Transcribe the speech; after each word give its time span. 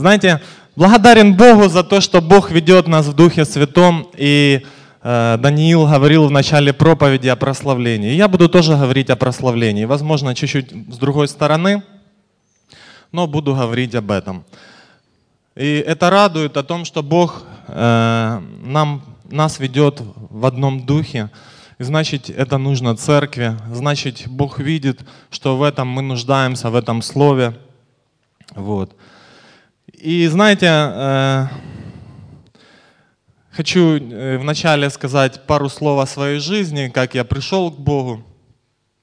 Знаете, 0.00 0.40
благодарен 0.76 1.34
Богу 1.34 1.68
за 1.68 1.84
то, 1.84 2.00
что 2.00 2.22
Бог 2.22 2.50
ведет 2.50 2.88
нас 2.88 3.06
в 3.06 3.12
Духе 3.12 3.44
Святом. 3.44 4.08
И 4.16 4.64
э, 5.02 5.36
Даниил 5.38 5.86
говорил 5.86 6.26
в 6.26 6.30
начале 6.30 6.72
проповеди 6.72 7.28
о 7.28 7.36
прославлении. 7.36 8.14
Я 8.14 8.26
буду 8.26 8.48
тоже 8.48 8.72
говорить 8.72 9.10
о 9.10 9.16
прославлении. 9.16 9.84
Возможно, 9.84 10.34
чуть-чуть 10.34 10.70
с 10.70 10.96
другой 10.96 11.28
стороны, 11.28 11.82
но 13.12 13.26
буду 13.26 13.54
говорить 13.54 13.94
об 13.94 14.10
этом. 14.10 14.42
И 15.54 15.84
это 15.86 16.08
радует 16.08 16.56
о 16.56 16.62
том, 16.62 16.86
что 16.86 17.02
Бог 17.02 17.42
э, 17.68 18.40
нам, 18.62 19.02
нас 19.30 19.60
ведет 19.60 20.00
в 20.30 20.46
одном 20.46 20.86
духе. 20.86 21.28
И 21.78 21.84
значит, 21.84 22.30
это 22.30 22.56
нужно 22.56 22.96
церкви. 22.96 23.54
Значит, 23.70 24.22
Бог 24.28 24.60
видит, 24.60 25.00
что 25.30 25.58
в 25.58 25.62
этом 25.62 25.88
мы 25.88 26.00
нуждаемся, 26.00 26.70
в 26.70 26.74
этом 26.74 27.02
слове. 27.02 27.52
Вот. 28.54 28.96
И 29.94 30.26
знаете, 30.28 30.66
э, 30.68 31.46
хочу 33.50 33.96
э, 33.96 34.38
вначале 34.38 34.88
сказать 34.90 35.46
пару 35.46 35.68
слов 35.68 36.00
о 36.00 36.06
своей 36.06 36.38
жизни, 36.38 36.88
как 36.88 37.14
я 37.14 37.24
пришел 37.24 37.70
к 37.70 37.78
Богу. 37.78 38.22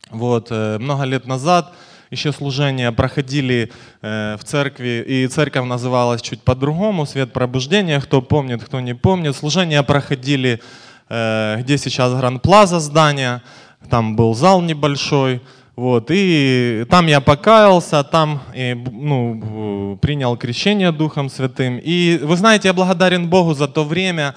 Вот, 0.09 0.47
э, 0.49 0.77
много 0.79 1.03
лет 1.03 1.27
назад 1.27 1.73
еще 2.09 2.31
служения 2.31 2.93
проходили 2.93 3.69
в 4.01 4.39
церкви, 4.45 5.03
и 5.05 5.27
церковь 5.27 5.65
называлась 5.65 6.21
чуть 6.21 6.41
по-другому, 6.41 7.05
«Свет 7.05 7.33
пробуждения», 7.33 7.99
кто 7.99 8.21
помнит, 8.21 8.63
кто 8.63 8.79
не 8.79 8.95
помнит. 8.95 9.35
Служения 9.35 9.83
проходили, 9.83 10.61
где 11.09 11.77
сейчас 11.77 12.13
Гранд-Плаза 12.13 12.79
здание, 12.79 13.41
там 13.89 14.15
был 14.15 14.33
зал 14.35 14.61
небольшой, 14.61 15.41
вот, 15.77 16.07
и 16.09 16.87
там 16.89 17.05
я 17.05 17.21
покаялся, 17.21 18.03
там 18.03 18.41
ну, 18.55 19.99
принял 20.01 20.35
крещение 20.35 20.91
Духом 20.91 21.29
Святым. 21.29 21.77
И 21.77 22.19
вы 22.23 22.35
знаете, 22.35 22.69
я 22.69 22.73
благодарен 22.73 23.29
Богу 23.29 23.53
за 23.53 23.67
то 23.67 23.83
время. 23.83 24.33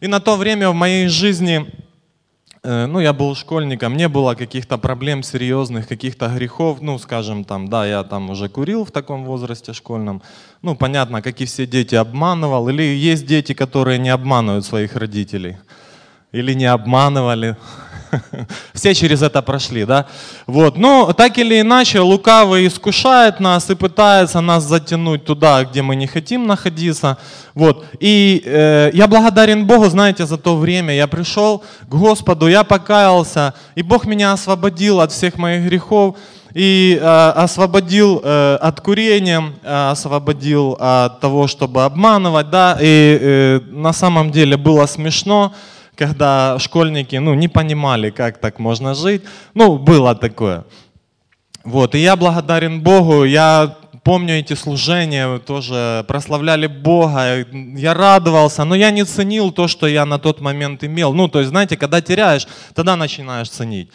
И 0.00 0.06
на 0.06 0.20
то 0.20 0.36
время 0.36 0.68
в 0.68 0.74
моей 0.74 1.08
жизни, 1.08 1.64
э, 2.62 2.84
ну, 2.84 3.00
я 3.00 3.14
был 3.14 3.34
школьником, 3.34 3.96
не 3.96 4.06
было 4.06 4.34
каких-то 4.34 4.76
проблем 4.76 5.22
серьезных, 5.22 5.88
каких-то 5.88 6.28
грехов. 6.28 6.82
Ну, 6.82 6.98
скажем, 6.98 7.44
там, 7.44 7.68
да, 7.68 7.86
я 7.86 8.02
там 8.04 8.28
уже 8.28 8.50
курил 8.50 8.84
в 8.84 8.90
таком 8.90 9.24
возрасте 9.24 9.72
школьном. 9.72 10.20
Ну, 10.60 10.76
понятно, 10.76 11.22
как 11.22 11.40
и 11.40 11.46
все 11.46 11.66
дети, 11.66 11.94
обманывал. 11.94 12.68
Или 12.68 12.82
есть 12.82 13.24
дети, 13.24 13.54
которые 13.54 13.98
не 13.98 14.10
обманывают 14.10 14.66
своих 14.66 14.94
родителей. 14.94 15.56
Или 16.32 16.52
не 16.52 16.66
обманывали. 16.66 17.56
Все 18.74 18.94
через 18.94 19.22
это 19.22 19.42
прошли, 19.42 19.84
да? 19.84 20.06
Вот. 20.46 20.76
Но 20.76 21.12
так 21.12 21.38
или 21.38 21.60
иначе, 21.60 22.00
лукавый 22.00 22.66
искушает 22.66 23.40
нас 23.40 23.70
и 23.70 23.74
пытается 23.74 24.40
нас 24.40 24.64
затянуть 24.64 25.24
туда, 25.24 25.64
где 25.64 25.82
мы 25.82 25.96
не 25.96 26.06
хотим 26.06 26.46
находиться. 26.46 27.18
Вот. 27.54 27.84
И 28.00 28.42
э, 28.44 28.90
я 28.92 29.06
благодарен 29.06 29.66
Богу, 29.66 29.86
знаете, 29.88 30.26
за 30.26 30.36
то 30.36 30.56
время. 30.56 30.94
Я 30.94 31.06
пришел 31.06 31.62
к 31.82 31.88
Господу, 31.88 32.48
я 32.48 32.64
покаялся, 32.64 33.54
и 33.74 33.82
Бог 33.82 34.06
меня 34.06 34.32
освободил 34.32 35.00
от 35.00 35.12
всех 35.12 35.36
моих 35.38 35.64
грехов 35.64 36.16
и 36.54 36.98
э, 37.00 37.04
освободил 37.04 38.20
э, 38.22 38.56
от 38.60 38.80
курения, 38.80 39.42
э, 39.62 39.90
освободил 39.90 40.76
от 40.78 41.20
того, 41.20 41.46
чтобы 41.46 41.84
обманывать, 41.84 42.50
да, 42.50 42.76
и 42.78 43.18
э, 43.20 43.60
на 43.70 43.94
самом 43.94 44.30
деле 44.30 44.58
было 44.58 44.84
смешно, 44.84 45.54
когда 45.96 46.58
школьники 46.58 47.16
ну, 47.16 47.34
не 47.34 47.48
понимали, 47.48 48.10
как 48.10 48.38
так 48.38 48.58
можно 48.58 48.94
жить. 48.94 49.22
Ну, 49.54 49.78
было 49.78 50.14
такое. 50.14 50.64
Вот, 51.64 51.94
и 51.94 51.98
я 51.98 52.16
благодарен 52.16 52.80
Богу, 52.80 53.24
я 53.24 53.76
помню 54.02 54.40
эти 54.40 54.54
служения, 54.54 55.38
тоже 55.38 56.04
прославляли 56.08 56.66
Бога, 56.66 57.46
я 57.52 57.94
радовался, 57.94 58.64
но 58.64 58.74
я 58.74 58.90
не 58.90 59.04
ценил 59.04 59.52
то, 59.52 59.68
что 59.68 59.86
я 59.86 60.04
на 60.04 60.18
тот 60.18 60.40
момент 60.40 60.82
имел. 60.82 61.12
Ну, 61.12 61.28
то 61.28 61.38
есть, 61.38 61.50
знаете, 61.50 61.76
когда 61.76 62.00
теряешь, 62.00 62.48
тогда 62.74 62.96
начинаешь 62.96 63.48
ценить. 63.48 63.90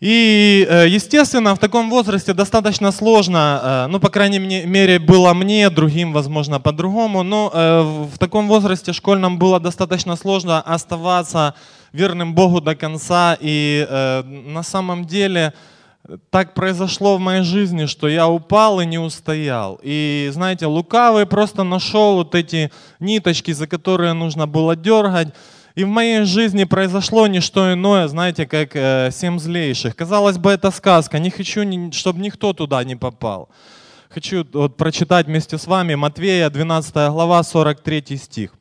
И, 0.00 0.66
э, 0.68 0.88
естественно, 0.88 1.54
в 1.54 1.58
таком 1.58 1.88
возрасте 1.88 2.34
достаточно 2.34 2.92
сложно, 2.92 3.60
э, 3.62 3.86
ну, 3.88 3.98
по 3.98 4.10
крайней 4.10 4.38
мере, 4.38 4.98
было 4.98 5.32
мне, 5.32 5.70
другим, 5.70 6.12
возможно, 6.12 6.60
по-другому, 6.60 7.22
но 7.22 7.50
э, 7.52 7.80
в 8.14 8.18
таком 8.18 8.46
возрасте 8.46 8.92
школьном 8.92 9.38
было 9.38 9.58
достаточно 9.58 10.16
сложно 10.16 10.60
оставаться 10.60 11.54
верным 11.92 12.34
Богу 12.34 12.60
до 12.60 12.74
конца. 12.74 13.38
И 13.40 13.86
на 14.46 14.62
самом 14.62 15.06
деле 15.06 15.54
так 16.30 16.52
произошло 16.52 17.16
в 17.16 17.20
моей 17.20 17.42
жизни, 17.42 17.86
что 17.86 18.06
я 18.06 18.28
упал 18.28 18.80
и 18.80 18.86
не 18.86 18.98
устоял. 18.98 19.80
И, 19.82 20.28
знаете, 20.32 20.66
лукавый 20.66 21.24
просто 21.24 21.62
нашел 21.62 22.16
вот 22.16 22.34
эти 22.34 22.70
ниточки, 23.00 23.52
за 23.52 23.66
которые 23.66 24.12
нужно 24.12 24.46
было 24.46 24.76
дергать. 24.76 25.28
И 25.76 25.84
в 25.84 25.88
моей 25.88 26.24
жизни 26.24 26.64
произошло 26.64 27.26
не 27.26 27.40
что 27.40 27.70
иное, 27.74 28.08
знаете, 28.08 28.46
как 28.46 28.74
э, 28.74 29.10
семь 29.12 29.38
злейших. 29.38 29.94
Казалось 29.94 30.38
бы, 30.38 30.50
это 30.50 30.70
сказка. 30.70 31.18
Не 31.18 31.28
хочу, 31.28 31.60
чтобы 31.92 32.20
никто 32.20 32.54
туда 32.54 32.82
не 32.82 32.96
попал. 32.96 33.50
Хочу 34.08 34.46
вот, 34.54 34.78
прочитать 34.78 35.26
вместе 35.26 35.58
с 35.58 35.66
вами 35.66 35.94
Матвея, 35.94 36.48
12 36.48 36.94
глава, 37.10 37.42
43 37.42 38.16
стих. 38.16 38.54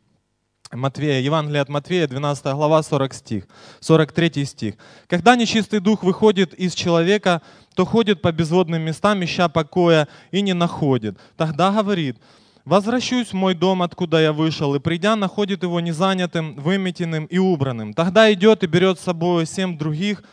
Матвея, 0.73 1.21
Евангелие 1.21 1.61
от 1.61 1.69
Матвея, 1.69 2.05
12 2.05 2.45
глава, 2.47 2.83
40 2.83 3.13
стих, 3.13 3.47
43 3.79 4.43
стих. 4.43 4.75
«Когда 5.07 5.37
нечистый 5.37 5.79
дух 5.79 6.03
выходит 6.03 6.53
из 6.53 6.73
человека, 6.73 7.41
то 7.75 7.85
ходит 7.85 8.21
по 8.21 8.33
безводным 8.33 8.81
местам, 8.81 9.23
ища 9.23 9.47
покоя, 9.47 10.09
и 10.31 10.41
не 10.41 10.53
находит. 10.53 11.17
Тогда 11.37 11.71
говорит, 11.71 12.17
Возвращусь 12.65 13.27
в 13.27 13.33
мой 13.33 13.53
дом, 13.53 13.83
откуда 13.83 14.19
я 14.19 14.33
вышел, 14.33 14.73
и 14.73 14.79
придя, 14.79 15.15
находит 15.15 15.61
его 15.61 15.79
незанятым, 15.79 16.55
выметенным 16.55 17.25
и 17.25 17.37
убранным. 17.37 17.93
Тогда 17.93 18.33
идет 18.33 18.63
и 18.63 18.67
берет 18.67 18.99
с 18.99 19.03
собой 19.03 19.45
семь 19.45 19.77
других, 19.77 20.23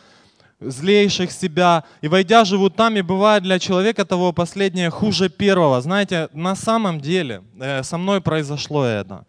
злейших 0.59 1.31
себя, 1.31 1.83
и 2.01 2.07
войдя 2.07 2.43
живут 2.43 2.75
там, 2.75 2.95
и 2.95 3.03
бывает 3.03 3.43
для 3.43 3.59
человека 3.59 4.03
того 4.03 4.33
последнее 4.33 4.89
хуже 4.89 5.29
первого. 5.29 5.79
Знаете, 5.81 6.27
на 6.33 6.55
самом 6.55 6.99
деле 6.99 7.43
э, 7.59 7.83
со 7.83 7.99
мной 7.99 8.19
произошло 8.19 8.83
это. 8.83 9.27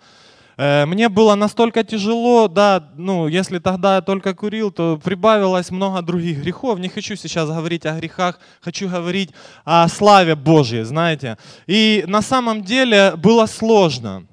Э, 0.56 0.87
мне 0.87 1.09
было 1.09 1.34
настолько 1.34 1.84
тяжело, 1.84 2.48
да, 2.48 2.91
ну, 2.97 3.28
если 3.28 3.59
тогда 3.59 3.97
я 3.97 4.00
только 4.00 4.34
курил, 4.34 4.70
то 4.70 5.00
прибавилось 5.03 5.70
много 5.70 6.03
других 6.03 6.42
грехов. 6.42 6.78
Не 6.78 6.88
хочу 6.88 7.16
сейчас 7.16 7.48
говорить 7.48 7.87
о 7.87 7.98
грехах, 7.98 8.38
хочу 8.60 8.88
говорить 8.88 9.31
о 9.65 9.88
славе 9.88 10.34
Божьей, 10.34 10.84
знаете. 10.84 11.38
И 11.66 12.04
на 12.06 12.22
самом 12.22 12.62
деле 12.62 13.15
было 13.16 13.47
сложно. 13.47 14.26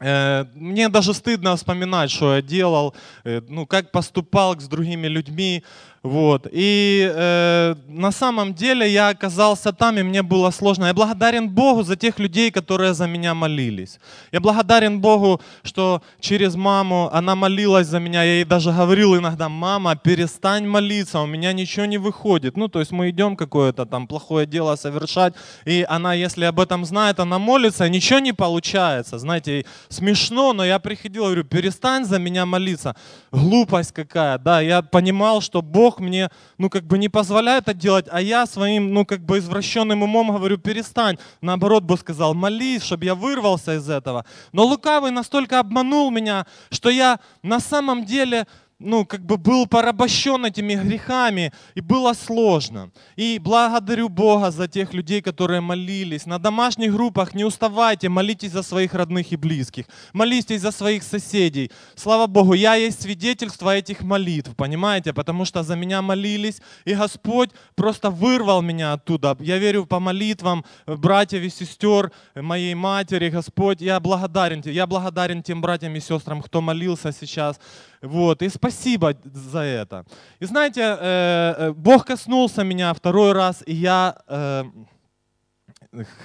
Э, 0.00 0.44
мне 0.54 0.88
даже 0.88 1.14
стыдно 1.14 1.56
вспоминать, 1.56 2.10
что 2.10 2.34
я 2.34 2.42
делал, 2.42 2.94
э, 3.24 3.40
ну, 3.48 3.66
как 3.66 3.90
поступал 3.90 4.58
с 4.58 4.68
другими 4.68 5.08
людьми. 5.08 5.62
Вот. 6.02 6.46
И 6.52 7.10
э, 7.12 7.74
на 7.88 8.12
самом 8.12 8.54
деле 8.54 8.88
я 8.88 9.08
оказался 9.08 9.72
там, 9.72 9.98
и 9.98 10.02
мне 10.02 10.22
было 10.22 10.50
сложно. 10.50 10.86
Я 10.86 10.94
благодарен 10.94 11.48
Богу 11.48 11.82
за 11.82 11.96
тех 11.96 12.20
людей, 12.20 12.50
которые 12.50 12.94
за 12.94 13.06
меня 13.06 13.34
молились. 13.34 13.98
Я 14.32 14.40
благодарен 14.40 15.00
Богу, 15.00 15.40
что 15.64 16.00
через 16.20 16.54
маму 16.54 17.10
она 17.12 17.34
молилась 17.34 17.88
за 17.88 17.98
меня. 17.98 18.22
Я 18.22 18.34
ей 18.34 18.44
даже 18.44 18.70
говорил 18.70 19.16
иногда, 19.16 19.48
мама, 19.48 19.96
перестань 19.96 20.66
молиться, 20.66 21.20
у 21.20 21.26
меня 21.26 21.52
ничего 21.52 21.86
не 21.86 21.98
выходит. 21.98 22.56
Ну, 22.56 22.68
то 22.68 22.78
есть 22.78 22.92
мы 22.92 23.10
идем 23.10 23.36
какое-то 23.36 23.84
там 23.84 24.06
плохое 24.06 24.46
дело 24.46 24.76
совершать, 24.76 25.34
и 25.66 25.84
она, 25.88 26.14
если 26.14 26.44
об 26.44 26.60
этом 26.60 26.84
знает, 26.84 27.18
она 27.18 27.38
молится, 27.38 27.88
ничего 27.88 28.20
не 28.20 28.32
получается. 28.32 29.18
Знаете, 29.18 29.64
смешно, 29.88 30.52
но 30.52 30.64
я 30.64 30.78
приходил, 30.78 31.24
говорю, 31.24 31.44
перестань 31.44 32.04
за 32.04 32.18
меня 32.18 32.46
молиться. 32.46 32.96
Глупость 33.32 33.92
какая, 33.92 34.38
да. 34.38 34.60
Я 34.60 34.82
понимал, 34.82 35.40
что 35.40 35.62
Бог 35.62 36.00
мне, 36.00 36.30
ну, 36.58 36.70
как 36.70 36.84
бы 36.84 36.98
не 36.98 37.08
позволяет 37.08 37.68
это 37.68 37.74
делать, 37.74 38.06
а 38.10 38.20
я 38.20 38.46
своим, 38.46 38.92
ну, 38.92 39.04
как 39.04 39.20
бы 39.20 39.38
извращенным 39.38 40.02
умом 40.02 40.28
говорю, 40.28 40.58
перестань. 40.58 41.18
Наоборот, 41.40 41.84
Бог 41.84 42.00
сказал, 42.00 42.34
молись, 42.34 42.82
чтобы 42.82 43.04
я 43.04 43.14
вырвался 43.14 43.76
из 43.76 43.88
этого. 43.88 44.24
Но 44.52 44.64
лукавый 44.64 45.10
настолько 45.10 45.58
обманул 45.58 46.10
меня, 46.10 46.46
что 46.70 46.90
я 46.90 47.20
на 47.42 47.60
самом 47.60 48.04
деле 48.04 48.46
ну, 48.80 49.04
как 49.04 49.24
бы 49.26 49.36
был 49.36 49.66
порабощен 49.66 50.44
этими 50.44 50.74
грехами, 50.74 51.52
и 51.74 51.80
было 51.80 52.12
сложно. 52.12 52.90
И 53.16 53.40
благодарю 53.42 54.08
Бога 54.08 54.52
за 54.52 54.68
тех 54.68 54.94
людей, 54.94 55.20
которые 55.20 55.60
молились. 55.60 56.26
На 56.26 56.38
домашних 56.38 56.92
группах 56.92 57.34
не 57.34 57.44
уставайте, 57.44 58.08
молитесь 58.08 58.52
за 58.52 58.62
своих 58.62 58.94
родных 58.94 59.32
и 59.32 59.36
близких, 59.36 59.86
молитесь 60.12 60.60
за 60.60 60.70
своих 60.70 61.02
соседей. 61.02 61.72
Слава 61.96 62.28
Богу, 62.28 62.54
я 62.54 62.76
есть 62.76 63.02
свидетельство 63.02 63.76
этих 63.76 64.02
молитв, 64.02 64.54
понимаете, 64.54 65.12
потому 65.12 65.44
что 65.44 65.64
за 65.64 65.74
меня 65.74 66.00
молились, 66.00 66.62
и 66.84 66.94
Господь 66.94 67.50
просто 67.74 68.10
вырвал 68.10 68.62
меня 68.62 68.92
оттуда. 68.92 69.36
Я 69.40 69.58
верю 69.58 69.86
по 69.86 69.98
молитвам 69.98 70.64
братьев 70.86 71.42
и 71.42 71.50
сестер, 71.50 72.12
моей 72.36 72.74
матери, 72.74 73.28
Господь, 73.28 73.80
я 73.80 73.98
благодарен, 73.98 74.62
я 74.64 74.86
благодарен 74.86 75.42
тем 75.42 75.60
братьям 75.60 75.96
и 75.96 76.00
сестрам, 76.00 76.42
кто 76.42 76.60
молился 76.60 77.10
сейчас. 77.12 77.58
Вот, 78.02 78.42
и 78.42 78.48
спасибо 78.48 79.14
за 79.24 79.60
это. 79.60 80.04
И 80.40 80.44
знаете, 80.46 80.80
э, 80.80 81.54
э, 81.58 81.72
Бог 81.72 82.06
коснулся 82.06 82.64
меня 82.64 82.92
второй 82.94 83.32
раз, 83.32 83.62
и 83.66 83.74
я, 83.74 84.16
э, 84.28 84.64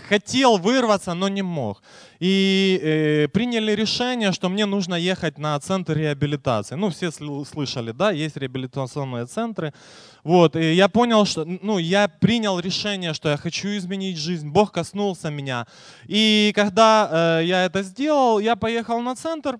хотел 0.09 0.57
вырваться, 0.57 1.13
но 1.13 1.29
не 1.29 1.41
мог. 1.41 1.81
И 2.19 2.79
э, 2.81 3.27
приняли 3.27 3.71
решение, 3.71 4.31
что 4.31 4.49
мне 4.49 4.65
нужно 4.65 4.95
ехать 4.95 5.37
на 5.37 5.59
центр 5.59 5.97
реабилитации. 5.97 6.75
Ну, 6.75 6.89
все 6.89 7.11
слышали, 7.11 7.91
да, 7.91 8.11
есть 8.11 8.37
реабилитационные 8.37 9.25
центры. 9.25 9.73
Вот, 10.23 10.55
и 10.55 10.73
я 10.73 10.87
понял, 10.87 11.25
что, 11.25 11.45
ну, 11.45 11.79
я 11.79 12.07
принял 12.07 12.59
решение, 12.59 13.13
что 13.13 13.29
я 13.29 13.37
хочу 13.37 13.69
изменить 13.69 14.17
жизнь. 14.17 14.49
Бог 14.49 14.71
коснулся 14.71 15.29
меня. 15.29 15.65
И 16.05 16.51
когда 16.55 17.39
э, 17.39 17.45
я 17.45 17.65
это 17.65 17.83
сделал, 17.83 18.39
я 18.39 18.55
поехал 18.55 19.01
на 19.01 19.15
центр. 19.15 19.59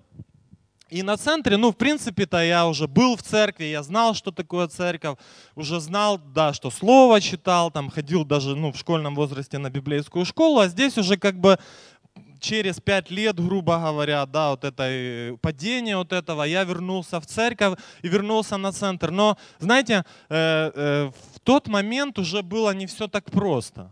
И 0.94 1.02
на 1.02 1.16
центре, 1.16 1.56
ну, 1.56 1.72
в 1.72 1.76
принципе-то 1.76 2.40
я 2.44 2.68
уже 2.68 2.86
был 2.86 3.16
в 3.16 3.22
церкви, 3.22 3.64
я 3.64 3.82
знал, 3.82 4.14
что 4.14 4.30
такое 4.30 4.68
церковь, 4.68 5.18
уже 5.56 5.80
знал, 5.80 6.18
да, 6.18 6.52
что 6.52 6.70
слово 6.70 7.20
читал, 7.20 7.72
там 7.72 7.90
ходил 7.90 8.24
даже, 8.24 8.54
ну, 8.54 8.70
в 8.70 8.76
школьном 8.76 9.16
возрасте 9.16 9.58
на 9.58 9.70
библейскую 9.70 10.24
школу, 10.24 10.60
а 10.60 10.68
здесь 10.68 10.96
уже 10.96 11.16
как 11.16 11.40
бы 11.40 11.58
через 12.38 12.80
пять 12.80 13.10
лет, 13.10 13.44
грубо 13.44 13.76
говоря, 13.78 14.24
да, 14.26 14.50
вот 14.50 14.62
это 14.62 14.84
э, 14.84 15.36
падение 15.42 15.96
вот 15.96 16.12
этого, 16.12 16.44
я 16.44 16.62
вернулся 16.62 17.18
в 17.18 17.26
церковь 17.26 17.76
и 18.02 18.08
вернулся 18.08 18.56
на 18.56 18.70
центр. 18.70 19.10
Но, 19.10 19.36
знаете, 19.58 20.04
э, 20.28 20.70
э, 20.74 21.10
в 21.34 21.40
тот 21.40 21.66
момент 21.66 22.20
уже 22.20 22.42
было 22.42 22.72
не 22.72 22.86
все 22.86 23.08
так 23.08 23.24
просто. 23.32 23.90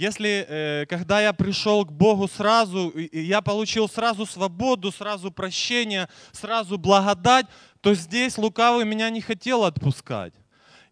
Если, 0.00 0.46
э, 0.48 0.86
когда 0.86 1.20
я 1.20 1.34
пришел 1.34 1.84
к 1.84 1.92
Богу 1.92 2.26
сразу, 2.26 2.90
я 3.12 3.42
получил 3.42 3.86
сразу 3.86 4.24
свободу, 4.24 4.90
сразу 4.90 5.30
прощение, 5.30 6.08
сразу 6.32 6.78
благодать, 6.78 7.44
то 7.82 7.92
здесь 7.92 8.38
лукавый 8.38 8.86
меня 8.86 9.10
не 9.10 9.20
хотел 9.20 9.62
отпускать. 9.62 10.32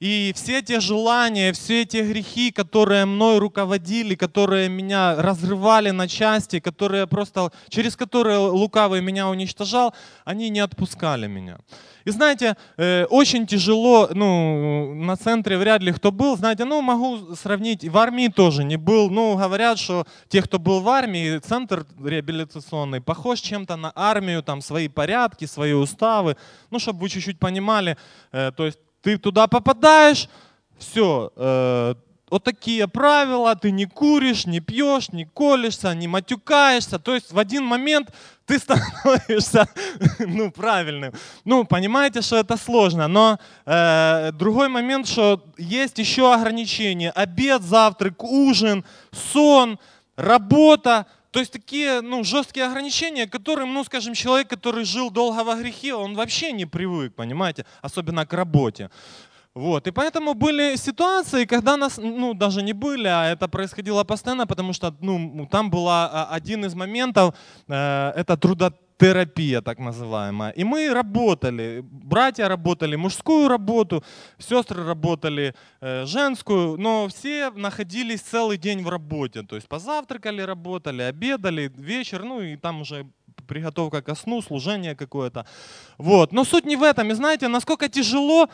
И 0.01 0.33
все 0.37 0.63
те 0.63 0.79
желания, 0.79 1.53
все 1.53 1.85
те 1.85 2.03
грехи, 2.03 2.53
которые 2.53 3.05
мной 3.05 3.39
руководили, 3.39 4.15
которые 4.15 4.69
меня 4.69 5.17
разрывали 5.17 5.91
на 5.91 6.07
части, 6.07 6.61
которые 6.61 7.07
просто, 7.07 7.51
через 7.69 7.97
которые 7.97 8.39
лукавый 8.39 9.01
меня 9.03 9.29
уничтожал, 9.29 9.95
они 10.25 10.51
не 10.51 10.61
отпускали 10.61 11.27
меня. 11.27 11.59
И 12.05 12.11
знаете, 12.11 12.57
э, 12.77 13.05
очень 13.11 13.47
тяжело, 13.47 14.09
ну, 14.15 14.95
на 14.95 15.17
центре 15.17 15.59
вряд 15.59 15.83
ли 15.83 15.93
кто 15.93 16.13
был, 16.13 16.37
знаете, 16.39 16.65
ну, 16.65 16.81
могу 16.81 17.35
сравнить, 17.35 17.85
в 17.85 17.99
армии 17.99 18.29
тоже 18.29 18.65
не 18.65 18.77
был, 18.77 19.11
ну, 19.11 19.37
говорят, 19.37 19.79
что 19.79 20.07
те, 20.29 20.41
кто 20.41 20.59
был 20.59 20.81
в 20.81 20.89
армии, 20.89 21.39
центр 21.39 21.85
реабилитационный, 22.03 23.01
похож 23.01 23.41
чем-то 23.41 23.77
на 23.77 23.93
армию, 23.95 24.43
там, 24.43 24.63
свои 24.63 24.89
порядки, 24.89 25.45
свои 25.45 25.73
уставы, 25.73 26.37
ну, 26.71 26.79
чтобы 26.79 27.01
вы 27.01 27.09
чуть-чуть 27.09 27.39
понимали, 27.39 27.97
э, 28.33 28.53
то 28.57 28.65
есть 28.65 28.79
ты 29.09 29.17
туда 29.17 29.47
попадаешь, 29.47 30.29
все, 30.79 31.33
э, 31.35 31.95
вот 32.29 32.45
такие 32.45 32.87
правила, 32.87 33.57
ты 33.57 33.71
не 33.71 33.87
куришь, 33.87 34.45
не 34.45 34.61
пьешь, 34.61 35.09
не 35.13 35.25
колешься, 35.25 35.95
не 35.95 36.07
матюкаешься. 36.07 36.99
То 36.99 37.15
есть 37.15 37.33
в 37.33 37.39
один 37.39 37.65
момент 37.65 38.11
ты 38.45 38.59
становишься 38.59 39.67
ну, 40.19 40.51
правильным. 40.51 41.15
Ну, 41.47 41.65
понимаете, 41.65 42.21
что 42.21 42.37
это 42.37 42.59
сложно. 42.59 43.09
Но 43.09 43.39
э, 43.65 44.31
другой 44.33 44.69
момент, 44.69 45.09
что 45.09 45.43
есть 45.57 45.99
еще 45.99 46.35
ограничения. 46.35 47.11
Обед, 47.13 47.63
завтрак, 47.63 48.23
ужин, 48.23 48.85
сон, 49.33 49.79
работа. 50.17 51.07
То 51.39 51.43
есть 51.43 51.53
такие 51.53 52.01
ну, 52.01 52.25
жесткие 52.25 52.67
ограничения, 52.67 53.29
которым, 53.29 53.73
ну, 53.73 53.85
скажем, 53.85 54.15
человек, 54.15 54.49
который 54.49 54.85
жил 54.85 55.09
долго 55.09 55.45
во 55.45 55.55
грехе, 55.55 55.95
он 55.95 56.17
вообще 56.17 56.51
не 56.51 56.67
привык, 56.67 57.15
понимаете, 57.15 57.65
особенно 57.81 58.27
к 58.27 58.33
работе. 58.33 58.91
Вот. 59.55 59.87
И 59.87 59.93
поэтому 59.93 60.35
были 60.35 60.75
ситуации, 60.75 61.45
когда 61.45 61.77
нас, 61.77 61.97
ну, 61.97 62.35
даже 62.35 62.61
не 62.61 62.73
были, 62.73 63.07
а 63.07 63.27
это 63.27 63.47
происходило 63.47 64.03
постоянно, 64.03 64.49
потому 64.49 64.73
что, 64.73 64.93
ну, 65.01 65.47
там 65.49 65.71
был 65.71 65.87
а, 65.89 66.27
один 66.29 66.65
из 66.65 66.75
моментов, 66.75 67.37
э, 67.69 68.13
это 68.17 68.37
трудотерапия, 68.99 69.61
так 69.61 69.79
называемая. 69.79 70.51
И 70.51 70.65
мы 70.65 70.93
работали, 70.93 71.81
братья 71.83 72.49
работали 72.49 72.97
мужскую 72.97 73.49
работу, 73.49 74.03
сестры 74.39 74.85
работали 74.85 75.55
э, 75.81 76.05
женскую, 76.05 76.77
но 76.77 77.07
все 77.09 77.51
находились 77.51 78.21
целый 78.21 78.59
день 78.59 78.83
в 78.83 78.89
работе. 78.89 79.43
То 79.43 79.57
есть 79.57 79.69
позавтракали, 79.69 80.43
работали, 80.43 81.03
обедали, 81.03 81.73
вечер, 81.77 82.25
ну 82.25 82.43
и 82.43 82.57
там 82.57 82.81
уже 82.81 83.07
приготовка 83.47 84.03
ко 84.03 84.15
сну, 84.15 84.43
служение 84.43 84.95
какое-то. 84.95 85.47
Вот. 85.99 86.33
Но 86.33 86.45
суть 86.45 86.67
не 86.67 86.77
в 86.77 86.83
этом. 86.83 87.11
И 87.11 87.15
знаете, 87.15 87.49
насколько 87.49 87.89
тяжело 87.89 88.49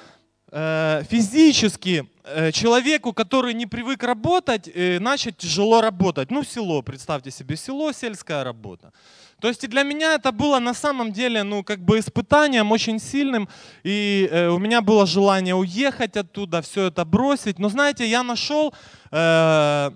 Э, 0.57 1.03
физически 1.11 2.09
э, 2.23 2.53
человеку, 2.53 3.13
который 3.13 3.55
не 3.55 3.67
привык 3.67 4.05
работать, 4.05 4.71
э, 4.73 5.01
начать 5.01 5.37
тяжело 5.37 5.81
работать. 5.81 6.31
Ну, 6.31 6.45
село, 6.45 6.81
представьте 6.83 7.33
себе, 7.33 7.57
село, 7.57 7.93
сельская 7.93 8.45
работа. 8.45 8.93
То 9.41 9.49
есть 9.49 9.65
и 9.65 9.67
для 9.67 9.83
меня 9.83 10.15
это 10.15 10.33
было 10.33 10.59
на 10.59 10.75
самом 10.75 11.13
деле, 11.13 11.43
ну, 11.43 11.63
как 11.63 11.81
бы 11.81 11.99
испытанием 11.99 12.73
очень 12.73 12.99
сильным. 12.99 13.49
И 13.83 14.29
э, 14.31 14.49
у 14.49 14.59
меня 14.59 14.81
было 14.81 15.07
желание 15.07 15.55
уехать 15.55 16.17
оттуда, 16.17 16.63
все 16.63 16.87
это 16.87 17.05
бросить. 17.05 17.59
Но 17.59 17.69
знаете, 17.69 18.07
я 18.07 18.23
нашел, 18.23 18.73
э, 19.11 19.91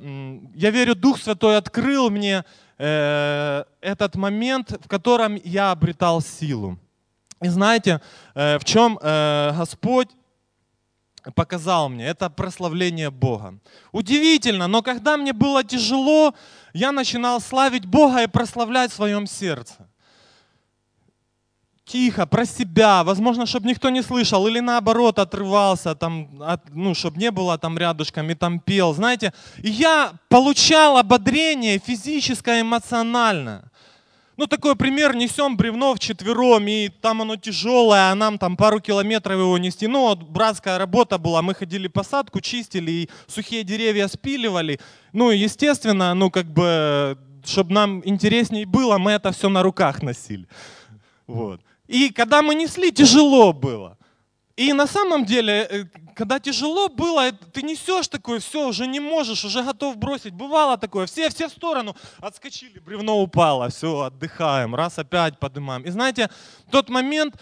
я 0.55 0.71
верю, 0.71 0.95
Дух 0.95 1.19
Святой 1.19 1.57
открыл 1.57 2.11
мне 2.11 2.45
э, 2.79 3.65
этот 3.81 4.17
момент, 4.17 4.73
в 4.85 4.89
котором 4.89 5.41
я 5.45 5.71
обретал 5.71 6.21
силу. 6.21 6.79
И 7.41 7.49
знаете, 7.49 8.01
э, 8.35 8.59
в 8.59 8.65
чем 8.65 8.99
э, 9.01 9.53
Господь 9.57 10.09
показал 11.35 11.89
мне, 11.89 12.07
это 12.07 12.31
прославление 12.31 13.11
Бога. 13.11 13.59
Удивительно, 13.93 14.67
но 14.67 14.83
когда 14.83 15.17
мне 15.17 15.33
было 15.33 15.65
тяжело, 15.65 16.35
я 16.73 16.93
начинал 16.93 17.41
славить 17.41 17.87
Бога 17.87 18.23
и 18.23 18.27
прославлять 18.27 18.91
в 18.93 18.97
своем 18.97 19.27
сердце. 19.27 19.89
Тихо, 21.85 22.27
про 22.27 22.45
себя, 22.45 23.03
возможно, 23.03 23.47
чтобы 23.47 23.67
никто 23.67 23.89
не 23.89 24.03
слышал, 24.03 24.47
или 24.47 24.61
наоборот 24.61 25.19
отрывался, 25.19 25.95
там, 25.95 26.29
от, 26.43 26.63
ну, 26.75 26.95
чтобы 26.95 27.19
не 27.19 27.31
было 27.31 27.57
там 27.57 27.79
рядышком 27.79 28.29
и 28.29 28.35
там 28.35 28.61
пел, 28.61 28.93
знаете. 28.93 29.33
И 29.63 29.71
я 29.71 30.13
получал 30.29 30.99
ободрение 30.99 31.79
физическое, 31.79 32.61
эмоциональное. 32.61 33.71
Ну, 34.39 34.47
такой 34.47 34.77
пример, 34.77 35.17
несем 35.17 35.57
бревно 35.57 35.95
в 35.95 35.99
четвером, 35.99 36.69
и 36.69 36.89
там 36.89 37.23
оно 37.23 37.35
тяжелое, 37.35 38.13
а 38.13 38.15
нам 38.15 38.39
там 38.39 38.57
пару 38.57 38.79
километров 38.79 39.37
его 39.37 39.59
нести. 39.59 39.89
Ну, 39.89 40.03
вот 40.03 40.23
братская 40.23 40.79
работа 40.79 41.19
была, 41.19 41.43
мы 41.43 41.55
ходили 41.55 41.89
посадку, 41.89 42.41
чистили, 42.41 42.91
и 42.93 43.11
сухие 43.27 43.65
деревья 43.65 44.07
спиливали. 44.07 44.79
Ну, 45.13 45.33
естественно, 45.33 46.15
ну, 46.15 46.31
как 46.31 46.47
бы, 46.47 47.19
чтобы 47.45 47.73
нам 47.73 48.01
интереснее 48.05 48.65
было, 48.65 48.97
мы 48.99 49.11
это 49.11 49.33
все 49.33 49.49
на 49.49 49.65
руках 49.65 50.03
носили. 50.03 50.47
Вот. 51.27 51.61
И 51.89 52.11
когда 52.11 52.41
мы 52.41 52.55
несли, 52.55 52.93
тяжело 52.93 53.53
было. 53.53 53.99
И 54.59 54.73
на 54.73 54.89
самом 54.89 55.25
деле, 55.25 55.69
э, 55.71 55.85
когда 56.17 56.41
тяжело 56.41 56.89
было, 56.89 57.31
ты 57.31 57.63
несешь 57.63 58.09
такое, 58.09 58.41
все, 58.41 58.67
уже 58.67 58.89
не 58.89 58.99
можешь, 58.99 59.45
уже 59.45 59.63
готов 59.63 59.97
бросить. 59.97 60.35
Бывало 60.35 60.77
такое, 60.77 61.07
все, 61.07 61.29
все 61.31 61.47
в 61.47 61.53
сторону, 61.53 61.95
отскочили, 62.19 62.81
бревно 62.81 63.23
упало, 63.23 63.69
все, 63.69 64.01
отдыхаем, 64.01 64.75
раз 64.75 64.99
опять 64.99 65.39
поднимаем. 65.39 65.85
И 65.85 65.91
знаете, 65.91 66.29
тот 66.73 66.89
момент 66.89 67.37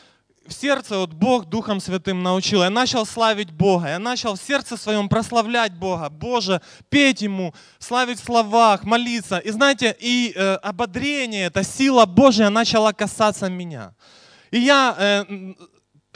в 0.47 0.53
сердце 0.53 0.99
вот 0.99 1.15
Бог 1.15 1.47
Духом 1.47 1.81
Святым 1.81 2.23
научил. 2.23 2.63
Я 2.63 2.69
начал 2.69 3.07
славить 3.07 3.51
Бога, 3.51 3.89
я 3.89 3.99
начал 3.99 4.35
в 4.35 4.43
сердце 4.43 4.77
своем 4.77 5.09
прославлять 5.09 5.73
Бога. 5.73 6.11
Боже, 6.11 6.61
петь 6.91 7.23
Ему, 7.23 7.55
славить 7.79 8.21
в 8.21 8.25
словах, 8.25 8.85
молиться. 8.85 9.39
И 9.39 9.51
знаете, 9.53 9.97
и 9.99 10.35
э, 10.37 10.57
ободрение, 10.57 11.47
эта 11.47 11.65
сила 11.65 12.05
Божья 12.05 12.51
начала 12.51 12.93
касаться 12.93 13.49
меня. 13.49 13.95
И 14.51 14.59
я 14.59 14.95
э, 14.99 15.55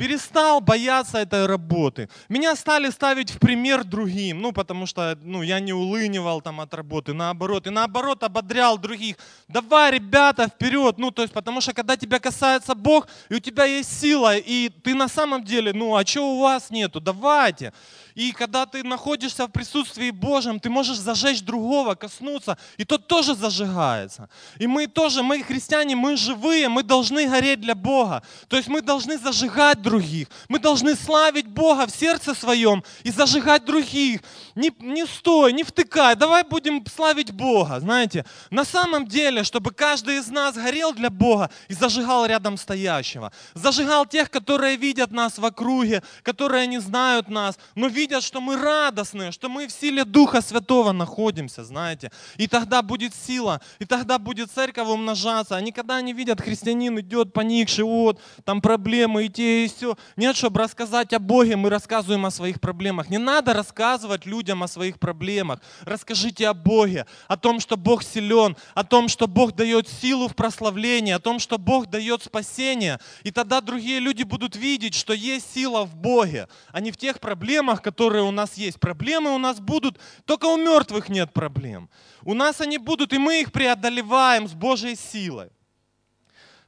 перестал 0.01 0.63
бояться 0.63 1.19
этой 1.19 1.45
работы. 1.45 2.09
Меня 2.31 2.57
стали 2.57 2.89
ставить 2.89 3.31
в 3.31 3.39
пример 3.39 3.85
другим, 3.85 4.41
ну, 4.41 4.53
потому 4.53 4.87
что 4.87 5.19
ну, 5.23 5.43
я 5.43 5.61
не 5.61 5.75
улынивал 5.75 6.41
там 6.41 6.63
от 6.63 6.73
работы, 6.73 7.13
наоборот. 7.13 7.67
И 7.67 7.71
наоборот 7.71 8.23
ободрял 8.23 8.79
других. 8.79 9.17
Давай, 9.47 9.91
ребята, 9.91 10.49
вперед. 10.49 10.97
Ну, 10.97 11.11
то 11.11 11.21
есть, 11.21 11.35
потому 11.35 11.61
что 11.61 11.75
когда 11.75 11.99
тебя 11.99 12.19
касается 12.19 12.75
Бог, 12.75 13.09
и 13.29 13.35
у 13.35 13.41
тебя 13.41 13.67
есть 13.67 14.01
сила, 14.01 14.39
и 14.39 14.71
ты 14.71 14.95
на 14.95 15.09
самом 15.09 15.45
деле, 15.45 15.75
ну, 15.75 15.95
а 15.95 16.07
что 16.07 16.35
у 16.35 16.41
вас 16.41 16.71
нету? 16.71 16.99
Давайте. 17.01 17.75
И 18.15 18.33
когда 18.33 18.67
ты 18.67 18.83
находишься 18.83 19.47
в 19.47 19.51
присутствии 19.51 20.11
Божьем, 20.11 20.59
ты 20.61 20.71
можешь 20.71 20.99
зажечь 20.99 21.43
другого, 21.43 21.95
коснуться, 21.95 22.59
и 22.77 22.85
тот 22.85 23.07
тоже 23.07 23.35
зажигается. 23.35 24.29
И 24.59 24.67
мы 24.67 24.87
тоже, 24.87 25.23
мы 25.23 25.43
христиане, 25.43 25.97
мы 25.97 26.17
живые, 26.17 26.69
мы 26.69 26.83
должны 26.83 27.29
гореть 27.29 27.61
для 27.61 27.75
Бога. 27.75 28.23
То 28.49 28.57
есть 28.57 28.69
мы 28.69 28.83
должны 28.83 29.19
зажигать 29.19 29.83
других. 29.83 30.29
Мы 30.49 30.59
должны 30.59 30.95
славить 30.95 31.47
Бога 31.47 31.87
в 31.87 31.91
сердце 31.91 32.35
своем 32.35 32.83
и 33.03 33.11
зажигать 33.11 33.65
других. 33.65 34.21
Не, 34.61 34.71
не 34.81 35.07
стой, 35.07 35.55
не 35.55 35.65
втыкай, 35.65 36.15
давай 36.15 36.45
будем 36.45 36.85
славить 36.85 37.33
Бога. 37.33 37.81
Знаете, 37.81 38.27
на 38.51 38.67
самом 38.67 39.07
деле, 39.07 39.43
чтобы 39.43 39.71
каждый 39.71 40.19
из 40.19 40.29
нас 40.29 40.55
горел 40.55 40.93
для 40.93 41.09
Бога 41.09 41.51
и 41.69 41.75
зажигал 41.75 42.27
рядом 42.27 42.59
стоящего. 42.59 43.33
Зажигал 43.55 44.05
тех, 44.05 44.31
которые 44.31 44.77
видят 44.77 45.13
нас 45.13 45.39
в 45.39 45.45
округе, 45.47 46.03
которые 46.23 46.67
не 46.67 46.79
знают 46.79 47.31
нас, 47.31 47.59
но 47.75 47.87
видят, 47.87 48.23
что 48.23 48.43
мы 48.43 48.59
радостные, 48.59 49.33
что 49.33 49.49
мы 49.49 49.67
в 49.67 49.73
силе 49.73 50.05
Духа 50.05 50.43
Святого 50.43 50.93
находимся, 50.93 51.65
знаете. 51.65 52.13
И 52.37 52.47
тогда 52.47 52.83
будет 52.83 53.15
сила, 53.15 53.63
и 53.79 53.87
тогда 53.87 54.19
будет 54.19 54.51
церковь 54.53 54.89
умножаться. 54.89 55.57
Они 55.57 55.73
когда 55.73 56.03
не 56.03 56.13
видят, 56.13 56.43
христианин 56.43 57.01
идет 57.01 57.33
поникший, 57.33 57.85
вот, 57.85 58.21
там 58.45 58.61
проблемы 58.61 59.25
и 59.25 59.31
те, 59.31 59.65
и 59.65 59.69
все. 59.69 59.97
Нет, 60.17 60.37
чтобы 60.37 60.61
рассказать 60.61 61.15
о 61.15 61.19
Боге, 61.19 61.57
мы 61.57 61.71
рассказываем 61.71 62.27
о 62.27 62.31
своих 62.31 62.61
проблемах. 62.61 63.09
Не 63.09 63.19
надо 63.19 63.55
рассказывать 63.55 64.27
людям 64.27 64.50
о 64.63 64.69
своих 64.69 64.99
проблемах. 64.99 65.61
Расскажите 65.83 66.49
о 66.49 66.55
Боге, 66.55 67.07
о 67.29 67.37
том, 67.37 67.61
что 67.61 67.77
Бог 67.77 68.03
силен, 68.03 68.57
о 68.75 68.85
том, 68.85 69.09
что 69.09 69.27
Бог 69.27 69.55
дает 69.55 69.89
силу 69.89 70.29
в 70.29 70.35
прославлении, 70.35 71.13
о 71.13 71.19
том, 71.19 71.39
что 71.39 71.59
Бог 71.59 71.89
дает 71.89 72.23
спасение. 72.23 72.99
И 73.23 73.31
тогда 73.31 73.61
другие 73.61 74.01
люди 74.01 74.23
будут 74.23 74.57
видеть, 74.57 74.95
что 74.95 75.13
есть 75.13 75.55
сила 75.55 75.85
в 75.85 75.95
Боге, 75.95 76.49
а 76.73 76.81
не 76.81 76.91
в 76.91 76.97
тех 76.97 77.21
проблемах, 77.21 77.83
которые 77.83 78.25
у 78.25 78.31
нас 78.31 78.57
есть. 78.57 78.81
Проблемы 78.81 79.35
у 79.35 79.39
нас 79.39 79.61
будут, 79.61 79.99
только 80.25 80.47
у 80.47 80.57
мертвых 80.57 81.09
нет 81.09 81.33
проблем. 81.33 81.89
У 82.23 82.35
нас 82.35 82.61
они 82.61 82.79
будут, 82.79 83.13
и 83.13 83.19
мы 83.19 83.41
их 83.41 83.53
преодолеваем 83.53 84.49
с 84.49 84.53
Божьей 84.53 84.97
силой. 84.97 85.51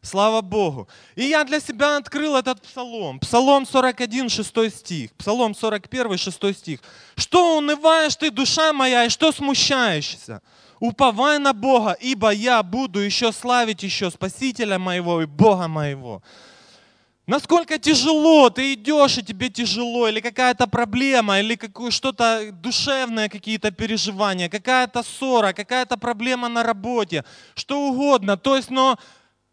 Слава 0.04 0.40
Богу. 0.40 0.88
И 1.14 1.25
я 1.25 1.44
для 1.44 1.61
себя 1.61 1.97
открыл 1.97 2.35
этот 2.35 2.61
псалом. 2.61 3.21
Псалом 3.21 3.64
41, 3.64 4.28
6 4.28 4.71
стих. 4.76 5.12
Псалом 5.12 5.54
41, 5.54 6.18
6 6.18 6.56
стих. 6.56 6.80
«Что 7.14 7.59
унываешь 7.59 8.16
ты, 8.16 8.32
душа 8.32 8.73
моя, 8.73 9.04
и 9.04 9.09
что 9.09 9.30
смущаешься? 9.30 10.42
Уповай 10.80 11.38
на 11.38 11.52
Бога, 11.52 11.97
ибо 12.00 12.32
я 12.32 12.64
буду 12.64 12.99
еще 12.99 13.30
славить 13.30 13.85
еще 13.85 14.11
Спасителя 14.11 14.78
моего 14.78 15.23
и 15.23 15.26
Бога 15.26 15.68
моего». 15.68 16.21
Насколько 17.25 17.78
тяжело, 17.78 18.50
ты 18.50 18.75
идешь, 18.75 19.18
и 19.18 19.23
тебе 19.23 19.49
тяжело, 19.49 20.09
или 20.09 20.18
какая-то 20.18 20.66
проблема, 20.66 21.38
или 21.38 21.56
что-то 21.90 22.50
душевное, 22.50 23.28
какие-то 23.28 23.71
переживания, 23.71 24.49
какая-то 24.49 25.04
ссора, 25.04 25.52
какая-то 25.52 25.97
проблема 25.97 26.49
на 26.49 26.64
работе, 26.64 27.25
что 27.54 27.88
угодно. 27.88 28.37
То 28.37 28.56
есть, 28.56 28.71
но 28.71 28.99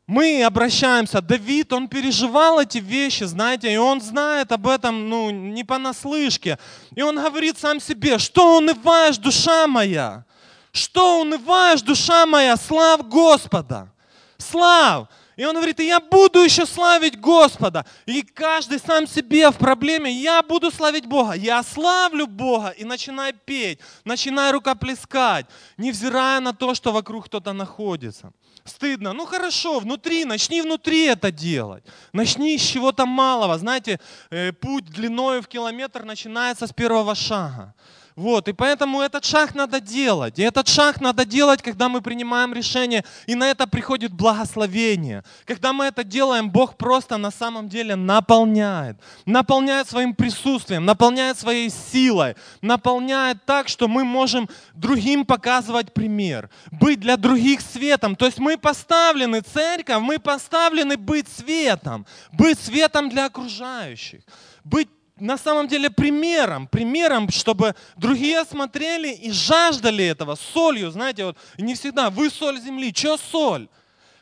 мы 0.09 0.43
обращаемся, 0.43 1.21
Давид, 1.21 1.71
он 1.71 1.87
переживал 1.87 2.59
эти 2.59 2.79
вещи, 2.79 3.25
знаете, 3.25 3.71
и 3.71 3.77
он 3.77 4.01
знает 4.01 4.51
об 4.51 4.67
этом, 4.67 5.07
ну, 5.07 5.29
не 5.29 5.63
понаслышке. 5.63 6.57
И 6.95 7.03
он 7.03 7.15
говорит 7.15 7.59
сам 7.59 7.79
себе, 7.79 8.17
что 8.17 8.57
унываешь, 8.57 9.17
душа 9.19 9.67
моя? 9.67 10.25
Что 10.71 11.21
унываешь, 11.21 11.83
душа 11.83 12.25
моя? 12.25 12.57
Слав 12.57 13.07
Господа! 13.07 13.93
Слав! 14.39 15.09
И 15.35 15.45
он 15.45 15.55
говорит, 15.55 15.79
и 15.79 15.85
я 15.85 15.99
буду 15.99 16.39
еще 16.39 16.65
славить 16.65 17.19
Господа. 17.19 17.85
И 18.07 18.23
каждый 18.23 18.79
сам 18.79 19.05
себе 19.05 19.51
в 19.51 19.57
проблеме, 19.57 20.11
я 20.11 20.41
буду 20.41 20.71
славить 20.71 21.05
Бога. 21.05 21.33
Я 21.33 21.61
славлю 21.61 22.25
Бога 22.25 22.69
и 22.69 22.83
начинай 22.83 23.31
петь, 23.31 23.77
начинай 24.03 24.51
рукоплескать, 24.51 25.45
невзирая 25.77 26.39
на 26.39 26.51
то, 26.51 26.73
что 26.73 26.91
вокруг 26.91 27.25
кто-то 27.25 27.53
находится. 27.53 28.33
Стыдно. 28.69 29.13
Ну 29.13 29.25
хорошо, 29.25 29.79
внутри, 29.79 30.25
начни 30.25 30.61
внутри 30.61 31.05
это 31.05 31.31
делать. 31.31 31.83
Начни 32.13 32.57
с 32.57 32.61
чего-то 32.61 33.05
малого. 33.05 33.57
Знаете, 33.57 33.99
э, 34.29 34.51
путь 34.51 34.85
длиною 34.85 35.41
в 35.41 35.47
километр 35.47 36.03
начинается 36.03 36.67
с 36.67 36.71
первого 36.71 37.15
шага. 37.15 37.73
Вот, 38.19 38.49
и 38.49 38.51
поэтому 38.51 38.99
этот 38.99 39.23
шаг 39.23 39.55
надо 39.55 39.79
делать. 39.79 40.39
И 40.39 40.41
этот 40.41 40.67
шаг 40.67 40.99
надо 40.99 41.23
делать, 41.23 41.61
когда 41.61 41.87
мы 41.87 42.01
принимаем 42.01 42.53
решение, 42.53 43.05
и 43.27 43.33
на 43.33 43.49
это 43.49 43.65
приходит 43.65 44.11
благословение. 44.11 45.23
Когда 45.45 45.71
мы 45.71 45.85
это 45.85 46.03
делаем, 46.03 46.49
Бог 46.49 46.75
просто 46.75 47.15
на 47.15 47.31
самом 47.31 47.69
деле 47.69 47.95
наполняет. 47.95 48.97
Наполняет 49.25 49.87
своим 49.87 50.13
присутствием, 50.13 50.83
наполняет 50.83 51.39
своей 51.39 51.69
силой, 51.69 52.35
наполняет 52.61 53.45
так, 53.45 53.69
что 53.69 53.87
мы 53.87 54.03
можем 54.03 54.49
другим 54.73 55.25
показывать 55.25 55.93
пример, 55.93 56.49
быть 56.71 56.99
для 56.99 57.15
других 57.15 57.61
светом. 57.61 58.17
То 58.17 58.25
есть 58.25 58.37
мы 58.37 58.57
поставлены, 58.57 59.39
церковь, 59.39 60.01
мы 60.01 60.19
поставлены 60.19 60.97
быть 60.97 61.29
светом, 61.29 62.05
быть 62.33 62.59
светом 62.59 63.07
для 63.07 63.27
окружающих, 63.27 64.19
быть 64.65 64.89
на 65.19 65.37
самом 65.37 65.67
деле 65.67 65.89
примером, 65.89 66.67
примером, 66.67 67.29
чтобы 67.29 67.75
другие 67.95 68.43
смотрели 68.45 69.09
и 69.09 69.31
жаждали 69.31 70.05
этого 70.05 70.35
солью, 70.35 70.91
знаете, 70.91 71.25
вот 71.25 71.37
не 71.57 71.75
всегда, 71.75 72.09
вы 72.09 72.29
соль 72.29 72.59
земли, 72.59 72.93
что 72.95 73.17
соль? 73.17 73.67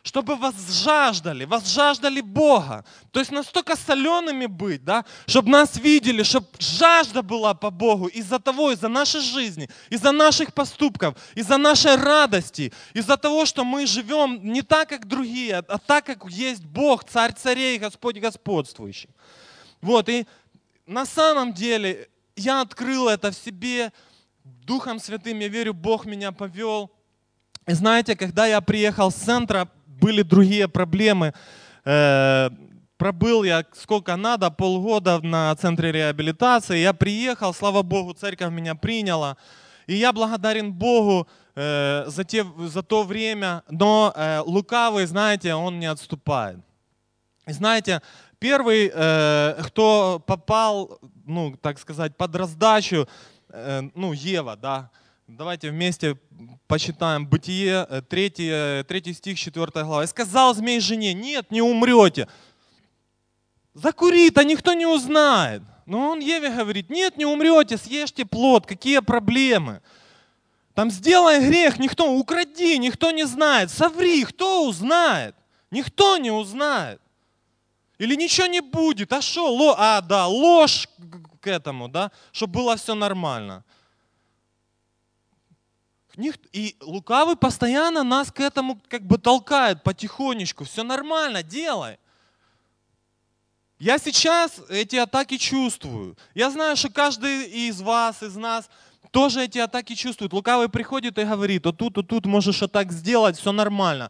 Чтобы 0.03 0.37
вас 0.37 0.55
жаждали, 0.83 1.43
вас 1.43 1.67
жаждали 1.67 2.21
Бога. 2.21 2.85
То 3.11 3.19
есть 3.19 3.29
настолько 3.29 3.75
солеными 3.75 4.45
быть, 4.45 4.85
да, 4.85 5.03
чтобы 5.25 5.49
нас 5.49 5.75
видели, 5.75 6.23
чтобы 6.23 6.47
жажда 6.59 7.21
была 7.21 7.53
по 7.53 7.69
Богу 7.71 8.07
из-за 8.07 8.39
того, 8.39 8.71
из-за 8.71 8.87
нашей 8.87 9.19
жизни, 9.19 9.69
из-за 9.89 10.13
наших 10.13 10.53
поступков, 10.53 11.15
из-за 11.35 11.57
нашей 11.57 11.97
радости, 11.97 12.71
из-за 12.93 13.17
того, 13.17 13.45
что 13.45 13.65
мы 13.65 13.85
живем 13.85 14.39
не 14.41 14.61
так, 14.61 14.87
как 14.87 15.07
другие, 15.07 15.57
а 15.57 15.77
так, 15.77 16.05
как 16.05 16.25
есть 16.29 16.63
Бог, 16.63 17.03
Царь 17.03 17.33
царей, 17.33 17.77
Господь 17.77 18.17
господствующий. 18.17 19.09
Вот, 19.81 20.07
и 20.07 20.25
на 20.88 21.06
самом 21.06 21.53
деле 21.53 22.10
я 22.36 22.62
открыл 22.62 23.10
это 23.10 23.32
в 23.32 23.36
себе, 23.36 23.91
Духом 24.44 25.00
Святым, 25.00 25.39
я 25.39 25.50
верю, 25.50 25.74
Бог 25.74 26.06
меня 26.06 26.32
повел. 26.32 26.91
И 27.67 27.74
знаете, 27.74 28.15
когда 28.15 28.46
я 28.48 28.62
приехал 28.62 29.12
с 29.12 29.15
центра, 29.15 29.70
были 29.86 30.22
другие 30.22 30.67
проблемы. 30.67 31.34
Э, 31.84 32.50
пробыл 32.98 33.44
я 33.44 33.65
сколько 33.74 34.15
надо, 34.15 34.50
полгода 34.50 35.20
на 35.20 35.53
центре 35.56 35.91
реабилитации. 35.91 36.79
Я 36.79 36.94
приехал, 36.94 37.53
слава 37.53 37.84
Богу, 37.84 38.13
церковь 38.13 38.51
меня 38.51 38.75
приняла. 38.75 39.36
И 39.86 39.96
я 39.96 40.13
благодарен 40.13 40.72
Богу 40.74 41.27
э, 41.56 42.06
за, 42.08 42.24
те, 42.24 42.46
за 42.58 42.84
то 42.84 43.03
время, 43.03 43.63
но 43.70 44.13
э, 44.15 44.41
лукавый, 44.46 45.06
знаете, 45.06 45.53
он 45.53 45.79
не 45.79 45.88
отступает. 45.88 46.60
И 47.48 47.53
знаете, 47.53 48.01
Первый, 48.39 48.91
э, 48.94 49.63
кто 49.65 50.22
попал, 50.25 51.00
ну, 51.25 51.58
так 51.60 51.79
сказать, 51.79 52.15
под 52.15 52.36
раздачу, 52.36 53.08
э, 53.50 53.82
ну, 53.96 54.13
Ева, 54.13 54.56
да. 54.56 54.91
Давайте 55.27 55.72
вместе 55.72 56.17
почитаем 56.67 57.25
Бытие, 57.25 57.86
3, 58.08 58.84
3 58.88 59.13
стих, 59.13 59.39
4 59.39 59.84
глава. 59.84 60.03
«И 60.03 60.08
сказал 60.08 60.53
змей 60.53 60.79
жене, 60.79 61.13
нет, 61.13 61.51
не 61.51 61.62
умрете. 61.62 62.27
Закури-то 63.74 64.44
никто 64.44 64.74
не 64.74 64.86
узнает. 64.86 65.63
Но 65.88 66.10
он 66.12 66.20
Еве 66.20 66.50
говорит, 66.50 66.89
нет, 66.89 67.17
не 67.17 67.25
умрете, 67.25 67.77
съешьте 67.77 68.25
плод, 68.25 68.65
какие 68.65 69.00
проблемы. 69.00 69.82
Там 70.74 70.91
сделай 70.91 71.39
грех, 71.39 71.79
никто, 71.79 72.12
укради, 72.13 72.77
никто 72.77 73.12
не 73.12 73.25
знает. 73.25 73.72
Соври, 73.72 74.24
кто 74.25 74.67
узнает? 74.67 75.36
Никто 75.72 76.17
не 76.17 76.29
узнает. 76.29 77.01
Или 77.97 78.15
ничего 78.15 78.47
не 78.47 78.61
будет, 78.61 79.11
а 79.11 79.21
что, 79.21 79.51
ло, 79.51 79.75
а 79.77 80.01
да, 80.01 80.27
ложь 80.27 80.87
к 81.41 81.47
этому, 81.47 81.87
да, 81.87 82.11
чтобы 82.31 82.53
было 82.53 82.75
все 82.75 82.93
нормально. 82.93 83.63
И 86.51 86.75
лукавый 86.81 87.35
постоянно 87.35 88.03
нас 88.03 88.31
к 88.31 88.39
этому 88.39 88.79
как 88.87 89.03
бы 89.03 89.17
толкает 89.17 89.83
потихонечку. 89.83 90.63
Все 90.63 90.83
нормально, 90.83 91.43
делай. 91.43 91.99
Я 93.77 93.99
сейчас 93.99 94.59
эти 94.69 94.95
атаки 94.95 95.37
чувствую. 95.37 96.17
Я 96.33 96.49
знаю, 96.49 96.75
что 96.75 96.89
каждый 96.89 97.45
из 97.67 97.79
вас, 97.81 98.23
из 98.23 98.35
нас 98.35 98.69
тоже 99.11 99.43
эти 99.43 99.59
атаки 99.59 99.93
чувствует. 99.93 100.33
Лукавый 100.33 100.69
приходит 100.69 101.19
и 101.19 101.23
говорит, 101.23 101.65
вот 101.65 101.77
тут, 101.77 101.97
вот 101.97 102.07
тут 102.07 102.25
можешь 102.25 102.61
вот 102.61 102.71
так 102.71 102.91
сделать, 102.91 103.37
все 103.37 103.51
нормально. 103.51 104.09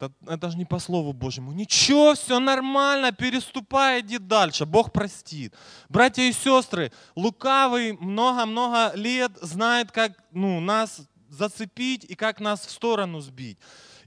Это, 0.00 0.12
это 0.28 0.50
же 0.50 0.56
не 0.56 0.64
по 0.64 0.78
Слову 0.78 1.12
Божьему. 1.12 1.52
Ничего, 1.52 2.14
все 2.14 2.38
нормально, 2.38 3.10
переступай, 3.10 4.00
иди 4.00 4.18
дальше, 4.18 4.64
Бог 4.64 4.92
простит. 4.92 5.52
Братья 5.88 6.22
и 6.22 6.32
сестры, 6.32 6.92
лукавый 7.16 7.94
много-много 7.94 8.92
лет 8.94 9.32
знает, 9.42 9.90
как 9.90 10.12
ну, 10.30 10.60
нас 10.60 11.00
зацепить 11.28 12.04
и 12.04 12.14
как 12.14 12.38
нас 12.38 12.64
в 12.64 12.70
сторону 12.70 13.20
сбить. 13.20 13.58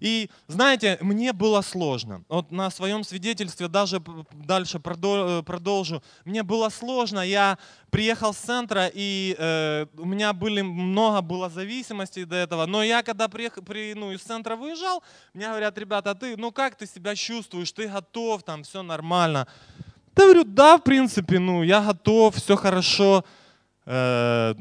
И 0.02 0.32
знаете, 0.48 0.98
мне 1.00 1.32
было 1.32 1.62
сложно. 1.62 2.24
Вот 2.28 2.52
на 2.52 2.72
своем 2.72 3.04
свидетельстве 3.04 3.68
даже 3.68 4.02
дальше 4.34 4.80
продолжу. 4.80 6.04
Мне 6.26 6.42
было 6.42 6.70
сложно. 6.70 7.20
Я 7.20 7.60
приехал 7.92 8.34
с 8.34 8.38
центра, 8.38 8.90
и 8.92 9.36
э, 9.38 9.86
у 9.98 10.06
меня 10.06 10.34
были 10.34 10.62
много 10.62 11.22
было 11.22 11.50
зависимостей 11.50 12.26
до 12.26 12.36
этого. 12.36 12.66
Но 12.66 12.84
я 12.84 13.04
когда 13.04 13.28
приехал, 13.28 13.62
при, 13.62 13.94
ну, 13.94 14.12
из 14.12 14.22
центра 14.22 14.56
выезжал, 14.56 15.04
мне 15.36 15.48
говорят, 15.48 15.78
ребята, 15.78 16.16
ты, 16.16 16.36
ну 16.36 16.52
как 16.52 16.76
ты 16.76 16.88
себя 16.88 17.16
чувствуешь? 17.16 17.72
Ты 17.72 17.88
готов, 17.88 18.42
там 18.42 18.64
все 18.64 18.82
нормально. 18.82 19.48
Да, 20.16 20.24
говорю, 20.24 20.44
да, 20.46 20.78
в 20.78 20.82
принципе, 20.82 21.38
ну, 21.38 21.62
я 21.62 21.80
готов, 21.80 22.36
все 22.36 22.56
хорошо. 22.56 23.24
Э, 23.86 24.56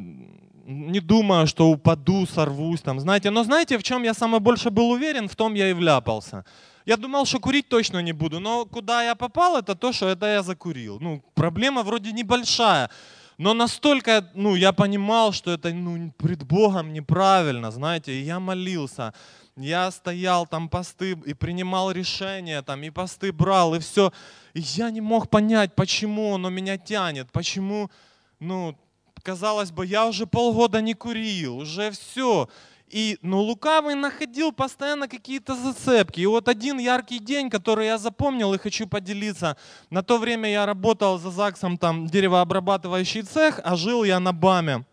не 0.71 1.01
думаю, 1.01 1.47
что 1.47 1.69
упаду, 1.69 2.27
сорвусь 2.27 2.81
там, 2.81 3.01
знаете. 3.01 3.31
Но 3.31 3.45
знаете, 3.45 3.77
в 3.77 3.83
чем 3.83 4.05
я 4.05 4.15
самое 4.15 4.41
больше 4.41 4.71
был 4.71 4.91
уверен, 4.91 5.29
в 5.29 5.35
том 5.35 5.55
я 5.55 5.71
и 5.71 5.73
вляпался. 5.73 6.45
Я 6.87 6.97
думал, 6.97 7.27
что 7.27 7.41
курить 7.41 7.69
точно 7.69 8.03
не 8.03 8.13
буду, 8.13 8.41
но 8.41 8.65
куда 8.65 9.03
я 9.03 9.15
попал, 9.15 9.57
это 9.57 9.75
то, 9.75 9.93
что 9.93 10.09
это 10.09 10.27
я 10.27 10.43
закурил. 10.43 10.99
Ну, 11.01 11.23
проблема 11.35 11.83
вроде 11.83 12.13
небольшая, 12.13 12.91
но 13.37 13.55
настолько, 13.55 14.31
ну, 14.35 14.55
я 14.55 14.73
понимал, 14.73 15.33
что 15.33 15.51
это, 15.51 15.73
ну, 15.73 16.13
пред 16.19 16.45
Богом 16.45 16.93
неправильно, 16.93 17.71
знаете, 17.71 18.13
и 18.13 18.23
я 18.23 18.41
молился. 18.41 19.13
Я 19.57 19.91
стоял 19.91 20.47
там 20.47 20.69
посты 20.69 21.13
и 21.27 21.35
принимал 21.35 21.91
решения, 21.91 22.63
там 22.63 22.83
и 22.83 22.91
посты 22.91 23.33
брал, 23.33 23.75
и 23.75 23.79
все. 23.79 24.13
И 24.55 24.61
я 24.61 24.91
не 24.91 25.01
мог 25.01 25.29
понять, 25.29 25.75
почему 25.75 26.35
оно 26.35 26.49
меня 26.49 26.79
тянет, 26.79 27.31
почему, 27.33 27.91
ну, 28.39 28.77
казалось 29.23 29.71
бы, 29.71 29.87
я 29.87 30.07
уже 30.07 30.27
полгода 30.27 30.81
не 30.81 30.95
курил, 30.95 31.59
уже 31.59 31.91
все. 31.91 32.49
И, 32.89 33.19
ну, 33.23 33.41
лукавый 33.41 33.95
находил 33.95 34.51
постоянно 34.51 35.07
какие-то 35.07 35.55
зацепки. 35.55 36.21
И 36.21 36.27
вот 36.27 36.49
один 36.49 36.79
яркий 36.79 37.21
день, 37.21 37.49
который 37.49 37.87
я 37.87 37.99
запомнил 37.99 38.53
и 38.53 38.59
хочу 38.59 38.89
поделиться. 38.89 39.57
На 39.91 40.03
то 40.03 40.19
время 40.19 40.51
я 40.51 40.67
работал 40.67 41.19
за 41.19 41.31
ЗАГСом, 41.31 41.79
там, 41.79 42.09
деревообрабатывающий 42.09 43.23
цех, 43.23 43.61
а 43.63 43.77
жил 43.77 44.03
я 44.03 44.19
на 44.19 44.33
БАМе 44.33 44.85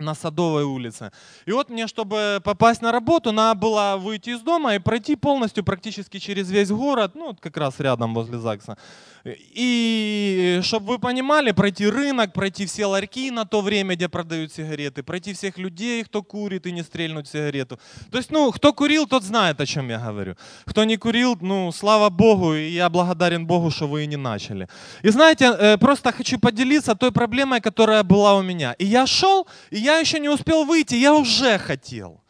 на 0.00 0.14
Садовой 0.14 0.64
улице. 0.64 1.10
И 1.46 1.52
вот 1.52 1.70
мне, 1.70 1.86
чтобы 1.86 2.40
попасть 2.44 2.82
на 2.82 2.92
работу, 2.92 3.32
надо 3.32 3.60
было 3.60 3.96
выйти 3.98 4.30
из 4.30 4.40
дома 4.40 4.74
и 4.74 4.78
пройти 4.78 5.16
полностью 5.16 5.64
практически 5.64 6.18
через 6.18 6.50
весь 6.50 6.70
город, 6.70 7.12
ну, 7.14 7.36
как 7.40 7.56
раз 7.56 7.80
рядом 7.80 8.14
возле 8.14 8.38
ЗАГСа. 8.38 8.76
И 9.24 10.60
чтобы 10.62 10.86
вы 10.86 10.98
понимали, 10.98 11.52
пройти 11.52 11.86
рынок, 11.86 12.32
пройти 12.32 12.64
все 12.66 12.86
ларьки 12.86 13.30
на 13.30 13.44
то 13.44 13.60
время, 13.60 13.94
где 13.94 14.08
продают 14.08 14.52
сигареты, 14.52 15.02
пройти 15.02 15.32
всех 15.32 15.58
людей, 15.58 16.04
кто 16.04 16.22
курит 16.22 16.66
и 16.66 16.72
не 16.72 16.82
стрельнуть 16.82 17.28
сигарету. 17.28 17.78
То 18.10 18.18
есть, 18.18 18.30
ну, 18.30 18.50
кто 18.50 18.72
курил, 18.72 19.06
тот 19.06 19.22
знает, 19.22 19.60
о 19.60 19.66
чем 19.66 19.90
я 19.90 19.98
говорю. 19.98 20.36
Кто 20.64 20.84
не 20.84 20.96
курил, 20.96 21.36
ну, 21.40 21.72
слава 21.72 22.10
Богу, 22.10 22.54
и 22.54 22.70
я 22.70 22.88
благодарен 22.88 23.46
Богу, 23.46 23.70
что 23.70 23.86
вы 23.86 24.04
и 24.04 24.06
не 24.06 24.16
начали. 24.16 24.68
И 25.02 25.10
знаете, 25.10 25.44
э, 25.44 25.78
просто 25.78 26.12
хочу 26.12 26.38
поделиться 26.38 26.94
той 26.94 27.12
проблемой, 27.12 27.60
которая 27.60 28.02
была 28.02 28.34
у 28.34 28.42
меня. 28.42 28.74
И 28.78 28.86
я 28.86 29.06
шел, 29.06 29.46
и 29.70 29.78
я 29.78 29.89
еще 29.98 30.20
не 30.20 30.28
успел 30.28 30.64
выйти, 30.64 30.94
я 30.94 31.14
уже 31.14 31.58
хотел. 31.58 32.20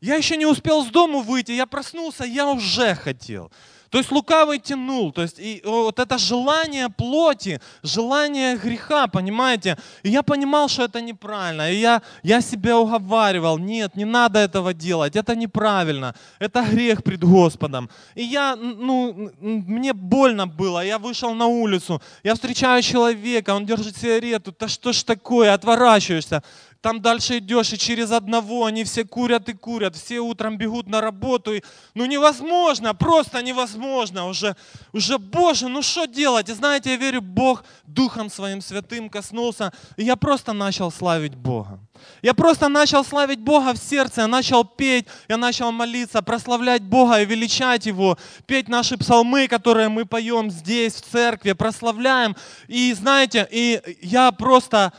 Я 0.00 0.16
еще 0.16 0.36
не 0.36 0.46
успел 0.46 0.84
с 0.84 0.88
дому 0.88 1.22
выйти, 1.22 1.52
я 1.52 1.66
проснулся, 1.66 2.24
я 2.24 2.46
уже 2.46 2.94
хотел. 2.94 3.50
То 3.94 3.98
есть 3.98 4.10
лукавый 4.10 4.58
тянул, 4.58 5.12
то 5.12 5.22
есть 5.22 5.38
и 5.38 5.62
вот 5.64 6.00
это 6.00 6.18
желание 6.18 6.88
плоти, 6.88 7.60
желание 7.84 8.56
греха, 8.56 9.06
понимаете? 9.06 9.78
И 10.02 10.10
я 10.10 10.24
понимал, 10.24 10.68
что 10.68 10.82
это 10.82 11.00
неправильно. 11.00 11.70
И 11.70 11.76
я, 11.76 12.02
я 12.24 12.40
себя 12.40 12.76
уговаривал, 12.76 13.56
нет, 13.56 13.94
не 13.94 14.04
надо 14.04 14.40
этого 14.40 14.74
делать, 14.74 15.14
это 15.14 15.36
неправильно, 15.36 16.16
это 16.40 16.64
грех 16.64 17.04
пред 17.04 17.22
Господом. 17.22 17.88
И 18.16 18.24
я, 18.24 18.56
ну, 18.56 19.30
мне 19.40 19.92
больно 19.92 20.48
было, 20.48 20.84
я 20.84 20.98
вышел 20.98 21.32
на 21.32 21.46
улицу, 21.46 22.02
я 22.24 22.34
встречаю 22.34 22.82
человека, 22.82 23.54
он 23.54 23.64
держит 23.64 23.96
сигарету, 23.96 24.52
да 24.58 24.66
что 24.66 24.92
ж 24.92 25.04
такое, 25.04 25.54
отворачиваешься. 25.54 26.42
Там 26.84 27.00
дальше 27.00 27.38
идешь, 27.38 27.72
и 27.72 27.78
через 27.78 28.10
одного 28.10 28.66
они 28.66 28.84
все 28.84 29.04
курят 29.04 29.48
и 29.48 29.54
курят, 29.54 29.96
все 29.96 30.20
утром 30.20 30.58
бегут 30.58 30.86
на 30.86 31.00
работу. 31.00 31.54
И, 31.54 31.62
ну 31.94 32.04
невозможно, 32.04 32.94
просто 32.94 33.42
невозможно. 33.42 34.26
Уже, 34.26 34.54
уже, 34.92 35.16
Боже, 35.16 35.68
ну 35.68 35.80
что 35.80 36.04
делать? 36.04 36.50
И 36.50 36.52
знаете, 36.52 36.90
я 36.90 36.96
верю, 36.96 37.22
Бог 37.22 37.64
Духом 37.86 38.28
Своим 38.28 38.60
Святым 38.60 39.08
коснулся, 39.08 39.72
и 39.96 40.04
я 40.04 40.14
просто 40.14 40.52
начал 40.52 40.92
славить 40.92 41.34
Бога. 41.34 41.80
Я 42.20 42.34
просто 42.34 42.68
начал 42.68 43.02
славить 43.02 43.40
Бога 43.40 43.72
в 43.72 43.78
сердце, 43.78 44.20
я 44.20 44.26
начал 44.26 44.62
петь, 44.62 45.06
я 45.26 45.38
начал 45.38 45.72
молиться, 45.72 46.20
прославлять 46.20 46.82
Бога 46.82 47.18
и 47.18 47.24
величать 47.24 47.86
Его, 47.86 48.18
петь 48.44 48.68
наши 48.68 48.98
псалмы, 48.98 49.48
которые 49.48 49.88
мы 49.88 50.04
поем 50.04 50.50
здесь, 50.50 50.96
в 50.96 51.10
церкви, 51.10 51.52
прославляем. 51.52 52.36
И 52.68 52.92
знаете, 52.92 53.48
и 53.50 53.80
я 54.02 54.32
просто 54.32 54.92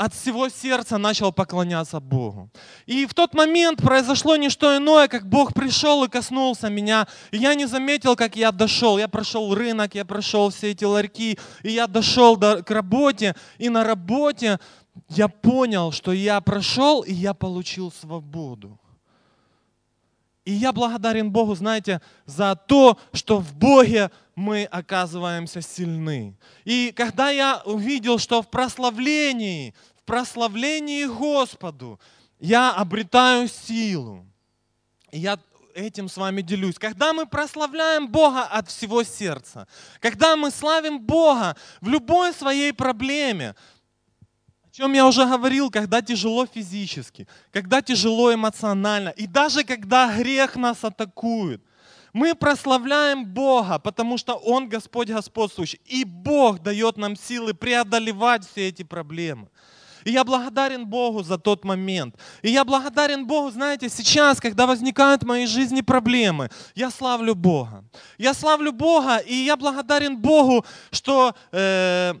от 0.00 0.14
всего 0.14 0.48
сердца 0.48 0.96
начал 0.96 1.30
поклоняться 1.30 2.00
Богу. 2.00 2.48
И 2.86 3.04
в 3.04 3.12
тот 3.12 3.34
момент 3.34 3.82
произошло 3.82 4.36
не 4.36 4.48
что 4.48 4.74
иное, 4.74 5.08
как 5.08 5.28
Бог 5.28 5.52
пришел 5.52 6.04
и 6.04 6.08
коснулся 6.08 6.70
меня. 6.70 7.06
И 7.32 7.36
я 7.36 7.54
не 7.54 7.66
заметил, 7.66 8.16
как 8.16 8.34
я 8.34 8.50
дошел. 8.50 8.96
Я 8.96 9.08
прошел 9.08 9.54
рынок, 9.54 9.94
я 9.94 10.06
прошел 10.06 10.48
все 10.48 10.70
эти 10.70 10.84
ларьки, 10.84 11.38
и 11.62 11.72
я 11.72 11.86
дошел 11.86 12.38
до, 12.38 12.62
к 12.62 12.70
работе. 12.70 13.36
И 13.58 13.68
на 13.68 13.84
работе 13.84 14.58
я 15.10 15.28
понял, 15.28 15.92
что 15.92 16.12
я 16.12 16.40
прошел, 16.40 17.02
и 17.02 17.12
я 17.12 17.34
получил 17.34 17.92
свободу. 17.92 18.80
И 20.46 20.52
я 20.52 20.72
благодарен 20.72 21.30
Богу, 21.30 21.54
знаете, 21.54 22.00
за 22.24 22.56
то, 22.56 22.98
что 23.12 23.38
в 23.38 23.54
Боге 23.54 24.10
мы 24.34 24.64
оказываемся 24.64 25.60
сильны. 25.60 26.34
И 26.64 26.92
когда 26.96 27.30
я 27.30 27.62
увидел, 27.66 28.18
что 28.18 28.40
в 28.42 28.50
прославлении, 28.50 29.74
прославлении 30.10 31.04
Господу 31.04 32.00
я 32.40 32.74
обретаю 32.74 33.46
силу. 33.46 34.26
И 35.12 35.20
я 35.20 35.38
этим 35.72 36.08
с 36.08 36.16
вами 36.16 36.42
делюсь. 36.42 36.80
Когда 36.80 37.12
мы 37.12 37.26
прославляем 37.26 38.08
Бога 38.08 38.42
от 38.42 38.68
всего 38.68 39.04
сердца, 39.04 39.68
когда 40.00 40.34
мы 40.34 40.50
славим 40.50 40.98
Бога 40.98 41.56
в 41.80 41.88
любой 41.88 42.32
своей 42.32 42.72
проблеме, 42.72 43.54
о 44.64 44.72
чем 44.72 44.94
я 44.94 45.06
уже 45.06 45.24
говорил, 45.26 45.70
когда 45.70 46.02
тяжело 46.02 46.44
физически, 46.44 47.28
когда 47.52 47.80
тяжело 47.80 48.34
эмоционально, 48.34 49.10
и 49.10 49.28
даже 49.28 49.62
когда 49.62 50.12
грех 50.12 50.56
нас 50.56 50.82
атакует, 50.82 51.62
мы 52.12 52.34
прославляем 52.34 53.24
Бога, 53.24 53.78
потому 53.78 54.18
что 54.18 54.34
Он 54.34 54.68
Господь 54.68 55.08
господствующий. 55.08 55.80
И 55.84 56.02
Бог 56.04 56.60
дает 56.60 56.96
нам 56.96 57.14
силы 57.14 57.54
преодолевать 57.54 58.44
все 58.44 58.66
эти 58.70 58.82
проблемы. 58.82 59.46
И 60.04 60.10
я 60.10 60.24
благодарен 60.24 60.86
Богу 60.86 61.22
за 61.22 61.38
тот 61.38 61.64
момент. 61.64 62.14
И 62.42 62.50
я 62.50 62.64
благодарен 62.64 63.26
Богу, 63.26 63.50
знаете, 63.50 63.88
сейчас, 63.88 64.40
когда 64.40 64.66
возникают 64.66 65.22
в 65.22 65.26
моей 65.26 65.46
жизни 65.46 65.80
проблемы, 65.80 66.48
я 66.74 66.90
славлю 66.90 67.34
Бога. 67.34 67.84
Я 68.18 68.34
славлю 68.34 68.72
Бога, 68.72 69.18
и 69.18 69.34
я 69.34 69.56
благодарен 69.56 70.16
Богу, 70.16 70.64
что 70.90 71.34
э, 71.52 72.14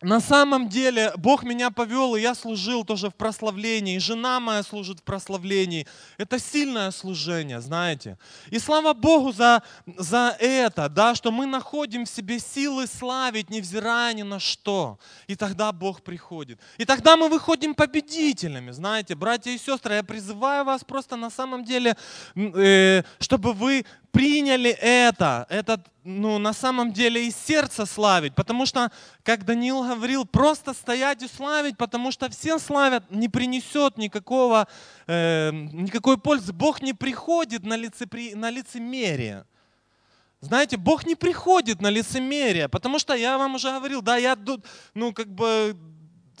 на 0.00 0.20
самом 0.20 0.68
деле 0.68 1.12
Бог 1.16 1.42
меня 1.42 1.70
повел, 1.70 2.14
и 2.14 2.20
я 2.20 2.34
служил 2.34 2.84
тоже 2.84 3.10
в 3.10 3.14
прославлении, 3.14 3.96
и 3.96 3.98
жена 3.98 4.38
моя 4.38 4.62
служит 4.62 5.00
в 5.00 5.02
прославлении. 5.02 5.86
Это 6.18 6.38
сильное 6.38 6.92
служение, 6.92 7.60
знаете. 7.60 8.16
И 8.50 8.58
слава 8.60 8.92
Богу 8.92 9.32
за, 9.32 9.62
за 9.86 10.36
это, 10.38 10.88
да, 10.88 11.16
что 11.16 11.32
мы 11.32 11.46
находим 11.46 12.04
в 12.04 12.08
себе 12.08 12.38
силы 12.38 12.86
славить, 12.86 13.50
невзирая 13.50 14.14
ни 14.14 14.22
на 14.22 14.38
что. 14.38 15.00
И 15.26 15.34
тогда 15.34 15.72
Бог 15.72 16.02
приходит. 16.02 16.60
И 16.76 16.84
тогда 16.84 17.16
мы 17.16 17.28
выходим 17.28 17.74
победителями, 17.74 18.70
знаете, 18.70 19.16
братья 19.16 19.50
и 19.50 19.58
сестры, 19.58 19.94
я 19.94 20.04
призываю 20.04 20.64
вас 20.64 20.84
просто 20.84 21.16
на 21.16 21.30
самом 21.30 21.64
деле, 21.64 21.96
э, 22.36 23.02
чтобы 23.18 23.52
вы 23.52 23.84
приняли 24.10 24.70
это, 24.70 25.46
этот, 25.48 25.80
ну, 26.04 26.38
на 26.38 26.52
самом 26.52 26.92
деле 26.92 27.26
из 27.26 27.36
сердца 27.36 27.86
славить, 27.86 28.34
потому 28.34 28.66
что, 28.66 28.90
как 29.22 29.44
Даниил 29.44 29.82
говорил, 29.82 30.24
просто 30.24 30.74
стоять 30.74 31.22
и 31.22 31.28
славить, 31.28 31.76
потому 31.76 32.12
что 32.12 32.28
все 32.30 32.58
славят, 32.58 33.10
не 33.10 33.28
принесет 33.28 33.96
никакого, 33.98 34.66
э, 35.06 35.50
никакой 35.52 36.18
пользы. 36.18 36.52
Бог 36.52 36.82
не 36.82 36.94
приходит 36.94 37.64
на, 37.64 37.76
лицепри, 37.76 38.34
на 38.34 38.50
лицемерие. 38.50 39.44
Знаете, 40.40 40.76
Бог 40.76 41.04
не 41.04 41.16
приходит 41.16 41.80
на 41.80 41.90
лицемерие, 41.90 42.68
потому 42.68 42.98
что 42.98 43.14
я 43.14 43.38
вам 43.38 43.56
уже 43.56 43.70
говорил, 43.72 44.02
да, 44.02 44.16
я, 44.16 44.36
ну, 44.94 45.12
как 45.12 45.28
бы 45.28 45.76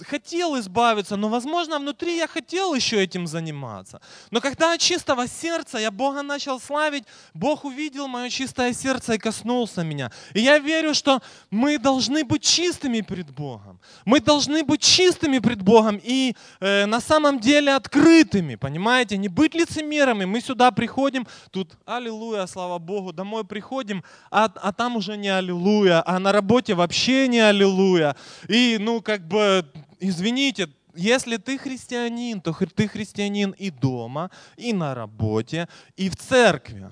хотел 0.06 0.58
избавиться, 0.58 1.16
но, 1.16 1.28
возможно, 1.28 1.78
внутри 1.78 2.16
я 2.16 2.26
хотел 2.26 2.74
еще 2.74 3.02
этим 3.02 3.26
заниматься. 3.26 4.00
Но 4.30 4.40
когда 4.40 4.74
от 4.74 4.80
чистого 4.80 5.26
сердца 5.26 5.78
я 5.78 5.90
Бога 5.90 6.22
начал 6.22 6.60
славить, 6.60 7.04
Бог 7.34 7.64
увидел 7.64 8.08
мое 8.08 8.30
чистое 8.30 8.72
сердце 8.72 9.14
и 9.14 9.18
коснулся 9.18 9.84
меня. 9.84 10.10
И 10.34 10.40
я 10.40 10.58
верю, 10.58 10.94
что 10.94 11.20
мы 11.50 11.78
должны 11.78 12.24
быть 12.24 12.42
чистыми 12.42 13.00
пред 13.00 13.30
Богом. 13.30 13.80
Мы 14.04 14.20
должны 14.20 14.64
быть 14.64 14.80
чистыми 14.80 15.38
пред 15.38 15.62
Богом 15.62 16.00
и 16.02 16.34
э, 16.60 16.86
на 16.86 17.00
самом 17.00 17.40
деле 17.40 17.74
открытыми, 17.74 18.56
понимаете? 18.56 19.16
Не 19.16 19.28
быть 19.28 19.54
лицемерами. 19.54 20.24
Мы 20.24 20.40
сюда 20.40 20.70
приходим, 20.70 21.26
тут 21.50 21.76
аллилуйя, 21.86 22.46
слава 22.46 22.78
Богу, 22.78 23.12
домой 23.12 23.44
приходим, 23.44 24.02
а, 24.30 24.50
а 24.54 24.72
там 24.72 24.96
уже 24.96 25.16
не 25.16 25.28
аллилуйя, 25.28 26.02
а 26.06 26.18
на 26.18 26.32
работе 26.32 26.74
вообще 26.74 27.28
не 27.28 27.40
аллилуйя. 27.40 28.16
И, 28.48 28.76
ну, 28.80 29.00
как 29.00 29.26
бы 29.26 29.64
извините, 30.00 30.68
если 30.94 31.36
ты 31.36 31.58
христианин, 31.58 32.40
то 32.40 32.52
ты 32.52 32.88
христианин 32.88 33.54
и 33.58 33.70
дома, 33.70 34.30
и 34.56 34.72
на 34.72 34.94
работе, 34.94 35.68
и 35.96 36.08
в 36.08 36.16
церкви. 36.16 36.90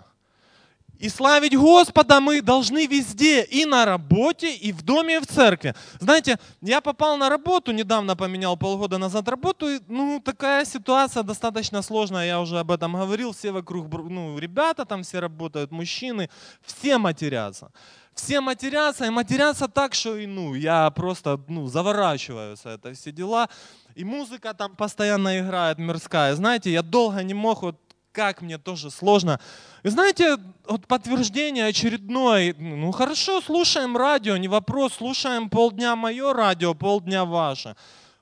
И 0.99 1.11
славить 1.11 1.55
Господа 1.55 2.21
мы 2.21 2.41
должны 2.41 2.87
везде, 2.87 3.43
и 3.43 3.67
на 3.67 3.85
работе, 3.85 4.55
и 4.55 4.73
в 4.73 4.83
доме, 4.83 5.17
и 5.17 5.19
в 5.19 5.27
церкви. 5.27 5.75
Знаете, 6.01 6.39
я 6.63 6.81
попал 6.81 7.19
на 7.19 7.29
работу, 7.29 7.73
недавно 7.73 8.17
поменял 8.17 8.57
полгода 8.57 8.97
назад 8.97 9.29
работу, 9.29 9.69
и, 9.69 9.81
ну, 9.89 10.23
такая 10.25 10.65
ситуация 10.65 11.23
достаточно 11.23 11.83
сложная, 11.83 12.27
я 12.27 12.41
уже 12.41 12.59
об 12.59 12.71
этом 12.71 12.95
говорил, 12.95 13.33
все 13.33 13.53
вокруг, 13.53 13.89
ну, 14.09 14.39
ребята 14.39 14.87
там 14.87 15.03
все 15.03 15.21
работают, 15.21 15.71
мужчины, 15.71 16.31
все 16.65 16.97
матерятся. 16.97 17.71
Все 18.17 18.41
матерятся, 18.41 19.05
и 19.05 19.11
матерятся 19.11 19.69
так, 19.69 19.95
что, 19.95 20.17
и, 20.17 20.27
ну, 20.27 20.55
я 20.55 20.91
просто, 20.91 21.39
ну, 21.49 21.67
заворачиваюсь, 21.67 22.61
это 22.65 22.95
все 22.95 23.13
дела. 23.13 23.49
И 23.95 24.05
музыка 24.05 24.55
там 24.55 24.75
постоянно 24.75 25.39
играет 25.39 25.79
мирская. 25.79 26.35
Знаете, 26.35 26.73
я 26.73 26.83
долго 26.83 27.23
не 27.23 27.35
мог 27.35 27.63
вот 27.63 27.77
как 28.13 28.41
мне 28.41 28.57
тоже 28.57 28.91
сложно. 28.91 29.39
И 29.83 29.91
знаете, 29.91 30.39
вот 30.67 30.87
подтверждение 30.87 31.67
очередное, 31.67 32.55
ну 32.59 32.91
хорошо, 32.91 33.43
слушаем 33.43 33.95
радио, 33.95 34.39
не 34.39 34.49
вопрос, 34.49 34.95
слушаем 34.95 35.51
полдня 35.51 35.95
мое 35.97 36.33
радио, 36.33 36.73
полдня 36.73 37.27
ваше. 37.27 37.77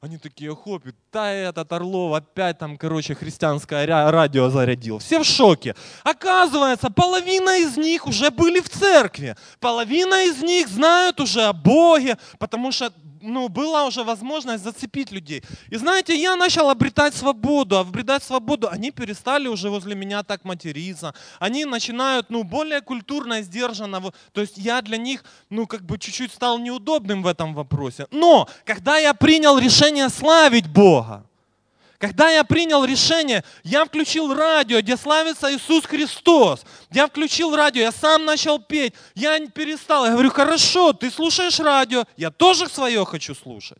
Они 0.05 0.19
такие, 0.19 0.55
хопи, 0.55 0.93
да 1.11 1.33
этот 1.33 1.73
Орлов 1.73 2.15
опять 2.15 2.59
там, 2.59 2.77
короче, 2.77 3.15
христианское 3.15 3.87
радио 3.87 4.51
зарядил. 4.51 4.99
Все 4.99 5.19
в 5.19 5.25
шоке. 5.25 5.75
Оказывается, 6.03 6.91
половина 6.91 7.57
из 7.57 7.79
них 7.79 8.07
уже 8.07 8.31
были 8.31 8.61
в 8.61 8.69
церкви. 8.69 9.35
Половина 9.61 10.27
из 10.27 10.43
них 10.43 10.69
знают 10.69 11.21
уже 11.21 11.45
о 11.45 11.55
Боге, 11.55 12.19
потому 12.39 12.71
что 12.71 12.93
ну, 13.25 13.49
была 13.49 13.87
уже 13.87 14.05
возможность 14.05 14.63
зацепить 14.65 15.11
людей. 15.11 15.43
И 15.71 15.77
знаете, 15.77 16.15
я 16.15 16.37
начал 16.37 16.71
обретать 16.71 17.15
свободу, 17.15 17.77
а 17.77 17.81
обретать 17.81 18.23
свободу, 18.23 18.69
они 18.71 18.91
перестали 18.91 19.49
уже 19.49 19.71
возле 19.71 19.95
меня 19.95 20.23
так 20.23 20.45
материться. 20.45 21.15
Они 21.41 21.65
начинают, 21.65 22.31
ну, 22.31 22.45
более 22.45 22.81
культурно, 22.81 23.43
сдержанно. 23.43 24.13
То 24.33 24.41
есть 24.41 24.59
я 24.59 24.83
для 24.83 24.97
них, 24.97 25.25
ну, 25.51 25.67
как 25.67 25.83
бы 25.83 25.99
чуть-чуть 25.99 26.33
стал 26.33 26.59
неудобным 26.59 27.23
в 27.23 27.27
этом 27.27 27.55
вопросе. 27.55 28.07
Но, 28.11 28.49
когда 28.65 28.99
я 28.99 29.15
принял 29.15 29.59
решение 29.59 30.09
славить 30.09 30.69
Бога, 30.69 31.25
когда 32.05 32.29
я 32.29 32.45
принял 32.45 32.85
решение, 32.85 33.43
я 33.63 33.87
включил 33.87 34.35
радио, 34.35 34.83
где 34.83 34.95
славится 34.95 35.51
Иисус 35.51 35.87
Христос. 35.87 36.63
Я 36.91 37.07
включил 37.07 37.57
радио, 37.57 37.81
я 37.81 37.93
сам 37.93 38.27
начал 38.27 38.59
петь. 38.59 38.93
Я 39.15 39.39
не 39.39 39.49
перестал. 39.49 40.05
Я 40.05 40.11
говорю, 40.11 40.31
хорошо, 40.31 40.93
ты 40.93 41.11
слушаешь 41.11 41.59
радио, 41.61 42.05
я 42.19 42.31
тоже 42.31 42.69
свое 42.69 43.07
хочу 43.07 43.35
слушать. 43.35 43.79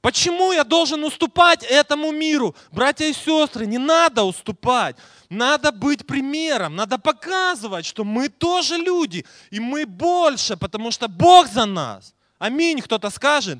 Почему 0.00 0.52
я 0.52 0.64
должен 0.64 1.04
уступать 1.04 1.64
этому 1.64 2.12
миру? 2.12 2.56
Братья 2.72 3.04
и 3.04 3.12
сестры, 3.12 3.66
не 3.66 3.78
надо 3.78 4.22
уступать. 4.22 4.96
Надо 5.28 5.70
быть 5.70 6.06
примером, 6.06 6.76
надо 6.76 6.96
показывать, 6.96 7.84
что 7.84 8.04
мы 8.04 8.30
тоже 8.30 8.78
люди, 8.78 9.26
и 9.50 9.60
мы 9.60 9.84
больше, 9.84 10.56
потому 10.56 10.90
что 10.90 11.08
Бог 11.08 11.46
за 11.48 11.66
нас. 11.66 12.14
Аминь, 12.38 12.80
кто-то 12.80 13.10
скажет. 13.10 13.58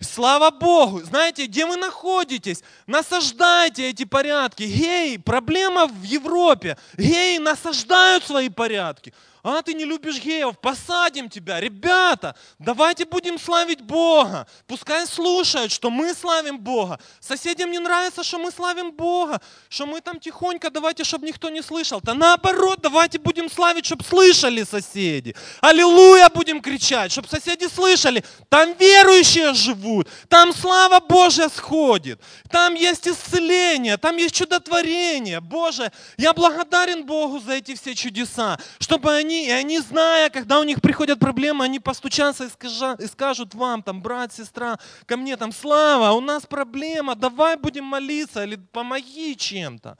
Слава 0.00 0.50
Богу! 0.50 1.02
Знаете, 1.02 1.44
где 1.46 1.66
вы 1.66 1.76
находитесь? 1.76 2.62
Насаждайте 2.86 3.90
эти 3.90 4.04
порядки. 4.04 4.62
Геи, 4.62 5.18
проблема 5.18 5.86
в 5.86 6.02
Европе. 6.02 6.78
Геи 6.96 7.36
насаждают 7.36 8.24
свои 8.24 8.48
порядки. 8.48 9.12
А 9.42 9.62
ты 9.62 9.74
не 9.74 9.84
любишь 9.84 10.20
геев, 10.20 10.58
посадим 10.58 11.30
тебя. 11.30 11.60
Ребята, 11.60 12.34
давайте 12.58 13.06
будем 13.06 13.38
славить 13.38 13.80
Бога. 13.80 14.46
Пускай 14.66 15.06
слушают, 15.06 15.72
что 15.72 15.90
мы 15.90 16.12
славим 16.14 16.58
Бога. 16.58 17.00
Соседям 17.20 17.70
не 17.70 17.78
нравится, 17.78 18.22
что 18.22 18.38
мы 18.38 18.50
славим 18.50 18.92
Бога, 18.92 19.40
что 19.68 19.86
мы 19.86 20.00
там 20.00 20.20
тихонько, 20.20 20.70
давайте, 20.70 21.04
чтобы 21.04 21.26
никто 21.26 21.48
не 21.48 21.62
слышал. 21.62 22.00
Да 22.02 22.12
наоборот, 22.14 22.80
давайте 22.82 23.18
будем 23.18 23.50
славить, 23.50 23.86
чтобы 23.86 24.04
слышали 24.04 24.62
соседи. 24.64 25.34
Аллилуйя 25.62 26.28
будем 26.28 26.60
кричать, 26.60 27.12
чтобы 27.12 27.28
соседи 27.28 27.66
слышали. 27.66 28.22
Там 28.48 28.74
верующие 28.74 29.54
живут, 29.54 30.08
там 30.28 30.52
слава 30.52 31.00
Божья 31.00 31.48
сходит, 31.48 32.20
там 32.50 32.74
есть 32.74 33.08
исцеление, 33.08 33.96
там 33.96 34.16
есть 34.16 34.34
чудотворение. 34.34 35.40
Боже, 35.40 35.90
я 36.18 36.32
благодарен 36.34 37.04
Богу 37.06 37.40
за 37.40 37.54
эти 37.54 37.74
все 37.74 37.94
чудеса, 37.94 38.58
чтобы 38.78 39.12
они 39.12 39.29
они, 39.30 39.46
и 39.46 39.50
они, 39.50 39.78
зная, 39.78 40.28
когда 40.28 40.58
у 40.58 40.64
них 40.64 40.80
приходят 40.80 41.20
проблемы, 41.20 41.64
они 41.64 41.78
постучатся 41.78 42.44
и, 42.44 42.48
скажа, 42.48 42.96
и 42.98 43.06
скажут 43.06 43.54
вам, 43.54 43.82
там, 43.82 44.02
брат, 44.02 44.32
сестра, 44.32 44.78
ко 45.06 45.16
мне 45.16 45.36
там, 45.36 45.52
Слава, 45.52 46.12
у 46.12 46.20
нас 46.20 46.46
проблема, 46.46 47.14
давай 47.14 47.56
будем 47.56 47.84
молиться 47.84 48.44
или 48.44 48.56
помоги 48.56 49.36
чем-то. 49.36 49.96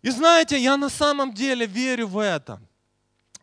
И 0.00 0.10
знаете, 0.10 0.58
я 0.58 0.76
на 0.76 0.88
самом 0.88 1.32
деле 1.32 1.66
верю 1.66 2.06
в 2.06 2.18
это. 2.18 2.60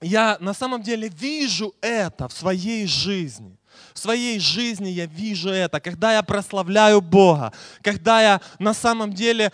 Я 0.02 0.38
на 0.40 0.54
самом 0.54 0.82
деле 0.82 1.10
вижу 1.10 1.74
это 1.82 2.28
в 2.28 2.34
своей 2.34 2.88
жизни. 2.88 3.56
В 3.94 4.00
своей 4.00 4.40
жизни 4.40 4.90
я 4.90 5.06
вижу 5.06 5.50
это, 5.50 5.80
когда 5.80 6.14
я 6.14 6.24
прославляю 6.24 7.02
Бога, 7.02 7.54
когда 7.82 8.22
я 8.22 8.42
на 8.60 8.74
самом 8.74 9.14
деле 9.14 9.52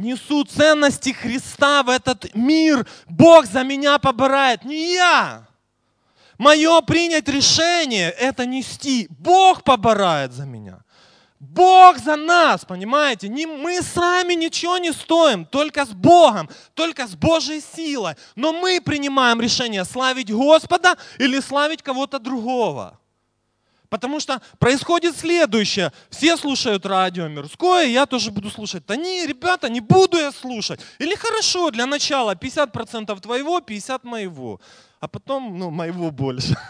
несу 0.00 0.44
ценности 0.44 1.10
Христа 1.10 1.82
в 1.82 1.88
этот 1.88 2.34
мир. 2.34 2.86
Бог 3.06 3.46
за 3.46 3.62
меня 3.62 3.98
побирает, 3.98 4.64
не 4.64 4.94
я. 4.94 5.46
Мое 6.38 6.80
принять 6.80 7.28
решение– 7.28 8.10
это 8.18 8.46
нести. 8.46 9.06
Бог 9.10 9.62
побирает 9.62 10.32
за 10.32 10.46
меня. 10.46 10.78
Бог 11.38 11.98
за 11.98 12.16
нас, 12.16 12.66
понимаете? 12.66 13.28
Не, 13.28 13.46
мы 13.46 13.80
сами 13.82 14.34
ничего 14.34 14.76
не 14.76 14.92
стоим, 14.92 15.46
только 15.46 15.86
с 15.86 15.90
Богом, 15.90 16.50
только 16.74 17.06
с 17.06 17.14
Божьей 17.14 17.62
силой. 17.62 18.14
Но 18.36 18.52
мы 18.52 18.80
принимаем 18.80 19.40
решение 19.40 19.84
славить 19.86 20.30
Господа 20.30 20.96
или 21.18 21.40
славить 21.40 21.82
кого-то 21.82 22.18
другого. 22.18 22.98
Потому 23.90 24.20
что 24.20 24.40
происходит 24.58 25.16
следующее. 25.16 25.92
Все 26.10 26.36
слушают 26.36 26.86
радио 26.86 27.28
мирское, 27.28 27.86
я 27.86 28.06
тоже 28.06 28.30
буду 28.30 28.48
слушать. 28.48 28.84
Да 28.86 28.96
не, 28.96 29.26
ребята, 29.26 29.68
не 29.68 29.80
буду 29.80 30.16
я 30.16 30.32
слушать. 30.32 30.80
Или 31.00 31.16
хорошо, 31.16 31.70
для 31.70 31.86
начала 31.86 32.34
50% 32.34 33.20
твоего, 33.20 33.58
50% 33.58 34.00
моего. 34.04 34.60
А 35.00 35.08
потом, 35.08 35.58
ну, 35.58 35.70
моего 35.70 36.10
больше. 36.10 36.56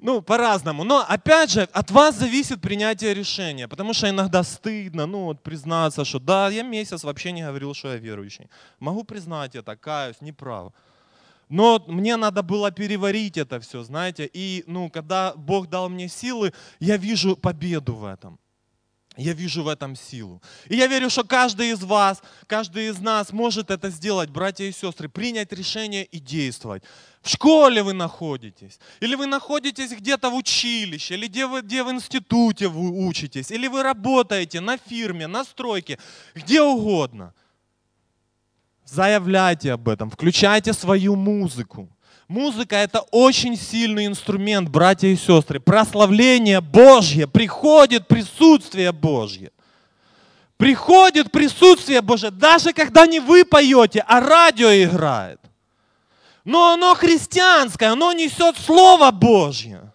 Ну, 0.00 0.22
по-разному. 0.22 0.84
Но, 0.84 1.04
опять 1.08 1.50
же, 1.50 1.68
от 1.72 1.90
вас 1.90 2.14
зависит 2.14 2.60
принятие 2.60 3.14
решения. 3.14 3.66
Потому 3.66 3.92
что 3.92 4.08
иногда 4.08 4.44
стыдно, 4.44 5.06
ну, 5.06 5.24
вот 5.24 5.42
признаться, 5.42 6.04
что 6.04 6.20
да, 6.20 6.48
я 6.48 6.62
месяц 6.62 7.02
вообще 7.02 7.32
не 7.32 7.42
говорил, 7.42 7.74
что 7.74 7.88
я 7.88 7.96
верующий. 7.96 8.48
Могу 8.78 9.02
признать 9.02 9.56
это, 9.56 9.76
каюсь, 9.76 10.20
неправ. 10.20 10.72
Но 11.48 11.82
мне 11.86 12.16
надо 12.16 12.42
было 12.42 12.70
переварить 12.70 13.36
это 13.38 13.60
все, 13.60 13.82
знаете. 13.82 14.28
И 14.32 14.64
ну, 14.66 14.90
когда 14.90 15.32
Бог 15.34 15.68
дал 15.68 15.88
мне 15.88 16.08
силы, 16.08 16.52
я 16.80 16.96
вижу 16.96 17.36
победу 17.36 17.94
в 17.94 18.04
этом. 18.04 18.38
Я 19.16 19.32
вижу 19.32 19.64
в 19.64 19.68
этом 19.68 19.96
силу. 19.96 20.40
И 20.68 20.76
я 20.76 20.86
верю, 20.86 21.10
что 21.10 21.24
каждый 21.24 21.70
из 21.70 21.82
вас, 21.82 22.22
каждый 22.46 22.86
из 22.86 23.00
нас 23.00 23.32
может 23.32 23.68
это 23.68 23.90
сделать, 23.90 24.30
братья 24.30 24.64
и 24.64 24.70
сестры, 24.70 25.08
принять 25.08 25.52
решение 25.52 26.04
и 26.04 26.20
действовать. 26.20 26.84
В 27.20 27.28
школе 27.28 27.82
вы 27.82 27.94
находитесь, 27.94 28.78
или 29.00 29.16
вы 29.16 29.26
находитесь 29.26 29.90
где-то 29.90 30.30
в 30.30 30.36
училище, 30.36 31.14
или 31.14 31.26
где 31.26 31.46
вы, 31.46 31.62
где 31.62 31.82
в 31.82 31.90
институте 31.90 32.68
вы 32.68 33.08
учитесь, 33.08 33.50
или 33.50 33.66
вы 33.66 33.82
работаете 33.82 34.60
на 34.60 34.78
фирме, 34.78 35.26
на 35.26 35.42
стройке, 35.42 35.98
где 36.34 36.62
угодно– 36.62 37.34
Заявляйте 38.90 39.72
об 39.72 39.86
этом, 39.88 40.10
включайте 40.10 40.72
свою 40.72 41.14
музыку. 41.14 41.90
Музыка– 42.26 42.76
это 42.76 43.00
очень 43.10 43.54
сильный 43.56 44.06
инструмент, 44.06 44.70
братья 44.70 45.08
и 45.08 45.16
сестры. 45.16 45.60
Прославление 45.60 46.62
Божье, 46.62 47.26
приходит 47.26 48.08
присутствие 48.08 48.92
Божье. 48.92 49.50
Приходит 50.56 51.30
присутствие 51.30 52.00
Божье, 52.00 52.30
даже 52.30 52.72
когда 52.72 53.06
не 53.06 53.20
вы 53.20 53.44
поете, 53.44 54.02
а 54.06 54.20
радио 54.20 54.68
играет. 54.68 55.40
Но 56.44 56.72
оно 56.72 56.94
христианское, 56.94 57.88
оно 57.88 58.14
несет 58.14 58.56
Слово 58.56 59.10
Божье. 59.10 59.92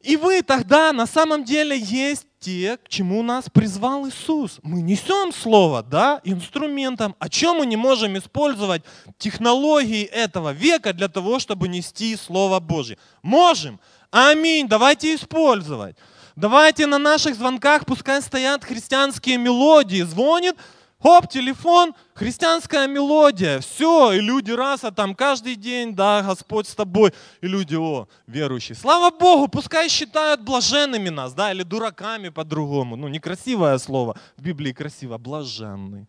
И 0.00 0.16
вы 0.16 0.40
тогда 0.40 0.92
на 0.94 1.06
самом 1.06 1.44
деле 1.44 1.78
есть 1.78 2.26
те, 2.40 2.78
к 2.78 2.88
чему 2.88 3.22
нас 3.22 3.50
призвал 3.52 4.08
Иисус. 4.08 4.58
Мы 4.62 4.80
несем 4.80 5.32
Слово, 5.32 5.82
да, 5.82 6.20
инструментом. 6.24 7.14
А 7.18 7.28
чем 7.28 7.58
мы 7.58 7.66
не 7.66 7.76
можем 7.76 8.16
использовать 8.16 8.82
технологии 9.18 10.04
этого 10.04 10.52
века 10.52 10.94
для 10.94 11.08
того, 11.08 11.38
чтобы 11.38 11.68
нести 11.68 12.16
Слово 12.16 12.58
Божье? 12.58 12.96
Можем. 13.22 13.78
Аминь. 14.10 14.66
Давайте 14.66 15.14
использовать. 15.14 15.96
Давайте 16.34 16.86
на 16.86 16.98
наших 16.98 17.34
звонках 17.34 17.84
пускай 17.84 18.22
стоят 18.22 18.64
христианские 18.64 19.36
мелодии. 19.36 20.02
Звонит, 20.02 20.56
Хоп, 21.02 21.30
телефон, 21.30 21.94
христианская 22.12 22.86
мелодия, 22.86 23.60
все, 23.60 24.12
и 24.12 24.20
люди 24.20 24.50
раз, 24.50 24.84
а 24.84 24.90
там 24.90 25.14
каждый 25.14 25.56
день, 25.56 25.94
да, 25.94 26.20
Господь 26.20 26.68
с 26.68 26.74
тобой, 26.74 27.14
и 27.40 27.46
люди, 27.46 27.74
о, 27.74 28.06
верующие. 28.26 28.76
Слава 28.76 29.10
Богу, 29.10 29.48
пускай 29.48 29.88
считают 29.88 30.42
блаженными 30.42 31.08
нас, 31.08 31.32
да, 31.32 31.52
или 31.52 31.62
дураками 31.62 32.28
по-другому. 32.28 32.96
Ну, 32.96 33.08
некрасивое 33.08 33.78
слово, 33.78 34.18
в 34.36 34.42
Библии 34.42 34.72
красиво, 34.72 35.16
блаженный. 35.16 36.06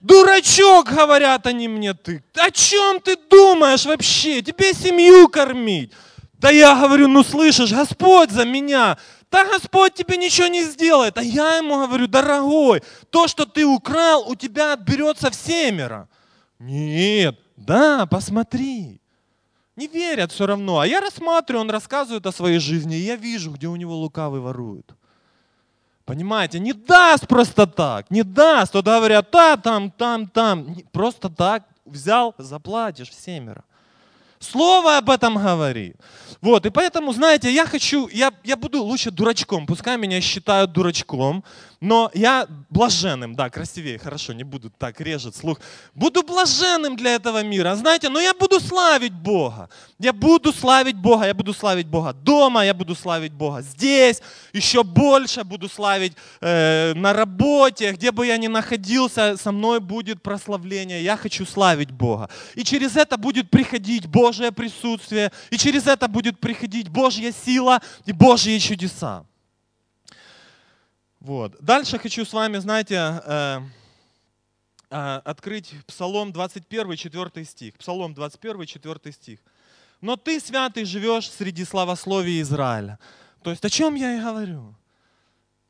Дурачок, 0.00 0.88
говорят 0.88 1.46
они 1.46 1.66
мне, 1.66 1.94
ты. 1.94 2.22
О 2.34 2.50
чем 2.50 3.00
ты 3.00 3.16
думаешь 3.16 3.86
вообще? 3.86 4.42
Тебе 4.42 4.74
семью 4.74 5.28
кормить. 5.28 5.92
Да 6.34 6.50
я 6.50 6.74
говорю, 6.74 7.08
ну 7.08 7.22
слышишь, 7.22 7.72
Господь 7.72 8.32
за 8.32 8.44
меня. 8.44 8.98
Да 9.32 9.46
Господь 9.46 9.94
тебе 9.94 10.18
ничего 10.18 10.48
не 10.48 10.62
сделает. 10.62 11.16
А 11.16 11.22
я 11.22 11.56
ему 11.56 11.86
говорю, 11.86 12.06
дорогой, 12.06 12.82
то, 13.08 13.26
что 13.26 13.46
ты 13.46 13.64
украл, 13.64 14.28
у 14.28 14.36
тебя 14.36 14.74
отберется 14.74 15.30
в. 15.30 16.06
Нет, 16.58 17.40
да, 17.56 18.04
посмотри. 18.04 19.00
Не 19.74 19.86
верят 19.88 20.32
все 20.32 20.46
равно. 20.46 20.80
А 20.80 20.86
я 20.86 21.00
рассматриваю, 21.00 21.62
он 21.62 21.70
рассказывает 21.70 22.26
о 22.26 22.32
своей 22.32 22.58
жизни, 22.58 22.96
и 22.96 23.00
я 23.00 23.16
вижу, 23.16 23.52
где 23.52 23.68
у 23.68 23.76
него 23.76 23.96
лукавый 23.96 24.42
ворует. 24.42 24.92
Понимаете, 26.04 26.58
не 26.58 26.74
даст 26.74 27.26
просто 27.26 27.66
так, 27.66 28.10
не 28.10 28.22
даст. 28.22 28.72
То 28.72 28.82
говорят, 28.82 29.28
да, 29.32 29.56
там, 29.56 29.90
там, 29.90 30.28
там. 30.28 30.76
Просто 30.92 31.30
так 31.30 31.64
взял, 31.86 32.34
заплатишь 32.36 33.08
в. 33.08 33.64
Слово 34.42 34.98
об 34.98 35.08
этом 35.08 35.36
говорит. 35.36 35.96
Вот, 36.40 36.66
и 36.66 36.70
поэтому, 36.70 37.12
знаете, 37.12 37.52
я 37.52 37.64
хочу, 37.64 38.08
я, 38.08 38.32
я 38.42 38.56
буду 38.56 38.82
лучше 38.82 39.12
дурачком, 39.12 39.64
пускай 39.64 39.96
меня 39.96 40.20
считают 40.20 40.72
дурачком, 40.72 41.44
но 41.82 42.12
я 42.14 42.46
блаженным, 42.70 43.34
да, 43.34 43.50
красивее, 43.50 43.98
хорошо, 43.98 44.32
не 44.32 44.44
буду 44.44 44.70
так 44.70 45.00
режет 45.00 45.34
слух. 45.34 45.58
Буду 45.94 46.22
блаженным 46.22 46.96
для 46.96 47.16
этого 47.16 47.42
мира, 47.42 47.74
знаете, 47.74 48.08
но 48.08 48.20
я 48.20 48.34
буду 48.34 48.60
славить 48.60 49.12
Бога. 49.12 49.68
Я 49.98 50.12
буду 50.12 50.52
славить 50.52 50.94
Бога, 50.94 51.26
я 51.26 51.34
буду 51.34 51.52
славить 51.52 51.88
Бога 51.88 52.12
дома, 52.12 52.64
я 52.64 52.72
буду 52.72 52.94
славить 52.94 53.32
Бога 53.32 53.62
здесь, 53.62 54.22
еще 54.52 54.84
больше 54.84 55.42
буду 55.42 55.68
славить 55.68 56.12
э, 56.40 56.92
на 56.94 57.12
работе, 57.12 57.90
где 57.90 58.12
бы 58.12 58.28
я 58.28 58.36
ни 58.36 58.46
находился, 58.46 59.36
со 59.36 59.50
мной 59.50 59.80
будет 59.80 60.22
прославление. 60.22 61.02
Я 61.02 61.16
хочу 61.16 61.44
славить 61.44 61.90
Бога. 61.90 62.30
И 62.54 62.62
через 62.62 62.94
это 62.94 63.16
будет 63.16 63.50
приходить 63.50 64.06
Божье 64.06 64.52
присутствие, 64.52 65.32
и 65.50 65.58
через 65.58 65.88
это 65.88 66.06
будет 66.06 66.38
приходить 66.38 66.88
Божья 66.88 67.32
сила 67.44 67.80
и 68.06 68.12
Божьи 68.12 68.56
чудеса. 68.58 69.24
Вот. 71.22 71.56
Дальше 71.60 71.98
хочу 71.98 72.24
с 72.24 72.32
вами, 72.32 72.58
знаете, 72.58 72.96
э, 72.96 73.60
э, 74.90 75.20
открыть 75.24 75.72
Псалом 75.86 76.32
21, 76.32 76.96
4 76.96 77.44
стих. 77.44 77.74
Псалом 77.78 78.12
21, 78.12 78.66
4 78.66 79.12
стих. 79.12 79.38
«Но 80.00 80.16
ты, 80.16 80.40
святый, 80.40 80.84
живешь 80.84 81.30
среди 81.30 81.64
славословия 81.64 82.42
Израиля». 82.42 82.98
То 83.44 83.50
есть 83.50 83.64
о 83.64 83.70
чем 83.70 83.94
я 83.94 84.16
и 84.16 84.20
говорю? 84.20 84.74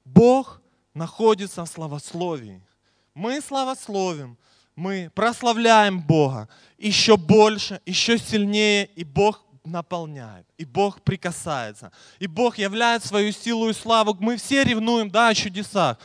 Бог 0.06 0.62
находится 0.94 1.66
в 1.66 1.68
славословии. 1.68 2.62
Мы 3.12 3.42
славословим, 3.42 4.38
мы 4.74 5.10
прославляем 5.14 6.00
Бога 6.00 6.48
еще 6.78 7.18
больше, 7.18 7.82
еще 7.84 8.16
сильнее, 8.16 8.86
и 8.96 9.04
Бог 9.04 9.44
наполняет, 9.64 10.46
и 10.58 10.64
Бог 10.64 11.02
прикасается, 11.02 11.92
и 12.18 12.26
Бог 12.26 12.58
являет 12.58 13.04
свою 13.04 13.32
силу 13.32 13.68
и 13.68 13.72
славу. 13.72 14.16
Мы 14.18 14.36
все 14.36 14.64
ревнуем, 14.64 15.10
да, 15.10 15.28
о 15.28 15.34
чудесах. 15.34 15.98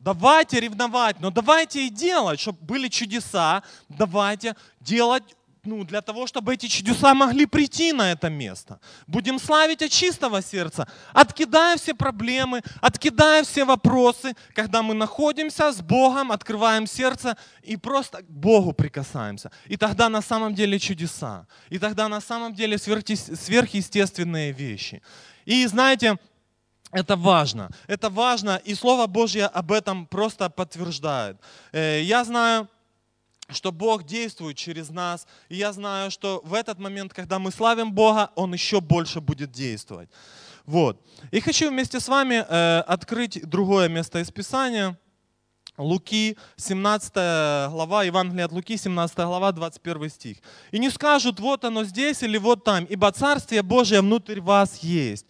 Давайте 0.00 0.58
ревновать, 0.58 1.20
но 1.20 1.30
давайте 1.30 1.86
и 1.86 1.90
делать, 1.90 2.40
чтобы 2.40 2.58
были 2.60 2.88
чудеса. 2.88 3.62
Давайте 3.88 4.56
делать 4.80 5.22
ну, 5.66 5.84
для 5.84 6.00
того, 6.00 6.26
чтобы 6.26 6.54
эти 6.54 6.66
чудеса 6.66 7.14
могли 7.14 7.46
прийти 7.46 7.92
на 7.92 8.12
это 8.12 8.28
место. 8.30 8.80
Будем 9.06 9.38
славить 9.38 9.82
от 9.82 9.90
чистого 9.90 10.42
сердца, 10.42 10.88
откидая 11.12 11.76
все 11.76 11.94
проблемы, 11.94 12.62
откидая 12.80 13.42
все 13.42 13.64
вопросы, 13.64 14.34
когда 14.54 14.82
мы 14.82 14.94
находимся 14.94 15.72
с 15.72 15.80
Богом, 15.80 16.32
открываем 16.32 16.86
сердце 16.86 17.36
и 17.62 17.76
просто 17.76 18.22
к 18.22 18.30
Богу 18.30 18.72
прикасаемся. 18.72 19.50
И 19.66 19.76
тогда 19.76 20.08
на 20.08 20.22
самом 20.22 20.54
деле 20.54 20.78
чудеса. 20.78 21.46
И 21.70 21.78
тогда 21.78 22.08
на 22.08 22.20
самом 22.20 22.54
деле 22.54 22.78
сверхъестественные 22.78 24.52
вещи. 24.52 25.02
И 25.44 25.66
знаете, 25.66 26.18
это 26.92 27.16
важно. 27.16 27.70
Это 27.88 28.10
важно, 28.10 28.60
и 28.64 28.74
Слово 28.74 29.06
Божье 29.06 29.46
об 29.46 29.72
этом 29.72 30.06
просто 30.06 30.48
подтверждает. 30.48 31.36
Э, 31.72 32.00
я 32.02 32.24
знаю, 32.24 32.68
что 33.48 33.72
Бог 33.72 34.04
действует 34.04 34.56
через 34.56 34.90
нас. 34.90 35.26
И 35.48 35.56
я 35.56 35.72
знаю, 35.72 36.10
что 36.10 36.40
в 36.44 36.54
этот 36.54 36.78
момент, 36.78 37.12
когда 37.14 37.38
мы 37.38 37.50
славим 37.50 37.92
Бога, 37.92 38.30
Он 38.34 38.52
еще 38.52 38.80
больше 38.80 39.20
будет 39.20 39.52
действовать. 39.52 40.08
Вот. 40.64 41.00
И 41.30 41.40
хочу 41.40 41.70
вместе 41.70 42.00
с 42.00 42.08
вами 42.08 42.44
э, 42.48 42.80
открыть 42.80 43.48
другое 43.48 43.88
место 43.88 44.18
из 44.18 44.30
Писания. 44.30 44.98
Луки, 45.78 46.38
17 46.56 47.12
глава, 47.70 48.04
Евангелие 48.04 48.46
от 48.46 48.52
Луки, 48.52 48.76
17 48.76 49.16
глава, 49.18 49.52
21 49.52 50.08
стих. 50.08 50.38
«И 50.70 50.78
не 50.78 50.88
скажут, 50.90 51.38
вот 51.38 51.64
оно 51.64 51.84
здесь 51.84 52.22
или 52.22 52.38
вот 52.38 52.64
там, 52.64 52.84
ибо 52.84 53.12
Царствие 53.12 53.62
Божие 53.62 54.00
внутрь 54.00 54.40
вас 54.40 54.78
есть». 54.78 55.26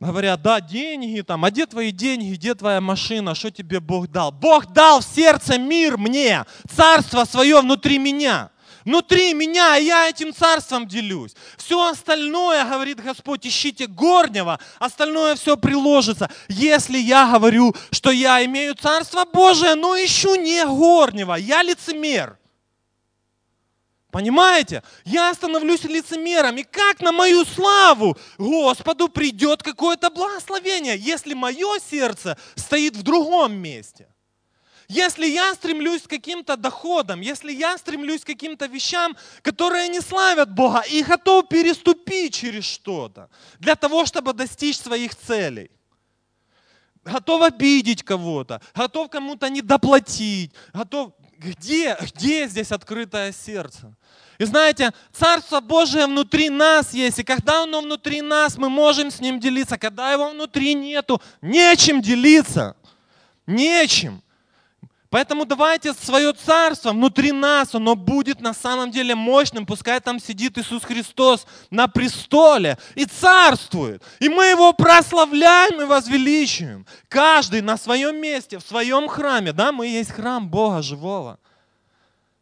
Говорят, 0.00 0.40
да, 0.40 0.62
деньги 0.62 1.20
там, 1.20 1.44
а 1.44 1.50
где 1.50 1.66
твои 1.66 1.90
деньги, 1.90 2.34
где 2.34 2.54
твоя 2.54 2.80
машина, 2.80 3.34
что 3.34 3.50
тебе 3.50 3.80
Бог 3.80 4.08
дал? 4.08 4.32
Бог 4.32 4.72
дал 4.72 5.00
в 5.00 5.04
сердце 5.04 5.58
мир 5.58 5.98
мне, 5.98 6.46
царство 6.74 7.24
свое 7.24 7.60
внутри 7.60 7.98
меня. 7.98 8.50
Внутри 8.86 9.34
меня, 9.34 9.76
и 9.76 9.84
я 9.84 10.08
этим 10.08 10.32
царством 10.32 10.88
делюсь. 10.88 11.32
Все 11.58 11.90
остальное, 11.90 12.64
говорит 12.64 13.02
Господь, 13.04 13.46
ищите 13.46 13.86
горнего, 13.86 14.58
остальное 14.78 15.34
все 15.34 15.58
приложится. 15.58 16.30
Если 16.48 16.96
я 16.96 17.30
говорю, 17.30 17.76
что 17.90 18.10
я 18.10 18.42
имею 18.46 18.74
царство 18.74 19.26
Божие, 19.30 19.74
но 19.74 19.94
ищу 19.96 20.34
не 20.34 20.64
горнего, 20.64 21.34
я 21.34 21.62
лицемер. 21.62 22.39
Понимаете? 24.10 24.82
Я 25.04 25.32
становлюсь 25.34 25.84
лицемером. 25.84 26.56
И 26.56 26.64
как 26.64 27.00
на 27.00 27.12
мою 27.12 27.44
славу 27.44 28.16
Господу 28.38 29.08
придет 29.08 29.62
какое-то 29.62 30.10
благословение, 30.10 30.96
если 30.96 31.34
мое 31.34 31.78
сердце 31.78 32.36
стоит 32.56 32.96
в 32.96 33.02
другом 33.02 33.54
месте? 33.54 34.08
Если 34.88 35.26
я 35.28 35.54
стремлюсь 35.54 36.02
к 36.02 36.10
каким-то 36.10 36.56
доходам, 36.56 37.20
если 37.20 37.52
я 37.52 37.78
стремлюсь 37.78 38.22
к 38.22 38.26
каким-то 38.26 38.66
вещам, 38.66 39.16
которые 39.40 39.86
не 39.86 40.00
славят 40.00 40.52
Бога, 40.52 40.80
и 40.80 41.04
готов 41.04 41.48
переступить 41.48 42.34
через 42.34 42.64
что-то 42.64 43.30
для 43.60 43.76
того, 43.76 44.04
чтобы 44.04 44.32
достичь 44.32 44.78
своих 44.78 45.14
целей, 45.14 45.70
готов 47.04 47.42
обидеть 47.42 48.02
кого-то, 48.02 48.60
готов 48.74 49.08
кому-то 49.10 49.48
не 49.48 49.62
доплатить, 49.62 50.52
готов... 50.72 51.12
Где, 51.38 51.96
где 52.14 52.48
здесь 52.48 52.70
открытое 52.70 53.32
сердце? 53.32 53.96
И 54.40 54.44
знаете, 54.46 54.94
Царство 55.12 55.60
Божие 55.60 56.06
внутри 56.06 56.48
нас 56.48 56.94
есть, 56.94 57.18
и 57.18 57.22
когда 57.22 57.64
оно 57.64 57.82
внутри 57.82 58.22
нас, 58.22 58.56
мы 58.56 58.70
можем 58.70 59.10
с 59.10 59.20
ним 59.20 59.38
делиться. 59.38 59.76
Когда 59.76 60.12
его 60.12 60.30
внутри 60.30 60.72
нету, 60.72 61.20
нечем 61.42 62.00
делиться. 62.00 62.74
Нечем. 63.46 64.22
Поэтому 65.10 65.44
давайте 65.44 65.92
свое 65.92 66.32
царство 66.32 66.92
внутри 66.92 67.32
нас, 67.32 67.74
оно 67.74 67.94
будет 67.96 68.40
на 68.40 68.54
самом 68.54 68.90
деле 68.90 69.14
мощным. 69.14 69.66
Пускай 69.66 70.00
там 70.00 70.18
сидит 70.18 70.56
Иисус 70.56 70.84
Христос 70.84 71.46
на 71.68 71.86
престоле 71.86 72.78
и 72.94 73.04
царствует. 73.04 74.02
И 74.20 74.30
мы 74.30 74.46
его 74.46 74.72
прославляем 74.72 75.82
и 75.82 75.84
возвеличиваем. 75.84 76.86
Каждый 77.08 77.60
на 77.60 77.76
своем 77.76 78.16
месте, 78.16 78.56
в 78.56 78.62
своем 78.62 79.06
храме. 79.06 79.52
Да, 79.52 79.70
мы 79.70 79.86
есть 79.86 80.12
храм 80.12 80.48
Бога 80.48 80.80
живого. 80.80 81.38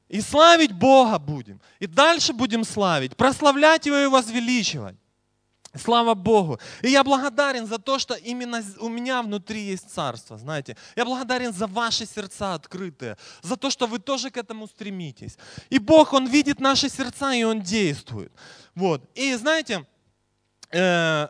И 0.08 0.20
славить 0.20 0.72
Бога 0.72 1.18
будем. 1.18 1.60
И 1.80 1.86
дальше 1.86 2.32
будем 2.32 2.64
славить, 2.64 3.16
прославлять 3.16 3.86
Его 3.86 3.96
и 3.96 4.06
возвеличивать. 4.06 4.96
Слава 5.76 6.14
Богу. 6.14 6.58
И 6.82 6.88
я 6.88 7.04
благодарен 7.04 7.66
за 7.66 7.78
то, 7.78 7.98
что 7.98 8.14
именно 8.14 8.62
у 8.80 8.88
меня 8.88 9.22
внутри 9.22 9.60
есть 9.60 9.90
царство, 9.90 10.38
знаете. 10.38 10.76
Я 10.96 11.04
благодарен 11.04 11.52
за 11.52 11.66
ваши 11.66 12.06
сердца 12.06 12.54
открытые, 12.54 13.16
за 13.42 13.56
то, 13.56 13.70
что 13.70 13.86
вы 13.86 13.98
тоже 13.98 14.30
к 14.30 14.38
этому 14.38 14.66
стремитесь. 14.66 15.36
И 15.68 15.78
Бог, 15.78 16.14
Он 16.14 16.26
видит 16.26 16.58
наши 16.60 16.88
сердца, 16.88 17.34
и 17.34 17.44
Он 17.44 17.60
действует. 17.60 18.32
Вот. 18.74 19.02
И 19.14 19.34
знаете, 19.34 19.86
э, 20.70 21.28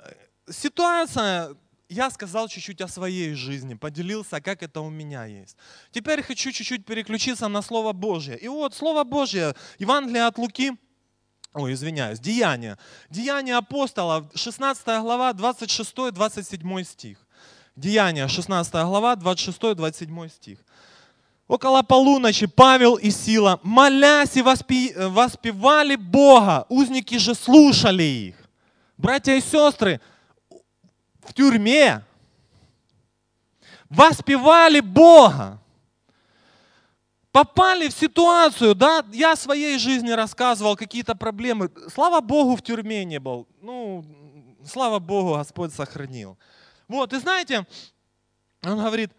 ситуация 0.49 1.57
я 1.89 2.11
сказал 2.11 2.49
чуть-чуть 2.49 2.81
о 2.81 2.89
своей 2.89 3.35
жизни, 3.35 3.75
поделился, 3.75 4.41
как 4.41 4.63
это 4.63 4.81
у 4.81 4.91
меня 4.91 5.25
есть. 5.25 5.57
Теперь 5.91 6.23
хочу 6.23 6.53
чуть-чуть 6.53 6.85
переключиться 6.85 7.49
на 7.49 7.63
Слово 7.63 7.93
Божье. 7.93 8.37
И 8.37 8.49
вот 8.49 8.75
Слово 8.75 9.05
Божье, 9.05 9.55
Евангелие 9.79 10.27
от 10.27 10.39
Луки, 10.39 10.73
ой, 11.55 11.73
извиняюсь, 11.73 12.21
Деяния. 12.21 12.79
Деяния 13.09 13.57
апостола, 13.57 14.31
16 14.35 14.85
глава, 15.01 15.33
26-27 15.33 16.85
стих. 16.85 17.19
Деяния, 17.75 18.29
16 18.29 18.73
глава, 18.73 19.15
26-27 19.15 20.29
стих. 20.29 20.59
Около 21.47 21.83
полуночи 21.83 22.47
Павел 22.47 22.97
и 22.97 23.11
Сила, 23.11 23.59
молясь 23.63 24.37
и 24.37 24.43
воспевали 24.43 25.97
Бога, 25.97 26.67
узники 26.69 27.17
же 27.17 27.35
слушали 27.35 28.03
их. 28.03 28.37
Братья 28.99 29.33
и 29.33 29.41
сестры, 29.41 30.03
в 31.29 31.35
тюрьме, 31.35 32.05
воспевали 33.89 34.81
Бога. 34.81 35.61
попали 37.31 37.89
в 37.89 37.93
ситуацию, 37.93 38.75
да, 38.75 39.05
я 39.13 39.37
своей 39.37 39.79
жизни 39.79 40.11
рассказывал 40.11 40.77
какие-то 40.77 41.15
проблемы. 41.15 41.71
Слава 41.93 42.21
Богу, 42.21 42.57
в 42.57 42.63
тюрьме 42.63 43.05
не 43.05 43.21
был. 43.21 43.47
Ну, 43.61 44.05
слава 44.65 44.99
Богу, 44.99 45.35
Господь 45.35 45.73
сохранил. 45.73 46.37
Вот, 46.89 47.13
и 47.13 47.19
знаете, 47.19 47.67
он 48.65 48.79
говорит, 48.79 49.13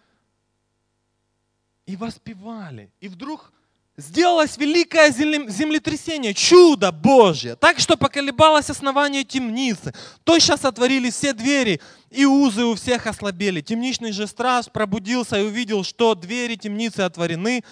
и 1.85 1.95
воспевали. 1.95 2.91
И 2.99 3.07
вдруг 3.07 3.53
сделалось 3.99 4.57
великое 4.57 5.11
землетрясение, 5.11 6.33
чудо 6.33 6.91
Божье, 6.91 7.55
так 7.55 7.79
что 7.79 7.97
поколебалось 7.97 8.69
основание 8.69 9.23
темницы. 9.23 9.93
То 10.23 10.39
сейчас 10.39 10.65
отворились 10.65 11.13
все 11.13 11.33
двери, 11.33 11.81
и 12.09 12.25
узы 12.25 12.65
у 12.65 12.75
всех 12.75 13.07
ослабели. 13.07 13.61
Темничный 13.61 14.11
же 14.11 14.27
страж 14.27 14.65
пробудился 14.71 15.39
и 15.39 15.43
увидел, 15.43 15.83
что 15.83 16.15
двери 16.15 16.55
темницы 16.55 17.01
отворены, 17.01 17.63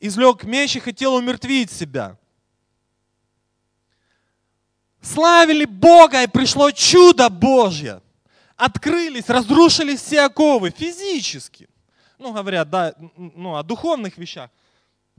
излег 0.00 0.44
меч 0.44 0.76
и 0.76 0.80
хотел 0.80 1.14
умертвить 1.14 1.70
себя. 1.70 2.16
Славили 5.00 5.64
Бога, 5.64 6.22
и 6.22 6.26
пришло 6.26 6.70
чудо 6.70 7.30
Божье. 7.30 8.02
Открылись, 8.56 9.28
разрушились 9.28 10.02
все 10.02 10.22
оковы 10.22 10.70
физически 10.70 11.70
ну, 12.20 12.32
говорят, 12.32 12.68
да, 12.70 12.94
ну, 13.16 13.56
о 13.56 13.62
духовных 13.62 14.18
вещах. 14.18 14.50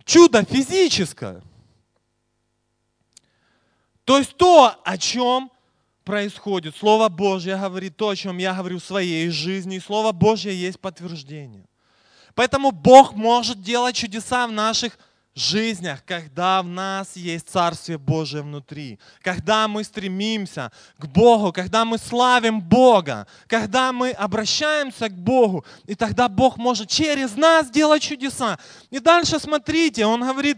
Чудо 0.05 0.43
физическое. 0.43 1.41
То 4.03 4.17
есть 4.17 4.35
то, 4.35 4.75
о 4.83 4.97
чем 4.97 5.51
происходит. 6.03 6.75
Слово 6.75 7.09
Божье 7.09 7.55
говорит 7.55 7.95
то, 7.95 8.09
о 8.09 8.15
чем 8.15 8.37
я 8.37 8.53
говорю 8.53 8.79
в 8.79 8.83
своей 8.83 9.29
жизни. 9.29 9.77
И 9.77 9.79
Слово 9.79 10.11
Божье 10.11 10.53
есть 10.53 10.79
подтверждение. 10.79 11.65
Поэтому 12.33 12.71
Бог 12.71 13.13
может 13.13 13.61
делать 13.61 13.95
чудеса 13.95 14.47
в 14.47 14.51
наших 14.51 14.93
жизнях, 14.93 15.10
когда 16.05 16.61
в 16.61 16.67
нас 16.67 17.15
есть 17.15 17.49
Царствие 17.49 17.97
Божие 17.97 18.43
внутри, 18.43 18.99
когда 19.21 19.67
мы 19.67 19.83
стремимся 19.83 20.71
к 20.97 21.05
Богу, 21.05 21.53
когда 21.53 21.85
мы 21.85 21.97
славим 21.97 22.61
Бога, 22.61 23.25
когда 23.47 23.93
мы 23.93 24.11
обращаемся 24.11 25.07
к 25.07 25.13
Богу, 25.13 25.63
и 25.85 25.95
тогда 25.95 26.27
Бог 26.27 26.57
может 26.57 26.89
через 26.89 27.35
нас 27.37 27.69
делать 27.69 28.03
чудеса. 28.03 28.59
И 28.89 28.99
дальше 28.99 29.39
смотрите, 29.39 30.05
он 30.05 30.21
говорит, 30.21 30.57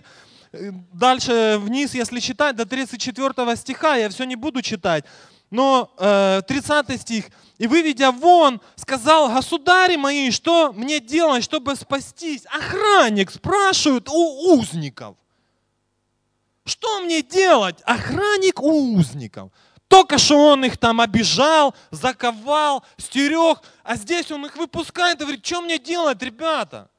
э, 0.51 0.71
дальше 0.91 1.57
вниз, 1.59 1.93
если 1.93 2.19
читать, 2.19 2.55
до 2.55 2.65
34 2.65 3.55
стиха, 3.55 3.95
я 3.95 4.09
все 4.09 4.23
не 4.23 4.36
буду 4.36 4.63
читать, 4.63 5.05
но 5.53 5.93
э, 5.97 6.41
30 6.45 6.99
стих– 6.99 7.25
и 7.63 7.67
выведя 7.67 8.11
вон, 8.11 8.59
сказал, 8.75 9.29
государи 9.29 9.95
мои, 9.95 10.31
что 10.31 10.73
мне 10.73 10.99
делать, 10.99 11.43
чтобы 11.45 11.75
спастись? 11.75 12.45
Охранник 12.47 13.31
спрашивает 13.31 14.09
у 14.09 14.53
узников. 14.53 15.15
Что 16.65 16.99
мне 17.01 17.21
делать? 17.21 17.77
Охранник 17.85 18.61
у 18.61 18.95
узников. 18.95 19.51
Только 19.87 20.17
что 20.17 20.49
он 20.49 20.65
их 20.65 20.77
там 20.77 20.99
обижал, 20.99 21.75
заковал, 21.91 22.83
стерег, 22.97 23.61
а 23.83 23.95
здесь 23.95 24.31
он 24.31 24.45
их 24.45 24.57
выпускает 24.57 25.21
и 25.21 25.23
говорит, 25.23 25.45
что 25.45 25.61
мне 25.61 25.77
делать, 25.77 26.21
ребята? 26.21 26.89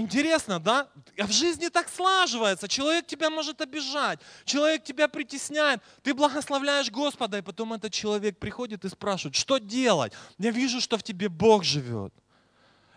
Интересно, 0.00 0.58
да? 0.58 0.88
А 1.18 1.26
в 1.26 1.30
жизни 1.30 1.68
так 1.68 1.90
слаживается. 1.90 2.68
Человек 2.68 3.06
тебя 3.06 3.28
может 3.28 3.60
обижать, 3.60 4.18
человек 4.46 4.82
тебя 4.82 5.08
притесняет. 5.08 5.82
Ты 6.02 6.14
благословляешь 6.14 6.90
Господа, 6.90 7.36
и 7.38 7.42
потом 7.42 7.74
этот 7.74 7.92
человек 7.92 8.38
приходит 8.38 8.84
и 8.86 8.88
спрашивает, 8.88 9.34
что 9.34 9.58
делать? 9.58 10.14
Я 10.38 10.52
вижу, 10.52 10.80
что 10.80 10.96
в 10.96 11.02
тебе 11.02 11.28
Бог 11.28 11.64
живет. 11.64 12.14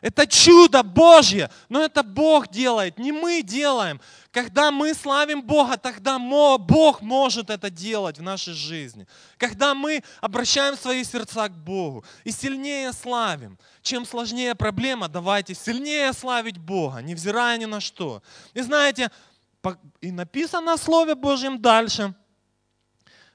Это 0.03 0.27
чудо 0.27 0.83
Божье, 0.83 1.49
но 1.69 1.81
это 1.81 2.03
Бог 2.03 2.49
делает, 2.49 2.99
не 2.99 3.13
мы 3.13 3.41
делаем. 3.41 4.01
Когда 4.31 4.69
мы 4.69 4.93
славим 4.93 5.41
Бога, 5.41 5.77
тогда 5.77 6.19
Бог 6.19 7.01
может 7.01 7.49
это 7.49 7.69
делать 7.69 8.17
в 8.19 8.21
нашей 8.21 8.53
жизни. 8.53 9.07
Когда 9.37 9.73
мы 9.73 10.03
обращаем 10.19 10.75
свои 10.75 11.05
сердца 11.05 11.47
к 11.47 11.53
Богу 11.53 12.03
и 12.25 12.31
сильнее 12.31 12.91
славим. 12.91 13.57
Чем 13.81 14.05
сложнее 14.05 14.55
проблема, 14.55 15.07
давайте 15.07 15.55
сильнее 15.55 16.11
славить 16.11 16.57
Бога, 16.57 16.97
невзирая 17.01 17.57
ни 17.57 17.65
на 17.65 17.79
что. 17.79 18.21
И 18.53 18.59
знаете, 18.59 19.09
и 20.01 20.11
написано 20.11 20.75
в 20.75 20.81
Слове 20.81 21.15
Божьем 21.15 21.61
дальше– 21.61 22.13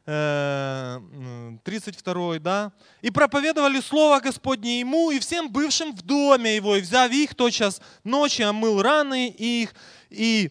32, 0.09 2.37
э, 2.37 2.39
да, 2.39 2.73
и 3.03 3.11
проповедовали 3.11 3.79
Слово 3.81 4.21
Господне 4.21 4.81
ему 4.81 5.11
и 5.11 5.19
всем 5.19 5.53
бывшим 5.53 5.95
в 5.95 6.01
доме 6.01 6.57
его, 6.57 6.77
и 6.77 6.81
взяв 6.81 7.13
их, 7.13 7.35
тотчас 7.35 7.83
ночи 8.05 8.41
омыл 8.41 8.81
раны 8.81 9.29
их, 9.29 9.75
и 10.09 10.51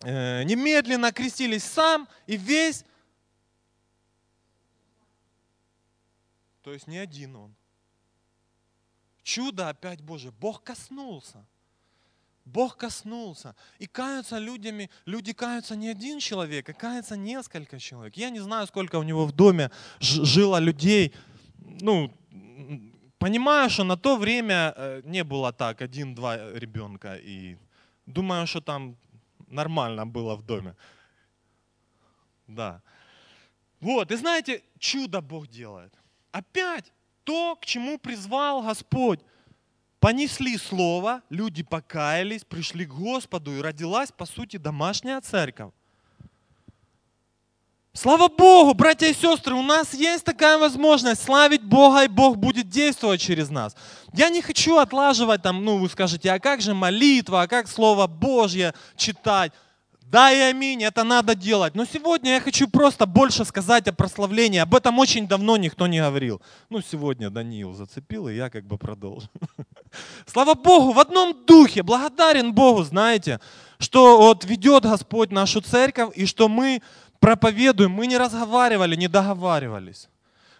э, 0.00 0.44
немедленно 0.44 1.12
крестились 1.12 1.64
сам 1.64 2.08
и 2.26 2.38
весь, 2.38 2.86
то 6.62 6.72
есть 6.72 6.86
не 6.86 6.96
один 6.96 7.36
он. 7.36 7.54
Чудо 9.22 9.68
опять 9.68 10.00
Божие, 10.00 10.32
Бог 10.32 10.62
коснулся. 10.62 11.44
Бог 12.44 12.76
коснулся. 12.76 13.54
И 13.80 13.86
каются 13.86 14.38
людьми, 14.38 14.90
люди 15.06 15.32
каются 15.32 15.76
не 15.76 15.88
один 15.88 16.20
человек, 16.20 16.68
а 16.68 16.72
каются 16.72 17.16
несколько 17.16 17.78
человек. 17.78 18.16
Я 18.16 18.30
не 18.30 18.40
знаю, 18.40 18.66
сколько 18.66 18.98
у 18.98 19.02
него 19.02 19.24
в 19.26 19.32
доме 19.32 19.70
жило 20.00 20.60
людей. 20.60 21.14
Ну, 21.80 22.10
понимаю, 23.18 23.70
что 23.70 23.84
на 23.84 23.96
то 23.96 24.16
время 24.16 24.74
э, 24.76 25.02
не 25.04 25.24
было 25.24 25.52
так, 25.52 25.82
один-два 25.82 26.52
ребенка. 26.52 27.16
И 27.16 27.56
думаю, 28.06 28.46
что 28.46 28.60
там 28.60 28.96
нормально 29.48 30.06
было 30.06 30.36
в 30.36 30.42
доме. 30.42 30.74
Да. 32.46 32.82
Вот, 33.80 34.10
и 34.12 34.16
знаете, 34.16 34.62
чудо 34.78 35.20
Бог 35.20 35.48
делает. 35.48 35.94
Опять 36.32 36.92
то, 37.24 37.56
к 37.56 37.64
чему 37.64 37.98
призвал 37.98 38.62
Господь 38.62 39.20
понесли 40.04 40.58
слово, 40.58 41.22
люди 41.30 41.62
покаялись, 41.62 42.44
пришли 42.44 42.84
к 42.84 42.90
Господу, 42.90 43.56
и 43.56 43.62
родилась, 43.62 44.12
по 44.12 44.26
сути, 44.26 44.58
домашняя 44.58 45.18
церковь. 45.22 45.72
Слава 47.94 48.28
Богу, 48.28 48.74
братья 48.74 49.06
и 49.06 49.14
сестры, 49.14 49.54
у 49.54 49.62
нас 49.62 49.94
есть 49.94 50.22
такая 50.22 50.58
возможность 50.58 51.22
славить 51.22 51.62
Бога, 51.62 52.04
и 52.04 52.08
Бог 52.08 52.36
будет 52.36 52.68
действовать 52.68 53.22
через 53.22 53.48
нас. 53.48 53.74
Я 54.12 54.28
не 54.28 54.42
хочу 54.42 54.76
отлаживать 54.76 55.40
там, 55.40 55.64
ну 55.64 55.78
вы 55.78 55.88
скажете, 55.88 56.30
а 56.32 56.38
как 56.38 56.60
же 56.60 56.74
молитва, 56.74 57.40
а 57.40 57.46
как 57.46 57.66
Слово 57.66 58.06
Божье 58.06 58.74
читать? 58.96 59.52
Да 60.06 60.30
и 60.30 60.38
аминь, 60.38 60.82
это 60.84 61.02
надо 61.02 61.34
делать. 61.34 61.74
Но 61.74 61.84
сегодня 61.84 62.34
я 62.34 62.40
хочу 62.40 62.68
просто 62.68 63.06
больше 63.06 63.44
сказать 63.44 63.88
о 63.88 63.92
прославлении. 63.92 64.58
Об 64.58 64.74
этом 64.74 64.98
очень 64.98 65.26
давно 65.26 65.56
никто 65.56 65.86
не 65.86 66.00
говорил. 66.00 66.42
Ну, 66.68 66.82
сегодня 66.82 67.30
Даниил 67.30 67.72
зацепил, 67.72 68.28
и 68.28 68.34
я 68.34 68.50
как 68.50 68.64
бы 68.64 68.78
продолжу. 68.78 69.28
Слава 70.26 70.54
Богу, 70.54 70.92
в 70.92 71.00
одном 71.00 71.44
духе, 71.46 71.82
благодарен 71.82 72.52
Богу, 72.52 72.84
знаете, 72.84 73.40
что 73.78 74.18
вот 74.18 74.44
ведет 74.44 74.84
Господь 74.84 75.32
нашу 75.32 75.60
церковь, 75.62 76.10
и 76.14 76.26
что 76.26 76.48
мы 76.48 76.82
проповедуем, 77.18 77.90
мы 77.90 78.06
не 78.06 78.18
разговаривали, 78.18 78.96
не 78.96 79.08
договаривались. 79.08 80.08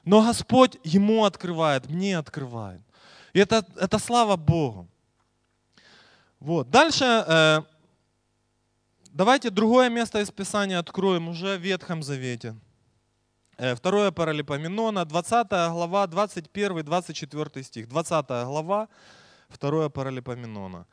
Но 0.05 0.23
Господь 0.23 0.79
ему 0.85 1.25
открывает, 1.25 1.91
мне 1.91 2.19
открывает. 2.19 2.81
И 3.35 3.41
это, 3.41 3.67
это 3.77 3.99
слава 3.99 4.37
Богу. 4.37 4.89
Вот. 6.41 6.71
Дальше 6.71 7.05
э, 7.05 7.63
Давайте 9.15 9.51
другое 9.51 9.91
место 9.91 10.21
из 10.21 10.33
Писания 10.33 10.77
откроем 10.77 11.29
уже 11.29 11.57
в 11.57 11.61
Ветхом 11.61 12.03
Завете. 12.03 12.57
Э, 13.57 13.77
второе 13.77 14.11
Паралипоменона, 14.11 15.05
20 15.05 15.71
глава, 15.71 16.07
21-24 16.09 17.63
стих. 17.63 17.89
20 17.89 18.27
глава, 18.45 18.89
второе 19.49 19.89
Паралипоменона. 19.89 20.87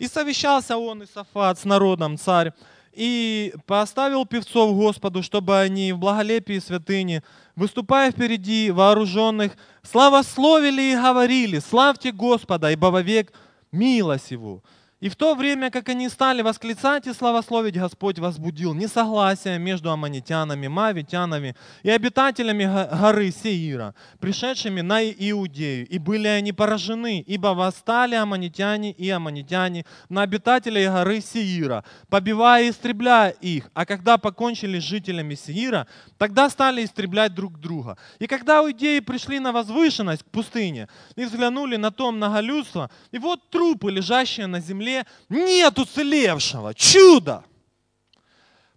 «И 0.00 0.08
совещался 0.08 0.78
он, 0.78 1.04
Исафат, 1.04 1.60
с 1.60 1.64
народом, 1.64 2.18
царь, 2.18 2.52
и 2.92 3.54
поставил 3.66 4.26
певцов 4.26 4.74
Господу, 4.74 5.22
чтобы 5.22 5.56
они 5.56 5.92
в 5.92 5.98
благолепии 5.98 6.58
святыни, 6.58 7.22
выступая 7.54 8.10
впереди 8.10 8.72
вооруженных, 8.72 9.52
славословили 9.84 10.82
и 10.82 10.96
говорили, 10.96 11.60
славьте 11.60 12.10
Господа, 12.10 12.72
ибо 12.72 12.86
вовек 12.86 13.32
милость 13.70 14.32
Его». 14.32 14.60
И 15.00 15.08
в 15.08 15.16
то 15.16 15.34
время, 15.34 15.70
как 15.70 15.88
они 15.88 16.10
стали 16.10 16.42
восклицать 16.42 17.06
и 17.06 17.14
славословить, 17.14 17.78
Господь 17.78 18.18
возбудил 18.18 18.74
несогласие 18.74 19.58
между 19.58 19.90
аммонитянами, 19.90 20.68
мавитянами 20.68 21.56
и 21.82 21.88
обитателями 21.88 22.64
горы 22.64 23.30
Сеира, 23.30 23.94
пришедшими 24.18 24.82
на 24.82 25.02
Иудею. 25.02 25.86
И 25.88 25.98
были 25.98 26.28
они 26.28 26.52
поражены, 26.52 27.24
ибо 27.26 27.48
восстали 27.54 28.14
аммонитяне 28.14 28.92
и 28.92 29.08
аммонитяне 29.08 29.86
на 30.10 30.20
обитателей 30.20 30.86
горы 30.86 31.22
Сеира, 31.22 31.82
побивая 32.10 32.64
и 32.64 32.70
истребляя 32.70 33.30
их. 33.30 33.70
А 33.72 33.86
когда 33.86 34.18
покончили 34.18 34.78
с 34.78 34.82
жителями 34.84 35.34
Сеира, 35.34 35.86
тогда 36.18 36.50
стали 36.50 36.84
истреблять 36.84 37.32
друг 37.34 37.58
друга. 37.58 37.96
И 38.18 38.26
когда 38.26 38.58
иудеи 38.58 39.00
пришли 39.00 39.38
на 39.38 39.52
возвышенность 39.52 40.24
к 40.24 40.30
пустыне 40.30 40.88
и 41.16 41.24
взглянули 41.24 41.76
на 41.76 41.90
то 41.90 42.12
многолюдство, 42.12 42.90
и 43.12 43.18
вот 43.18 43.48
трупы, 43.48 43.90
лежащие 43.90 44.46
на 44.46 44.60
земле, 44.60 44.89
земле 44.90 45.06
нет 45.28 45.78
уцелевшего. 45.78 46.74
Чудо! 46.74 47.44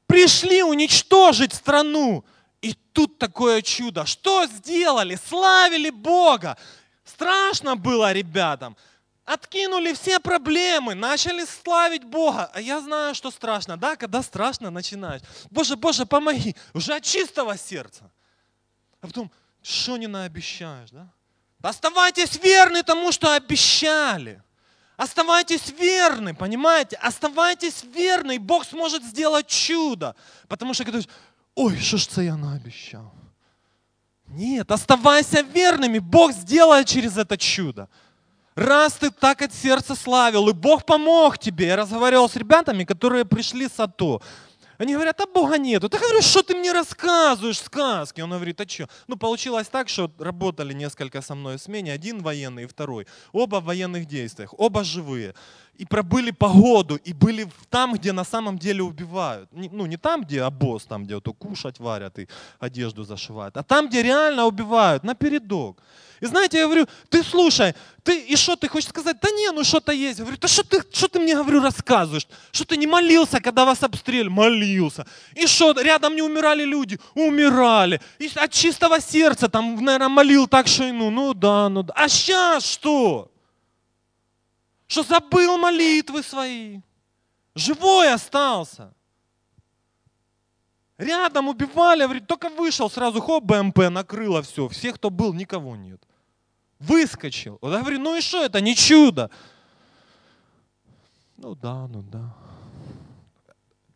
Пришли 0.07 0.63
уничтожить 0.63 1.53
страну. 1.53 2.23
И 2.61 2.73
тут 2.93 3.17
такое 3.17 3.61
чудо. 3.61 4.05
Что 4.05 4.45
сделали? 4.45 5.17
Славили 5.27 5.89
Бога. 5.89 6.57
Страшно 7.03 7.75
было 7.75 8.11
ребятам. 8.13 8.77
Откинули 9.25 9.93
все 9.93 10.19
проблемы, 10.19 10.95
начали 10.95 11.45
славить 11.45 12.03
Бога. 12.03 12.51
А 12.53 12.61
я 12.61 12.81
знаю, 12.81 13.15
что 13.15 13.31
страшно. 13.31 13.77
Да, 13.77 13.95
когда 13.95 14.21
страшно, 14.21 14.69
начинаешь. 14.69 15.21
Боже, 15.49 15.75
Боже, 15.75 16.05
помоги. 16.05 16.55
Уже 16.73 16.93
от 16.95 17.03
чистого 17.03 17.57
сердца. 17.57 18.11
А 19.01 19.07
потом, 19.07 19.31
что 19.61 19.97
не 19.97 20.07
наобещаешь, 20.07 20.89
да? 20.91 21.07
Оставайтесь 21.61 22.35
верны 22.43 22.83
тому, 22.83 23.11
что 23.13 23.33
обещали. 23.33 24.41
Оставайтесь 24.97 25.69
верны, 25.79 26.33
понимаете? 26.33 26.97
Оставайтесь 26.97 27.83
верны, 27.83 28.35
и 28.35 28.39
Бог 28.39 28.65
сможет 28.65 29.03
сделать 29.03 29.47
чудо. 29.47 30.15
Потому 30.47 30.73
что 30.73 30.83
говоришь, 30.83 31.09
ой, 31.55 31.77
что 31.79 31.97
ж 31.97 32.09
це 32.09 32.25
я 32.25 32.35
наобещал? 32.35 33.11
Нет, 34.27 34.71
оставайся 34.71 35.41
верными, 35.41 35.99
Бог 35.99 36.31
сделает 36.31 36.87
через 36.87 37.17
это 37.17 37.37
чудо. 37.37 37.87
Раз 38.55 38.93
ты 38.93 39.09
так 39.09 39.41
от 39.41 39.53
сердца 39.53 39.95
славил, 39.95 40.47
и 40.49 40.53
Бог 40.53 40.85
помог 40.85 41.37
тебе. 41.37 41.67
Я 41.67 41.75
разговаривал 41.75 42.29
с 42.29 42.35
ребятами, 42.35 42.83
которые 42.83 43.25
пришли 43.25 43.67
с 43.67 43.79
АТО. 43.79 44.21
Они 44.77 44.93
говорят, 44.93 45.19
а 45.21 45.25
Бога 45.27 45.57
нету. 45.57 45.89
Так 45.89 46.01
я 46.01 46.07
говорю, 46.07 46.23
что 46.23 46.41
ты 46.43 46.55
мне 46.55 46.71
рассказываешь 46.71 47.59
сказки? 47.59 48.21
Он 48.21 48.31
говорит, 48.31 48.59
а 48.59 48.67
что? 48.67 48.89
Ну, 49.07 49.17
получилось 49.17 49.67
так, 49.67 49.89
что 49.89 50.11
работали 50.19 50.73
несколько 50.73 51.21
со 51.21 51.35
мной 51.35 51.57
в 51.57 51.61
смене, 51.61 51.93
один 51.93 52.21
военный 52.21 52.63
и 52.63 52.67
второй. 52.67 53.07
Оба 53.31 53.59
в 53.59 53.65
военных 53.65 54.05
действиях, 54.05 54.53
оба 54.57 54.83
живые. 54.83 55.35
И 55.77 55.85
пробыли 55.85 56.31
погоду, 56.31 56.95
и 56.95 57.13
были 57.13 57.49
там, 57.69 57.93
где 57.93 58.11
на 58.11 58.23
самом 58.23 58.59
деле 58.59 58.83
убивают. 58.83 59.49
Ну, 59.51 59.87
не 59.87 59.97
там, 59.97 60.21
где 60.23 60.43
обоз, 60.43 60.83
там, 60.85 61.03
где 61.03 61.15
вот 61.15 61.25
кушать 61.37 61.79
варят 61.79 62.19
и 62.19 62.27
одежду 62.59 63.03
зашивают, 63.03 63.57
а 63.57 63.63
там, 63.63 63.87
где 63.87 64.03
реально 64.03 64.45
убивают, 64.45 65.03
на 65.03 65.15
передок. 65.15 65.81
И 66.23 66.25
знаете, 66.25 66.57
я 66.57 66.67
говорю, 66.67 66.87
ты 67.09 67.21
слушай, 67.21 67.73
ты 68.01 68.17
и 68.17 68.37
что 68.37 68.55
ты 68.55 68.69
хочешь 68.69 68.87
сказать? 68.87 69.17
Да 69.21 69.29
не, 69.29 69.51
ну 69.51 69.65
что-то 69.65 69.91
есть. 69.91 70.19
Я 70.19 70.23
говорю, 70.23 70.39
да 70.39 70.47
что 70.47 70.63
ты, 70.63 70.81
что 70.89 71.09
ты 71.09 71.19
мне, 71.19 71.35
говорю, 71.35 71.61
рассказываешь? 71.61 72.27
Что 72.53 72.63
ты 72.63 72.77
не 72.77 72.87
молился, 72.87 73.41
когда 73.41 73.65
вас 73.65 73.83
обстреляли? 73.83 74.29
Молился. 74.29 75.05
И 75.35 75.45
что, 75.47 75.73
рядом 75.73 76.15
не 76.15 76.21
умирали 76.21 76.63
люди? 76.63 76.97
Умирали. 77.13 77.99
И 78.19 78.31
от 78.35 78.51
чистого 78.51 79.01
сердца 79.01 79.49
там, 79.49 79.75
наверное, 79.83 80.07
молил 80.07 80.47
так, 80.47 80.67
что 80.67 80.85
и 80.85 80.93
ну, 80.93 81.09
ну 81.09 81.33
да, 81.33 81.67
ну 81.67 81.83
да. 81.83 81.93
А 81.97 82.07
сейчас 82.07 82.65
что? 82.65 83.29
Что 84.93 85.01
забыл 85.01 85.57
молитвы 85.57 86.21
свои? 86.21 86.79
Живой 87.55 88.13
остался. 88.13 88.93
Рядом 90.99 91.47
убивали, 91.47 92.03
говорит, 92.03 92.27
только 92.27 92.49
вышел, 92.49 92.91
сразу 92.91 93.19
хоп, 93.19 93.43
БМП 93.43 93.89
накрыло 93.89 94.43
все. 94.43 94.69
Всех, 94.69 94.95
кто 94.95 95.09
был, 95.09 95.33
никого 95.33 95.75
нет 95.75 95.99
выскочил. 96.77 97.57
Вот 97.61 97.73
я 97.73 97.79
говорю, 97.79 97.99
ну 98.01 98.15
и 98.15 98.21
что, 98.21 98.43
это 98.43 98.61
не 98.61 98.75
чудо. 98.75 99.31
Ну 101.37 101.55
да, 101.55 101.87
ну 101.87 102.03
да. 102.03 102.31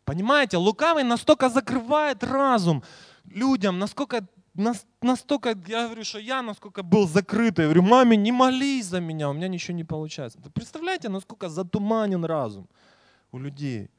Понимаете, 0.04 0.56
лукавый 0.56 1.04
настолько 1.04 1.48
закрывает 1.48 2.24
разум 2.24 2.82
людям, 3.24 3.78
насколько, 3.78 4.26
настолько, 5.02 5.56
я 5.66 5.84
говорю, 5.86 6.04
что 6.04 6.18
я 6.18 6.42
насколько 6.42 6.82
был 6.82 7.08
закрытый. 7.08 7.64
Я 7.64 7.72
говорю, 7.72 7.82
маме, 7.82 8.16
не 8.16 8.32
молись 8.32 8.86
за 8.86 9.00
меня, 9.00 9.30
у 9.30 9.32
меня 9.32 9.48
ничего 9.48 9.76
не 9.76 9.84
получается. 9.84 10.38
Представляете, 10.52 11.08
насколько 11.08 11.48
затуманен 11.48 12.24
разум 12.24 12.68
у 13.32 13.38
людей 13.38 13.90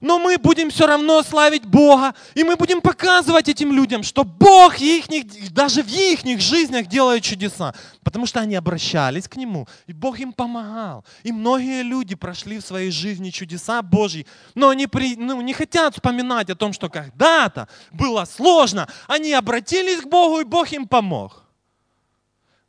но 0.00 0.18
мы 0.18 0.38
будем 0.38 0.70
все 0.70 0.86
равно 0.86 1.22
славить 1.22 1.66
Бога, 1.66 2.14
и 2.34 2.42
мы 2.42 2.56
будем 2.56 2.80
показывать 2.80 3.48
этим 3.48 3.72
людям, 3.72 4.02
что 4.02 4.24
Бог 4.24 4.80
их, 4.80 5.06
даже 5.52 5.82
в 5.82 5.88
их 5.88 6.40
жизнях 6.40 6.86
делает 6.86 7.22
чудеса, 7.22 7.74
потому 8.02 8.26
что 8.26 8.40
они 8.40 8.56
обращались 8.56 9.28
к 9.28 9.36
Нему, 9.36 9.68
и 9.86 9.92
Бог 9.92 10.18
им 10.18 10.32
помогал. 10.32 11.04
И 11.22 11.32
многие 11.32 11.82
люди 11.82 12.14
прошли 12.14 12.58
в 12.58 12.66
своей 12.66 12.90
жизни 12.90 13.30
чудеса 13.30 13.82
Божьи, 13.82 14.26
но 14.54 14.70
они 14.70 14.86
при, 14.86 15.16
ну, 15.16 15.40
не 15.42 15.52
хотят 15.52 15.94
вспоминать 15.94 16.48
о 16.48 16.56
том, 16.56 16.72
что 16.72 16.88
когда-то 16.88 17.68
было 17.90 18.24
сложно, 18.24 18.88
они 19.06 19.32
обратились 19.32 20.00
к 20.00 20.06
Богу, 20.06 20.40
и 20.40 20.44
Бог 20.44 20.72
им 20.72 20.88
помог. 20.88 21.44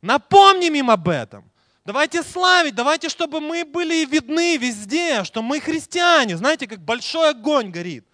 Напомним 0.02 0.74
им 0.74 0.90
об 0.90 1.08
этом. 1.08 1.44
Давайте 1.84 2.22
славить, 2.22 2.76
давайте, 2.76 3.08
чтобы 3.08 3.40
мы 3.40 3.64
были 3.64 4.04
видны 4.04 4.56
везде, 4.56 5.24
что 5.24 5.42
мы 5.42 5.60
христиане. 5.60 6.36
Знаете, 6.36 6.68
как 6.68 6.78
большой 6.80 7.30
огонь 7.30 7.70
горит. 7.70 8.06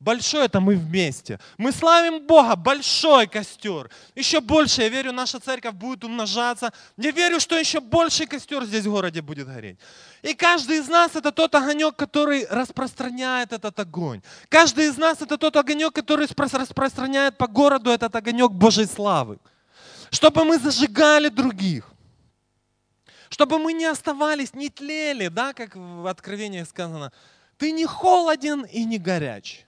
Большой 0.00 0.44
это 0.44 0.60
мы 0.60 0.76
вместе. 0.76 1.40
Мы 1.58 1.72
славим 1.72 2.24
Бога, 2.24 2.54
большой 2.54 3.26
костер. 3.26 3.90
Еще 4.14 4.40
больше, 4.40 4.82
я 4.82 4.88
верю, 4.88 5.12
наша 5.12 5.40
церковь 5.40 5.74
будет 5.74 6.04
умножаться. 6.04 6.72
Я 6.96 7.10
верю, 7.10 7.40
что 7.40 7.56
еще 7.56 7.80
больший 7.80 8.26
костер 8.26 8.64
здесь 8.64 8.84
в 8.84 8.90
городе 8.90 9.22
будет 9.22 9.48
гореть. 9.48 9.78
И 10.22 10.34
каждый 10.34 10.78
из 10.78 10.88
нас 10.88 11.16
это 11.16 11.32
тот 11.32 11.52
огонек, 11.54 11.96
который 11.96 12.46
распространяет 12.48 13.52
этот 13.52 13.78
огонь. 13.80 14.22
Каждый 14.48 14.86
из 14.86 14.96
нас 14.96 15.20
это 15.20 15.36
тот 15.36 15.56
огонек, 15.56 15.92
который 15.92 16.28
распространяет 16.28 17.36
по 17.36 17.48
городу 17.48 17.90
этот 17.90 18.14
огонек 18.14 18.52
Божьей 18.52 18.86
славы. 18.86 19.38
Чтобы 20.10 20.44
мы 20.44 20.58
зажигали 20.58 21.28
других 21.28 21.92
чтобы 23.28 23.58
мы 23.58 23.72
не 23.72 23.84
оставались, 23.84 24.54
не 24.54 24.70
тлели, 24.70 25.28
да, 25.28 25.52
как 25.52 25.76
в 25.76 26.06
Откровениях 26.06 26.68
сказано. 26.68 27.12
Ты 27.56 27.72
не 27.72 27.86
холоден 27.86 28.64
и 28.64 28.84
не 28.84 28.98
горяч. 28.98 29.64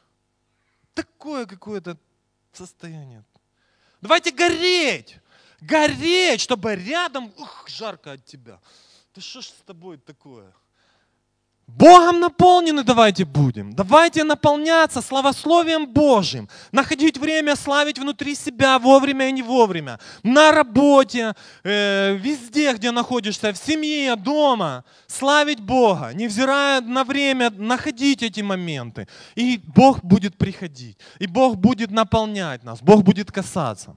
Такое 0.94 1.46
какое-то 1.46 1.96
состояние. 2.52 3.24
Давайте 4.00 4.30
гореть, 4.30 5.18
гореть, 5.60 6.40
чтобы 6.40 6.74
рядом, 6.74 7.32
ух, 7.36 7.68
жарко 7.68 8.12
от 8.12 8.24
тебя. 8.24 8.60
Да 9.14 9.20
что 9.20 9.40
ж 9.40 9.46
с 9.46 9.62
тобой 9.66 9.98
такое? 9.98 10.52
Богом 11.76 12.20
наполнены 12.20 12.82
давайте 12.82 13.24
будем. 13.24 13.72
Давайте 13.72 14.24
наполняться 14.24 15.00
славословием 15.00 15.86
Божьим. 15.86 16.48
Находить 16.72 17.18
время 17.18 17.56
славить 17.56 17.98
внутри 17.98 18.34
себя 18.34 18.78
вовремя 18.78 19.28
и 19.28 19.32
не 19.32 19.42
вовремя. 19.42 19.98
На 20.22 20.52
работе, 20.52 21.34
э, 21.64 22.16
везде, 22.16 22.72
где 22.74 22.90
находишься, 22.90 23.52
в 23.52 23.56
семье, 23.56 24.16
дома. 24.16 24.84
Славить 25.06 25.60
Бога, 25.60 26.12
невзирая 26.14 26.80
на 26.80 27.04
время, 27.04 27.50
находить 27.50 28.22
эти 28.22 28.40
моменты. 28.40 29.06
И 29.34 29.60
Бог 29.64 30.04
будет 30.04 30.36
приходить. 30.36 30.98
И 31.18 31.26
Бог 31.26 31.56
будет 31.56 31.90
наполнять 31.90 32.64
нас. 32.64 32.82
Бог 32.82 33.02
будет 33.02 33.32
касаться. 33.32 33.96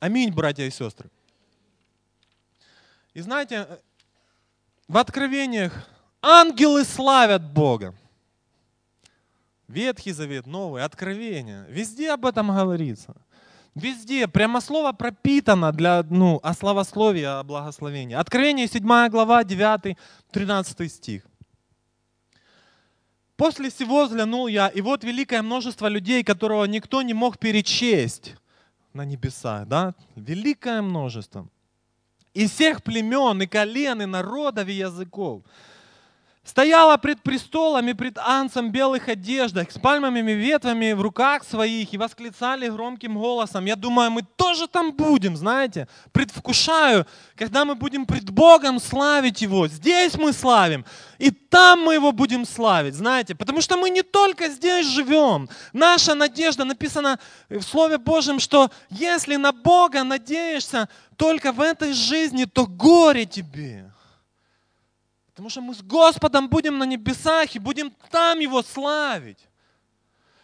Аминь, 0.00 0.32
братья 0.32 0.64
и 0.64 0.70
сестры. 0.70 1.10
И 3.14 3.20
знаете, 3.20 3.68
в 4.88 4.96
откровениях 4.96 5.88
ангелы 6.22 6.84
славят 6.84 7.42
Бога. 7.52 7.94
Ветхий 9.68 10.12
Завет, 10.12 10.46
Новый, 10.46 10.82
Откровение. 10.82 11.66
Везде 11.68 12.12
об 12.12 12.26
этом 12.26 12.48
говорится. 12.48 13.14
Везде. 13.74 14.28
Прямо 14.28 14.60
слово 14.60 14.92
пропитано 14.92 15.72
для 15.72 16.04
ну, 16.08 16.40
о 16.42 16.52
славословии, 16.52 17.22
о 17.22 17.42
благословении. 17.42 18.14
Откровение 18.14 18.66
7 18.66 19.08
глава, 19.08 19.44
9, 19.44 19.96
13 20.30 20.92
стих. 20.92 21.26
После 23.36 23.70
всего 23.70 24.04
взглянул 24.04 24.46
я, 24.46 24.68
и 24.68 24.80
вот 24.82 25.04
великое 25.04 25.42
множество 25.42 25.86
людей, 25.86 26.22
которого 26.22 26.64
никто 26.66 27.02
не 27.02 27.14
мог 27.14 27.38
перечесть 27.38 28.36
на 28.92 29.04
небесах. 29.04 29.66
Да? 29.66 29.94
Великое 30.16 30.82
множество 30.82 31.48
и 32.34 32.46
всех 32.46 32.82
племен, 32.82 33.42
и 33.42 33.46
колен, 33.46 34.02
и 34.02 34.06
народов, 34.06 34.68
и 34.68 34.72
языков. 34.72 35.42
Стояла 36.44 36.96
пред 36.96 37.22
престолом 37.22 37.86
и 37.88 37.92
пред 37.92 38.18
анцем 38.18 38.72
белых 38.72 39.08
одеждах, 39.08 39.70
с 39.70 39.78
пальмовыми 39.78 40.32
ветвями 40.32 40.90
в 40.92 41.00
руках 41.00 41.44
своих, 41.44 41.94
и 41.94 41.98
восклицали 41.98 42.68
громким 42.68 43.16
голосом. 43.16 43.64
Я 43.64 43.76
думаю, 43.76 44.10
мы 44.10 44.22
тоже 44.22 44.66
там 44.66 44.92
будем, 44.92 45.36
знаете. 45.36 45.86
Предвкушаю, 46.10 47.06
когда 47.36 47.64
мы 47.64 47.76
будем 47.76 48.06
пред 48.06 48.30
Богом 48.30 48.80
славить 48.80 49.40
Его. 49.40 49.68
Здесь 49.68 50.18
мы 50.18 50.32
славим, 50.32 50.84
и 51.18 51.30
там 51.30 51.82
мы 51.82 51.94
Его 51.94 52.10
будем 52.10 52.44
славить, 52.44 52.96
знаете. 52.96 53.36
Потому 53.36 53.60
что 53.60 53.76
мы 53.76 53.88
не 53.90 54.02
только 54.02 54.48
здесь 54.48 54.88
живем. 54.88 55.48
Наша 55.72 56.16
надежда, 56.16 56.64
написана 56.64 57.20
в 57.50 57.62
Слове 57.62 57.98
Божьем, 57.98 58.40
что 58.40 58.68
если 58.90 59.36
на 59.36 59.52
Бога 59.52 60.02
надеешься, 60.02 60.88
только 61.16 61.52
в 61.52 61.60
этой 61.60 61.92
жизни, 61.92 62.46
то 62.46 62.66
горе 62.66 63.26
тебе. 63.26 63.91
Потому 65.42 65.50
что 65.50 65.60
мы 65.60 65.74
с 65.74 65.82
Господом 65.82 66.48
будем 66.48 66.78
на 66.78 66.84
небесах 66.84 67.56
и 67.56 67.58
будем 67.58 67.92
там 68.12 68.38
Его 68.38 68.62
славить. 68.62 69.40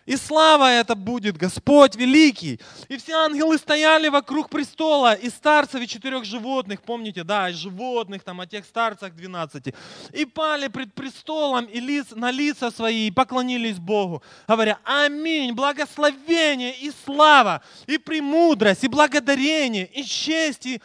И 0.06 0.16
слава 0.16 0.72
это 0.72 0.96
будет, 0.96 1.36
Господь 1.36 1.94
великий. 1.94 2.58
И 2.88 2.96
все 2.96 3.12
ангелы 3.12 3.58
стояли 3.58 4.08
вокруг 4.08 4.50
престола, 4.50 5.14
и 5.14 5.30
старцев, 5.30 5.80
и 5.80 5.86
четырех 5.86 6.24
животных, 6.24 6.82
помните, 6.82 7.22
да, 7.22 7.48
и 7.48 7.52
животных, 7.52 8.24
там, 8.24 8.40
о 8.40 8.46
тех 8.48 8.64
старцах 8.64 9.14
12. 9.14 9.72
И 10.14 10.24
пали 10.24 10.66
пред 10.66 10.92
престолом 10.94 11.66
и 11.66 11.78
лиц, 11.78 12.06
на 12.10 12.32
лица 12.32 12.72
свои, 12.72 13.06
и 13.06 13.12
поклонились 13.12 13.78
Богу, 13.78 14.24
говоря, 14.48 14.80
аминь, 14.82 15.52
благословение 15.52 16.74
и 16.76 16.90
слава, 17.04 17.62
и 17.86 17.98
премудрость, 17.98 18.82
и 18.82 18.88
благодарение, 18.88 19.86
и 19.86 20.02
честь, 20.02 20.66
и 20.66 20.82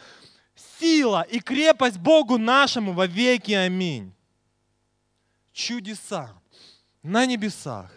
сила, 0.78 1.22
и 1.22 1.40
крепость 1.40 1.98
Богу 1.98 2.38
нашему 2.38 2.92
во 2.92 3.06
веки, 3.06 3.52
аминь. 3.52 4.12
Чудеса 5.52 6.32
на 7.02 7.26
небесах 7.26 7.90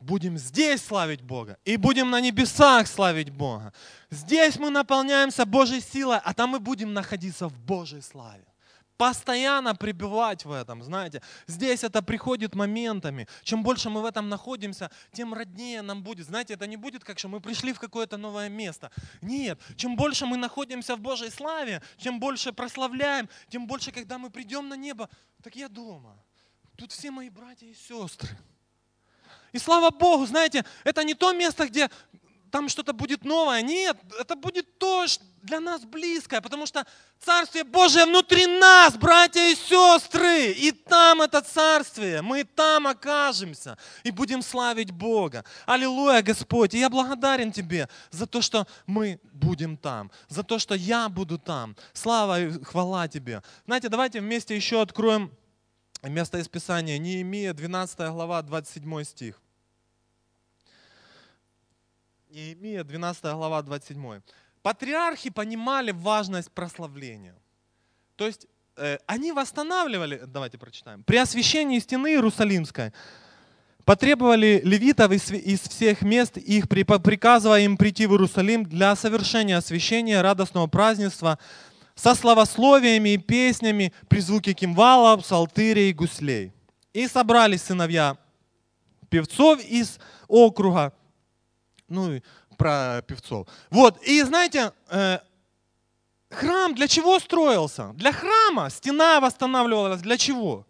будем 0.00 0.38
здесь 0.38 0.82
славить 0.82 1.20
Бога 1.20 1.58
и 1.64 1.76
будем 1.76 2.10
на 2.10 2.20
небесах 2.20 2.86
славить 2.86 3.30
Бога. 3.30 3.72
Здесь 4.10 4.56
мы 4.56 4.70
наполняемся 4.70 5.44
Божьей 5.44 5.80
силой, 5.80 6.18
а 6.22 6.32
там 6.32 6.50
мы 6.50 6.60
будем 6.60 6.94
находиться 6.94 7.48
в 7.48 7.58
Божьей 7.60 8.02
славе. 8.02 8.44
Постоянно 8.96 9.74
пребывать 9.74 10.44
в 10.44 10.52
этом, 10.52 10.82
знаете. 10.82 11.20
Здесь 11.46 11.84
это 11.84 12.02
приходит 12.02 12.54
моментами. 12.54 13.28
Чем 13.42 13.62
больше 13.62 13.90
мы 13.90 14.00
в 14.00 14.06
этом 14.06 14.28
находимся, 14.28 14.90
тем 15.12 15.34
роднее 15.34 15.82
нам 15.82 16.02
будет. 16.02 16.26
Знаете, 16.26 16.54
это 16.54 16.66
не 16.66 16.76
будет 16.76 17.04
как, 17.04 17.18
что 17.18 17.28
мы 17.28 17.40
пришли 17.40 17.72
в 17.72 17.78
какое-то 17.78 18.16
новое 18.16 18.48
место. 18.48 18.90
Нет, 19.20 19.60
чем 19.76 19.96
больше 19.96 20.24
мы 20.24 20.38
находимся 20.38 20.96
в 20.96 21.00
Божьей 21.00 21.30
славе, 21.30 21.82
чем 21.98 22.18
больше 22.18 22.52
прославляем, 22.52 23.28
тем 23.48 23.66
больше, 23.66 23.92
когда 23.92 24.16
мы 24.16 24.30
придем 24.30 24.68
на 24.68 24.76
небо, 24.76 25.10
так 25.42 25.56
я 25.56 25.68
дома. 25.68 26.16
Тут 26.76 26.92
все 26.92 27.10
мои 27.10 27.28
братья 27.28 27.66
и 27.66 27.74
сестры. 27.74 28.28
И 29.52 29.58
слава 29.58 29.90
Богу, 29.90 30.26
знаете, 30.26 30.64
это 30.84 31.04
не 31.04 31.14
то 31.14 31.32
место, 31.32 31.66
где 31.66 31.90
там 32.50 32.68
что-то 32.68 32.92
будет 32.92 33.24
новое. 33.24 33.62
Нет, 33.62 33.96
это 34.18 34.36
будет 34.36 34.78
то, 34.78 35.06
что 35.06 35.24
для 35.42 35.60
нас 35.60 35.84
близкое, 35.84 36.40
потому 36.40 36.66
что 36.66 36.84
Царствие 37.20 37.64
Божие 37.64 38.04
внутри 38.04 38.46
нас, 38.46 38.96
братья 38.96 39.40
и 39.48 39.54
сестры. 39.54 40.52
И 40.52 40.72
там 40.72 41.22
это 41.22 41.40
Царствие, 41.40 42.20
мы 42.20 42.44
там 42.44 42.86
окажемся 42.86 43.78
и 44.04 44.10
будем 44.10 44.42
славить 44.42 44.90
Бога. 44.90 45.44
Аллилуйя, 45.64 46.22
Господь. 46.22 46.74
И 46.74 46.78
я 46.78 46.90
благодарен 46.90 47.52
Тебе 47.52 47.88
за 48.10 48.26
то, 48.26 48.42
что 48.42 48.66
мы 48.86 49.20
будем 49.32 49.76
там, 49.76 50.10
за 50.28 50.42
то, 50.42 50.58
что 50.58 50.74
я 50.74 51.08
буду 51.08 51.38
там. 51.38 51.76
Слава 51.92 52.40
и 52.40 52.64
хвала 52.64 53.08
Тебе. 53.08 53.42
Знаете, 53.66 53.88
давайте 53.88 54.20
вместе 54.20 54.56
еще 54.56 54.82
откроем 54.82 55.30
место 56.02 56.38
из 56.38 56.48
Писания. 56.48 56.98
Неемия, 56.98 57.54
12 57.54 57.98
глава, 58.10 58.42
27 58.42 59.04
стих. 59.04 59.40
Неемия, 62.36 62.84
12 62.84 63.24
глава, 63.32 63.62
27. 63.62 64.20
Патриархи 64.62 65.30
понимали 65.30 65.90
важность 65.90 66.50
прославления. 66.52 67.34
То 68.16 68.26
есть 68.26 68.46
э, 68.76 68.98
они 69.06 69.32
восстанавливали, 69.32 70.22
давайте 70.26 70.58
прочитаем, 70.58 71.02
при 71.02 71.16
освящении 71.16 71.78
стены 71.78 72.08
Иерусалимской 72.08 72.92
потребовали 73.86 74.60
левитов 74.64 75.12
из, 75.12 75.30
из 75.30 75.60
всех 75.60 76.02
мест, 76.02 76.36
их 76.36 76.68
приказывая 76.68 77.60
им 77.60 77.78
прийти 77.78 78.04
в 78.04 78.10
Иерусалим 78.12 78.64
для 78.64 78.94
совершения 78.96 79.56
освящения 79.56 80.20
радостного 80.20 80.66
празднества 80.66 81.38
со 81.94 82.14
словословиями 82.14 83.14
и 83.14 83.18
песнями 83.18 83.94
при 84.08 84.20
звуке 84.20 84.52
кимвала, 84.52 85.16
псалтыря 85.16 85.88
и 85.88 85.94
гуслей. 85.94 86.52
И 86.92 87.08
собрались 87.08 87.62
сыновья 87.62 88.18
певцов 89.08 89.64
из 89.64 89.98
округа, 90.28 90.92
ну 91.88 92.12
и 92.12 92.22
про 92.56 93.02
певцов. 93.06 93.46
Вот, 93.70 94.02
и 94.02 94.22
знаете, 94.22 94.72
э, 94.88 95.18
храм 96.30 96.74
для 96.74 96.88
чего 96.88 97.18
строился? 97.18 97.92
Для 97.94 98.12
храма. 98.12 98.70
Стена 98.70 99.20
восстанавливалась 99.20 100.00
для 100.00 100.16
чего? 100.16 100.66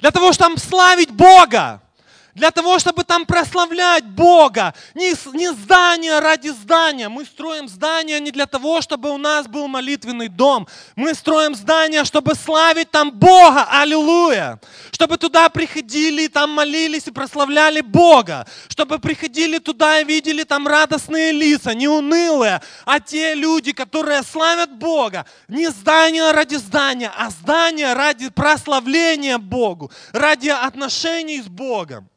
Для 0.00 0.10
того, 0.10 0.32
чтобы 0.32 0.58
славить 0.58 1.10
Бога 1.10 1.82
для 2.34 2.50
того, 2.50 2.78
чтобы 2.78 3.04
там 3.04 3.26
прославлять 3.26 4.04
Бога. 4.04 4.74
Не, 4.94 5.14
не 5.36 5.52
здание 5.52 6.18
ради 6.20 6.48
здания. 6.48 7.08
Мы 7.08 7.24
строим 7.24 7.68
здание 7.68 8.20
не 8.20 8.30
для 8.30 8.46
того, 8.46 8.80
чтобы 8.80 9.10
у 9.10 9.18
нас 9.18 9.46
был 9.46 9.68
молитвенный 9.68 10.28
дом. 10.28 10.68
Мы 10.96 11.14
строим 11.14 11.54
здание, 11.54 12.04
чтобы 12.04 12.34
славить 12.34 12.90
там 12.90 13.10
Бога. 13.10 13.66
Аллилуйя. 13.70 14.60
Чтобы 14.92 15.16
туда 15.16 15.48
приходили, 15.48 16.26
там 16.28 16.50
молились 16.50 17.06
и 17.06 17.10
прославляли 17.10 17.80
Бога. 17.80 18.46
Чтобы 18.68 18.98
приходили 18.98 19.58
туда 19.58 20.00
и 20.00 20.04
видели 20.04 20.44
там 20.44 20.68
радостные 20.68 21.32
лица, 21.32 21.74
не 21.74 21.88
унылые, 21.88 22.60
а 22.84 23.00
те 23.00 23.34
люди, 23.34 23.72
которые 23.72 24.22
славят 24.22 24.70
Бога. 24.72 25.26
Не 25.48 25.70
здание 25.70 26.30
ради 26.30 26.56
здания, 26.56 27.10
а 27.16 27.30
здание 27.30 27.92
ради 27.94 28.28
прославления 28.30 29.38
Богу, 29.38 29.90
ради 30.12 30.48
отношений 30.48 31.42
с 31.42 31.46
Богом 31.46 32.08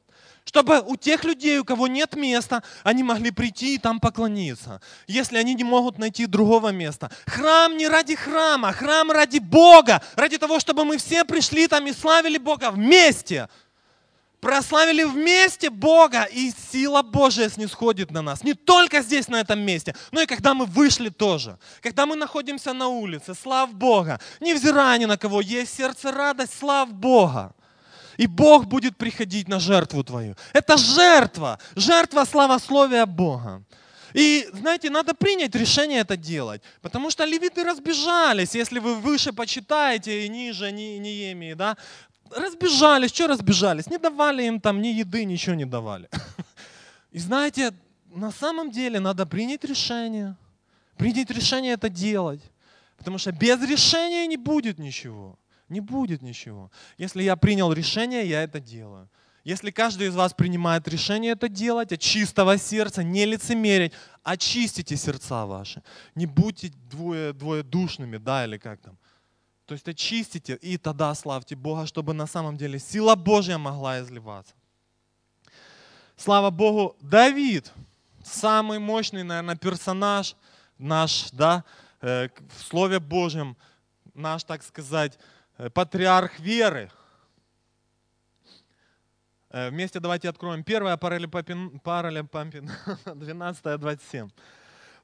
чтобы 0.53 0.83
у 0.85 0.95
тех 0.95 1.23
людей, 1.23 1.57
у 1.57 1.65
кого 1.65 1.87
нет 1.87 2.15
места, 2.15 2.61
они 2.83 3.01
могли 3.01 3.31
прийти 3.31 3.73
и 3.73 3.79
там 3.79 3.99
поклониться, 3.99 4.81
если 5.07 5.37
они 5.37 5.55
не 5.55 5.63
могут 5.63 5.97
найти 5.97 6.27
другого 6.27 6.69
места. 6.69 7.09
Храм 7.25 7.75
не 7.75 7.87
ради 7.87 8.13
храма, 8.13 8.71
храм 8.71 9.09
ради 9.09 9.39
Бога, 9.39 10.03
ради 10.15 10.37
того, 10.37 10.59
чтобы 10.59 10.85
мы 10.85 10.97
все 10.97 11.25
пришли 11.25 11.65
там 11.65 11.87
и 11.87 11.91
славили 11.91 12.37
Бога 12.37 12.69
вместе. 12.69 13.49
Прославили 14.41 15.03
вместе 15.03 15.71
Бога, 15.71 16.25
и 16.25 16.51
сила 16.71 17.01
Божия 17.01 17.49
снисходит 17.49 18.11
на 18.11 18.21
нас. 18.21 18.43
Не 18.43 18.53
только 18.53 19.01
здесь, 19.01 19.29
на 19.29 19.39
этом 19.39 19.59
месте, 19.59 19.95
но 20.11 20.21
и 20.21 20.27
когда 20.27 20.53
мы 20.53 20.65
вышли 20.65 21.09
тоже. 21.09 21.57
Когда 21.81 22.05
мы 22.05 22.15
находимся 22.15 22.73
на 22.73 22.89
улице, 22.89 23.33
слав 23.33 23.73
Бога. 23.73 24.19
Невзирая 24.39 24.99
ни 24.99 25.05
на 25.05 25.17
кого, 25.17 25.41
есть 25.41 25.75
сердце 25.75 26.11
радость, 26.11 26.59
слав 26.59 26.93
Бога. 26.93 27.55
И 28.23 28.27
Бог 28.27 28.67
будет 28.67 28.95
приходить 28.95 29.49
на 29.49 29.59
жертву 29.59 30.01
твою. 30.01 30.35
Это 30.53 30.77
жертва, 30.77 31.59
жертва 31.75 32.25
славословия 32.25 33.05
Бога. 33.05 33.61
И, 34.13 34.47
знаете, 34.53 34.89
надо 34.89 35.13
принять 35.13 35.55
решение 35.55 35.99
это 35.99 36.15
делать, 36.15 36.61
потому 36.81 37.11
что 37.11 37.25
левиты 37.25 37.63
разбежались, 37.65 38.55
если 38.55 38.79
вы 38.79 38.95
выше 38.95 39.33
почитаете 39.33 40.25
и 40.25 40.29
ниже 40.29 40.71
не, 40.71 40.99
не 40.99 41.31
еми, 41.31 41.53
да, 41.53 41.75
разбежались, 42.31 43.13
что 43.13 43.27
разбежались? 43.27 43.87
Не 43.87 43.97
давали 43.97 44.43
им 44.43 44.61
там 44.61 44.81
ни 44.81 44.87
еды, 44.87 45.25
ничего 45.25 45.55
не 45.55 45.65
давали. 45.65 46.07
И 47.11 47.19
знаете, 47.19 47.73
на 48.15 48.31
самом 48.31 48.71
деле 48.71 49.01
надо 49.01 49.25
принять 49.25 49.65
решение, 49.65 50.35
принять 50.95 51.29
решение 51.31 51.73
это 51.73 51.89
делать, 51.89 52.41
потому 52.97 53.17
что 53.17 53.33
без 53.33 53.61
решения 53.61 54.27
не 54.27 54.37
будет 54.37 54.79
ничего. 54.79 55.37
Не 55.69 55.79
будет 55.79 56.21
ничего. 56.21 56.71
Если 56.97 57.23
я 57.23 57.35
принял 57.35 57.71
решение, 57.73 58.27
я 58.27 58.43
это 58.43 58.59
делаю. 58.59 59.09
Если 59.43 59.71
каждый 59.71 60.07
из 60.07 60.15
вас 60.15 60.33
принимает 60.33 60.87
решение 60.87 61.33
это 61.33 61.49
делать 61.49 61.91
от 61.91 61.99
чистого 61.99 62.57
сердца, 62.57 63.03
не 63.03 63.25
лицемерить, 63.25 63.91
очистите 64.23 64.95
сердца 64.95 65.45
ваши. 65.45 65.83
Не 66.15 66.25
будьте 66.25 66.71
двое, 66.89 67.33
двоедушными, 67.33 68.17
да, 68.17 68.45
или 68.45 68.57
как 68.57 68.79
там. 68.79 68.97
То 69.65 69.73
есть 69.73 69.87
очистите, 69.87 70.55
и 70.55 70.77
тогда 70.77 71.13
славьте 71.15 71.55
Бога, 71.55 71.85
чтобы 71.87 72.13
на 72.13 72.27
самом 72.27 72.57
деле 72.57 72.79
сила 72.79 73.15
Божья 73.15 73.57
могла 73.57 73.99
изливаться. 73.99 74.53
Слава 76.15 76.49
Богу, 76.49 76.95
Давид, 77.01 77.71
самый 78.23 78.79
мощный, 78.79 79.23
наверное, 79.23 79.55
персонаж 79.55 80.35
наш, 80.77 81.31
да, 81.31 81.63
э, 82.01 82.29
в 82.57 82.63
Слове 82.63 82.99
Божьем, 82.99 83.57
наш, 84.13 84.43
так 84.43 84.63
сказать, 84.63 85.17
патриарх 85.73 86.39
веры. 86.39 86.89
Э, 89.53 89.69
вместе 89.69 89.99
давайте 89.99 90.29
откроем 90.29 90.63
1 90.65 90.97
Паралипопин, 90.97 91.79
Паралипопин 91.79 92.71
12-27. 93.05 94.29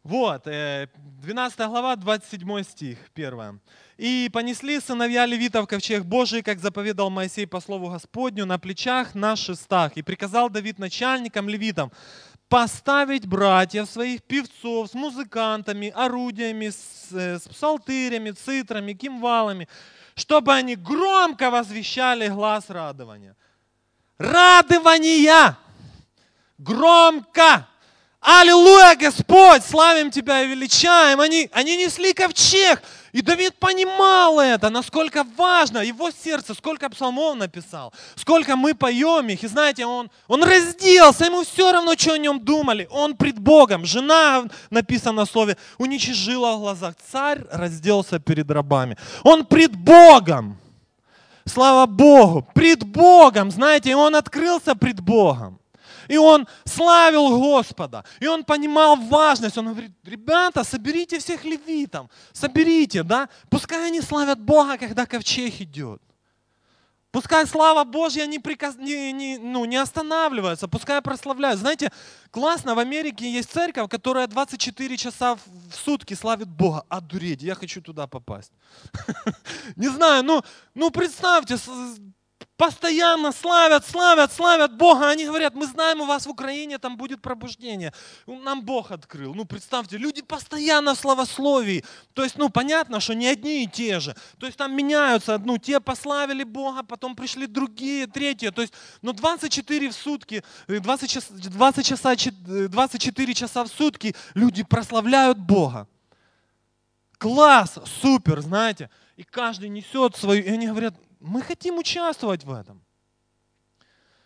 Вот, 0.01 0.45
12 0.45 1.59
э, 1.59 1.67
глава, 1.67 1.95
27 1.95 2.63
стих, 2.63 2.97
1. 3.13 3.59
«И 3.97 4.29
понесли 4.33 4.79
сыновья 4.79 5.25
левитов 5.25 5.67
ковчег 5.67 6.03
Божий, 6.03 6.41
как 6.41 6.59
заповедал 6.59 7.09
Моисей 7.09 7.45
по 7.45 7.59
слову 7.59 7.89
Господню, 7.89 8.45
на 8.45 8.57
плечах 8.57 9.13
на 9.13 9.35
шестах. 9.35 9.97
И 9.97 10.01
приказал 10.01 10.49
Давид 10.49 10.79
начальникам 10.79 11.47
левитам, 11.47 11.91
поставить 12.47 13.27
братьев 13.27 13.87
своих 13.87 14.23
певцов 14.23 14.89
с 14.89 14.93
музыкантами, 14.95 15.89
орудиями, 15.89 16.69
с, 16.69 17.11
с 17.11 17.47
псалтырями, 17.47 18.31
цитрами, 18.31 18.93
кимвалами, 18.93 19.67
чтобы 20.19 20.53
они 20.53 20.75
громко 20.75 21.49
возвещали 21.49 22.27
глаз 22.27 22.65
радования. 22.69 23.35
Радования! 24.17 25.57
Громко! 26.57 27.65
Аллилуйя, 28.19 28.95
Господь, 28.95 29.63
славим 29.63 30.11
Тебя 30.11 30.43
и 30.43 30.47
величаем. 30.47 31.21
Они, 31.21 31.49
они 31.53 31.77
несли 31.77 32.13
ковчег. 32.13 32.83
И 33.11 33.21
Давид 33.21 33.55
понимал 33.59 34.39
это, 34.39 34.69
насколько 34.69 35.23
важно, 35.35 35.79
его 35.79 36.11
сердце, 36.11 36.53
сколько 36.53 36.89
псалмов 36.89 37.37
написал, 37.37 37.93
сколько 38.15 38.55
мы 38.55 38.73
поем 38.75 39.27
их. 39.29 39.43
И 39.43 39.47
знаете, 39.47 39.85
он, 39.85 40.09
он 40.27 40.43
разделся, 40.43 41.25
ему 41.25 41.43
все 41.43 41.71
равно, 41.71 41.93
что 41.97 42.13
о 42.13 42.17
нем 42.17 42.39
думали. 42.39 42.87
Он 42.91 43.15
пред 43.15 43.39
Богом. 43.39 43.85
Жена, 43.85 44.45
написано 44.69 45.25
в 45.25 45.29
слове, 45.29 45.57
уничижила 45.77 46.55
в 46.55 46.59
глазах. 46.59 46.95
Царь 47.11 47.41
разделся 47.51 48.19
перед 48.19 48.49
рабами. 48.51 48.97
Он 49.23 49.45
пред 49.45 49.75
Богом. 49.75 50.57
Слава 51.45 51.87
Богу, 51.87 52.47
пред 52.53 52.83
Богом, 52.83 53.49
знаете, 53.49 53.95
он 53.95 54.15
открылся 54.15 54.75
пред 54.75 54.99
Богом. 54.99 55.58
И 56.09 56.17
он 56.17 56.47
славил 56.65 57.39
Господа. 57.39 58.03
И 58.19 58.27
он 58.27 58.43
понимал 58.43 58.97
важность. 58.97 59.57
Он 59.57 59.67
говорит, 59.67 59.91
ребята, 60.03 60.63
соберите 60.63 61.19
всех 61.19 61.45
левитов. 61.45 62.07
Соберите, 62.33 63.03
да. 63.03 63.29
Пускай 63.49 63.87
они 63.87 64.01
славят 64.01 64.39
Бога, 64.39 64.77
когда 64.77 65.05
ковчег 65.05 65.61
идет. 65.61 66.01
Пускай 67.11 67.47
слава 67.47 67.83
Божья 67.85 68.27
не, 68.27 68.37
приказ... 68.37 68.75
не, 68.75 69.11
не, 69.11 69.37
ну, 69.39 69.65
не 69.65 69.77
останавливается, 69.77 70.67
пускай 70.67 71.01
прославляют. 71.01 71.59
Знаете, 71.59 71.91
классно, 72.29 72.75
в 72.75 72.79
Америке 72.79 73.31
есть 73.31 73.51
церковь, 73.51 73.89
которая 73.89 74.27
24 74.27 74.97
часа 74.97 75.35
в 75.35 75.73
сутки 75.73 76.13
славит 76.13 76.47
Бога. 76.47 76.85
Одуреть, 76.87 77.41
я 77.41 77.55
хочу 77.55 77.81
туда 77.81 78.05
попасть. 78.05 78.51
Не 79.75 79.89
знаю, 79.89 80.23
ну, 80.23 80.43
ну 80.75 80.91
представьте, 80.91 81.57
постоянно 82.57 83.31
славят, 83.31 83.87
славят, 83.87 84.33
славят 84.33 84.75
Бога. 84.75 85.09
Они 85.09 85.25
говорят, 85.25 85.55
мы 85.55 85.65
знаем, 85.65 86.01
у 86.01 86.05
вас 86.05 86.25
в 86.25 86.29
Украине 86.29 86.77
там 86.77 86.97
будет 86.97 87.21
пробуждение. 87.21 87.93
Нам 88.27 88.61
Бог 88.63 88.91
открыл. 88.91 89.33
Ну, 89.33 89.45
представьте, 89.45 89.97
люди 89.97 90.21
постоянно 90.21 90.93
в 90.93 90.99
славословии. 90.99 91.85
То 92.13 92.23
есть, 92.23 92.37
ну, 92.37 92.49
понятно, 92.49 92.99
что 92.99 93.15
не 93.15 93.27
одни 93.27 93.63
и 93.63 93.67
те 93.67 93.99
же. 93.99 94.15
То 94.39 94.45
есть, 94.45 94.57
там 94.57 94.75
меняются. 94.75 95.37
Ну, 95.37 95.57
те 95.57 95.79
пославили 95.79 96.43
Бога, 96.43 96.83
потом 96.83 97.15
пришли 97.15 97.47
другие, 97.47 98.07
третьи. 98.07 98.49
То 98.49 98.61
есть, 98.61 98.73
ну, 99.01 99.13
24 99.13 99.89
в 99.89 99.93
сутки, 99.93 100.43
20 100.67 101.09
часа, 101.09 101.33
20 101.33 101.85
часа, 101.85 102.15
24 102.15 103.33
часа 103.33 103.63
в 103.63 103.67
сутки 103.69 104.15
люди 104.33 104.63
прославляют 104.63 105.37
Бога. 105.37 105.87
Класс, 107.17 107.79
супер, 108.01 108.41
знаете. 108.41 108.89
И 109.15 109.23
каждый 109.23 109.69
несет 109.69 110.15
свою, 110.15 110.43
и 110.43 110.49
они 110.49 110.67
говорят, 110.67 110.93
мы 111.19 111.41
хотим 111.41 111.77
участвовать 111.77 112.43
в 112.43 112.53
этом. 112.53 112.81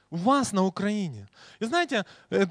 У 0.10 0.18
вас 0.18 0.52
на 0.52 0.64
Украине. 0.64 1.28
И 1.60 1.66
знаете, 1.66 2.06
э, 2.30 2.46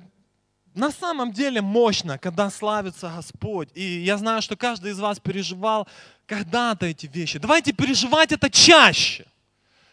на 0.74 0.90
самом 0.90 1.32
деле 1.32 1.60
мощно, 1.60 2.18
когда 2.18 2.50
славится 2.50 3.12
Господь. 3.14 3.68
И 3.74 4.00
я 4.00 4.16
знаю, 4.18 4.42
что 4.42 4.56
каждый 4.56 4.92
из 4.92 4.98
вас 4.98 5.20
переживал 5.20 5.86
когда-то 6.26 6.86
эти 6.86 7.06
вещи. 7.06 7.38
Давайте 7.38 7.72
переживать 7.72 8.32
это 8.32 8.50
чаще. 8.50 9.26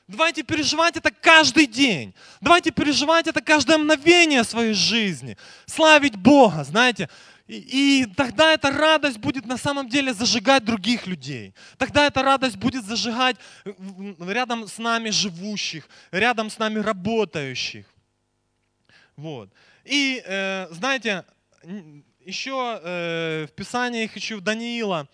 Давайте 0.07 0.41
переживать 0.41 0.97
это 0.97 1.11
каждый 1.11 1.67
день. 1.67 2.15
Давайте 2.41 2.71
переживать 2.71 3.27
это 3.27 3.41
каждое 3.41 3.77
мгновение 3.77 4.43
своей 4.43 4.73
жизни. 4.73 5.37
Славить 5.67 6.15
Бога, 6.15 6.63
знаете. 6.63 7.09
И, 7.49 8.05
тогда 8.15 8.53
эта 8.53 8.69
радость 8.69 9.17
будет 9.17 9.47
на 9.47 9.57
самом 9.57 9.89
деле 9.89 10.13
зажигать 10.13 10.63
других 10.63 11.07
людей. 11.07 11.55
Тогда 11.79 12.05
эта 12.05 12.21
радость 12.21 12.57
будет 12.57 12.85
зажигать 12.85 13.37
рядом 14.19 14.67
с 14.67 14.77
нами 14.77 15.09
живущих, 15.09 15.89
рядом 16.11 16.51
с 16.51 16.59
нами 16.59 16.77
работающих. 16.77 17.87
Вот. 19.15 19.49
И 19.83 20.21
э, 20.23 20.67
знаете, 20.69 21.25
еще 22.19 22.79
э, 22.83 23.47
в 23.49 23.55
Писании 23.55 24.05
хочу 24.05 24.39
Даниила, 24.41 25.07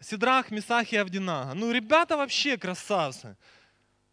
Сидрах, 0.00 0.50
Месах 0.50 0.92
и 0.92 0.96
Авдинага. 0.96 1.54
Ну, 1.54 1.70
ребята 1.70 2.16
вообще 2.16 2.56
красавцы. 2.56 3.36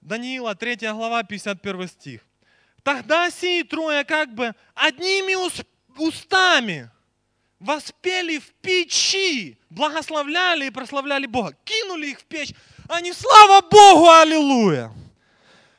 Даниила, 0.01 0.53
3 0.53 0.75
глава, 0.91 1.23
51 1.23 1.87
стих. 1.87 2.21
Тогда 2.83 3.31
сии 3.31 3.63
трое 3.63 4.03
как 4.03 4.35
бы 4.35 4.53
одними 4.75 5.35
устами 5.97 6.91
воспели 7.63 8.39
в 8.39 8.53
печи, 8.61 9.57
благословляли 9.69 10.65
и 10.65 10.69
прославляли 10.69 11.25
Бога. 11.25 11.55
Кинули 11.63 12.07
их 12.07 12.19
в 12.19 12.25
печь. 12.25 12.53
Они, 12.89 13.13
слава 13.13 13.61
Богу, 13.61 14.09
аллилуйя. 14.09 14.91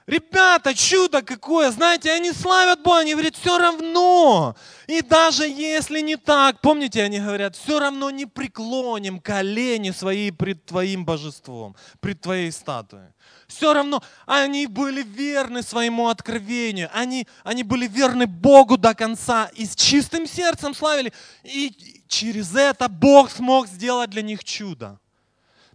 Ребята, 0.07 0.75
чудо 0.75 1.23
какое, 1.23 1.71
знаете, 1.71 2.13
они 2.13 2.33
славят 2.33 2.83
Бога, 2.83 2.99
они 2.99 3.13
говорят, 3.13 3.37
все 3.37 3.57
равно. 3.57 4.55
И 4.87 5.01
даже 5.01 5.47
если 5.47 6.01
не 6.01 6.17
так, 6.17 6.61
помните, 6.61 7.03
они 7.03 7.21
говорят, 7.21 7.57
все 7.57 7.79
равно 7.79 8.11
не 8.11 8.27
преклоним 8.27 9.19
колени 9.19 9.93
свои 9.93 10.31
пред 10.31 10.67
Твоим 10.67 11.07
божеством, 11.07 11.75
пред 12.01 12.21
Твоей 12.21 12.53
статуей. 12.53 13.09
Все 13.55 13.73
равно 13.73 14.03
они 14.27 14.67
были 14.67 15.03
верны 15.03 15.63
своему 15.63 16.09
откровению, 16.09 16.91
они, 16.93 17.27
они 17.45 17.63
были 17.63 17.87
верны 17.87 18.27
Богу 18.27 18.77
до 18.77 18.95
конца 18.95 19.51
и 19.55 19.65
с 19.65 19.77
чистым 19.77 20.27
сердцем 20.27 20.75
славили. 20.75 21.13
И 21.45 22.03
через 22.09 22.55
это 22.57 22.89
Бог 22.89 23.31
смог 23.31 23.69
сделать 23.69 24.11
для 24.11 24.23
них 24.23 24.45
чудо 24.45 24.99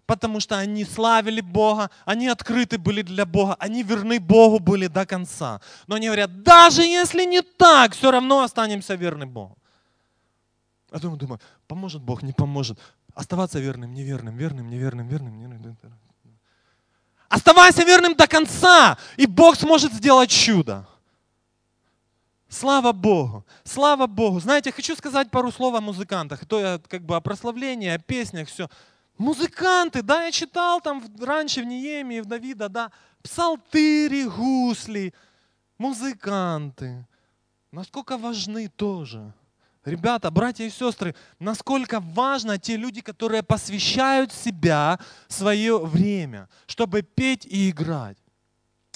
потому 0.06 0.40
что 0.40 0.58
они 0.58 0.86
славили 0.86 1.40
Бога, 1.40 1.92
они 2.04 2.30
открыты 2.30 2.80
были 2.80 3.04
для 3.04 3.28
Бога, 3.28 3.56
они 3.60 3.84
верны 3.84 4.20
Богу 4.20 4.58
были 4.58 4.88
до 4.88 5.06
конца. 5.06 5.62
Но 5.86 5.96
они 5.96 6.08
говорят, 6.08 6.42
даже 6.42 6.82
если 6.82 7.26
не 7.26 7.44
так, 7.44 7.94
все 7.94 8.10
равно 8.10 8.42
останемся 8.42 8.96
верны 8.96 9.28
Богу. 9.28 9.56
А 10.90 11.00
думаю, 11.00 11.20
думаю, 11.20 11.40
поможет 11.68 12.02
Бог, 12.02 12.24
не 12.24 12.34
поможет. 12.34 12.80
Оставаться 13.14 13.60
верным, 13.60 13.94
неверным, 13.94 14.36
верным, 14.36 14.68
неверным, 14.68 15.08
верным, 15.08 15.38
неверным. 15.38 15.78
Оставайся 17.30 17.84
верным 17.84 18.16
до 18.16 18.28
конца, 18.28 18.98
и 19.16 19.28
Бог 19.28 19.56
сможет 19.56 19.94
сделать 19.94 20.32
чудо. 20.32 20.88
Слава 22.50 22.92
Богу, 22.92 23.46
слава 23.64 24.08
Богу. 24.08 24.40
Знаете, 24.40 24.72
хочу 24.72 24.96
сказать 24.96 25.30
пару 25.30 25.52
слов 25.52 25.76
о 25.76 25.82
музыкантах. 25.82 26.48
То 26.48 26.60
я 26.60 26.82
как 26.88 27.04
бы 27.04 27.16
о 27.16 27.22
прославлении, 27.22 27.88
о 27.88 28.00
песнях, 28.00 28.48
все. 28.48 28.68
Музыканты, 29.20 30.02
да, 30.02 30.24
я 30.24 30.32
читал 30.32 30.82
там 30.82 31.04
раньше 31.22 31.62
в 31.62 31.66
Неемии, 31.66 32.22
в 32.22 32.26
Давида, 32.26 32.70
да, 32.70 32.92
псалтыри, 33.22 34.24
гусли, 34.24 35.14
музыканты. 35.78 37.06
Насколько 37.72 38.18
важны 38.18 38.70
тоже. 38.70 39.32
Ребята, 39.86 40.30
братья 40.30 40.66
и 40.66 40.70
сестры, 40.70 41.16
насколько 41.40 42.00
важно 42.02 42.58
те 42.58 42.76
люди, 42.76 43.02
которые 43.02 43.44
посвящают 43.44 44.34
себя, 44.34 45.00
свое 45.30 45.80
время, 45.80 46.50
чтобы 46.68 47.02
петь 47.02 47.46
и 47.46 47.70
играть. 47.70 48.18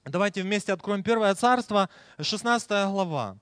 Давайте 0.03 0.41
вместе 0.41 0.73
откроем 0.73 1.01
Первое 1.01 1.34
Царство, 1.36 1.89
16 2.19 2.69
глава. 2.89 3.38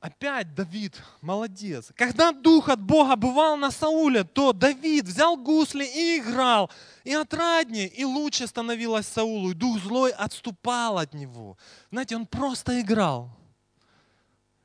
Опять 0.00 0.52
Давид, 0.54 1.00
молодец. 1.20 1.92
Когда 1.94 2.32
дух 2.32 2.68
от 2.68 2.82
Бога 2.82 3.14
бывал 3.14 3.56
на 3.56 3.70
Сауле, 3.70 4.24
то 4.24 4.52
Давид 4.52 5.04
взял 5.04 5.36
гусли 5.36 5.84
и 5.84 6.18
играл. 6.18 6.70
И 7.04 7.14
отраднее, 7.14 7.86
и 7.86 8.04
лучше 8.04 8.48
становилось 8.48 9.06
Саулу. 9.06 9.52
И 9.52 9.54
дух 9.54 9.78
злой 9.78 10.10
отступал 10.10 10.98
от 10.98 11.14
него. 11.14 11.56
Знаете, 11.92 12.16
он 12.16 12.26
просто 12.26 12.80
играл. 12.80 13.30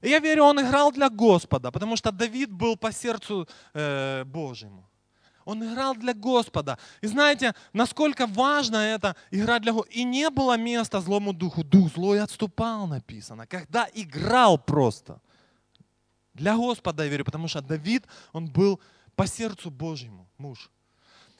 Я 0.07 0.19
верю, 0.19 0.43
он 0.43 0.59
играл 0.59 0.91
для 0.91 1.09
Господа, 1.09 1.71
потому 1.71 1.97
что 1.97 2.11
Давид 2.11 2.51
был 2.51 2.77
по 2.77 2.91
сердцу 2.91 3.47
э, 3.73 4.23
Божьему. 4.25 4.87
Он 5.45 5.63
играл 5.63 5.95
для 5.95 6.13
Господа. 6.13 6.77
И 7.01 7.07
знаете, 7.07 7.53
насколько 7.73 8.27
важно 8.27 8.77
это 8.77 9.15
играть 9.31 9.61
для 9.61 9.71
Господа. 9.71 9.91
И 9.99 10.03
не 10.03 10.29
было 10.29 10.57
места 10.57 10.99
злому 10.99 11.33
духу. 11.33 11.63
Дух 11.63 11.93
злой 11.93 12.21
отступал, 12.21 12.87
написано. 12.87 13.47
Когда 13.47 13.87
играл 13.93 14.57
просто. 14.57 15.21
Для 16.33 16.55
Господа 16.55 17.03
я 17.03 17.09
верю, 17.09 17.23
потому 17.25 17.47
что 17.47 17.61
Давид, 17.61 18.05
он 18.33 18.47
был 18.47 18.79
по 19.15 19.25
сердцу 19.25 19.71
Божьему, 19.71 20.27
муж. 20.37 20.69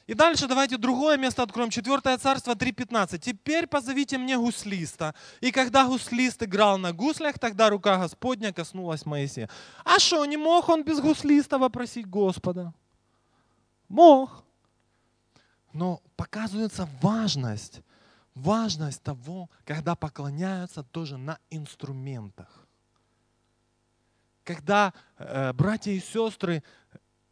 И 0.07 0.13
дальше 0.13 0.47
давайте 0.47 0.77
другое 0.77 1.17
место 1.17 1.43
откроем. 1.43 1.69
Четвертое 1.69 2.17
царство 2.17 2.53
3.15. 2.53 3.19
«Теперь 3.19 3.67
позовите 3.67 4.17
мне 4.17 4.37
гуслиста». 4.37 5.13
И 5.41 5.51
когда 5.51 5.85
гуслист 5.85 6.41
играл 6.43 6.77
на 6.77 6.93
гуслях, 6.93 7.37
тогда 7.37 7.69
рука 7.69 7.97
Господня 7.97 8.53
коснулась 8.53 9.05
Моисея. 9.05 9.49
А 9.83 9.99
что, 9.99 10.25
не 10.25 10.37
мог 10.37 10.69
он 10.69 10.83
без 10.83 11.01
гуслиста 11.01 11.57
вопросить 11.57 12.09
Господа? 12.09 12.73
Мог. 13.89 14.45
Но 15.73 16.01
показывается 16.15 16.87
важность, 17.01 17.81
важность 18.33 19.03
того, 19.03 19.49
когда 19.65 19.95
поклоняются 19.95 20.83
тоже 20.83 21.17
на 21.17 21.37
инструментах 21.49 22.63
когда 24.47 24.93
э, 25.17 25.51
братья 25.51 25.91
и 25.91 25.99
сестры 25.99 26.63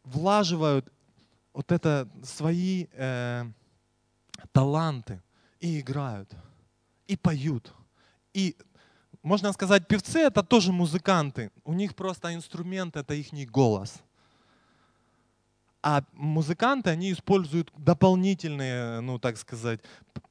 влаживают 0.04 0.92
вот 1.56 1.72
это 1.72 2.06
свои 2.22 2.86
э, 2.92 3.46
таланты 4.52 5.22
и 5.58 5.80
играют, 5.80 6.30
и 7.06 7.16
поют, 7.16 7.72
и 8.34 8.54
можно 9.22 9.52
сказать, 9.52 9.88
певцы 9.88 10.20
это 10.20 10.42
тоже 10.42 10.70
музыканты. 10.70 11.50
У 11.64 11.72
них 11.72 11.96
просто 11.96 12.34
инструмент 12.34 12.94
это 12.96 13.14
их 13.14 13.32
голос. 13.50 14.02
А 15.82 16.04
музыканты, 16.12 16.90
они 16.90 17.10
используют 17.10 17.72
дополнительные, 17.76 19.00
ну 19.00 19.18
так 19.18 19.38
сказать, 19.38 19.80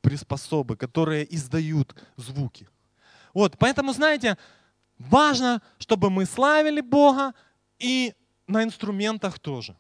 приспособы, 0.02 0.78
которые 0.78 1.26
издают 1.36 1.96
звуки. 2.18 2.70
Вот, 3.34 3.58
поэтому, 3.58 3.94
знаете, 3.94 4.38
важно, 5.00 5.62
чтобы 5.80 6.10
мы 6.10 6.26
славили 6.26 6.82
Бога 6.82 7.34
и 7.80 8.14
на 8.48 8.64
инструментах 8.64 9.40
тоже. 9.40 9.76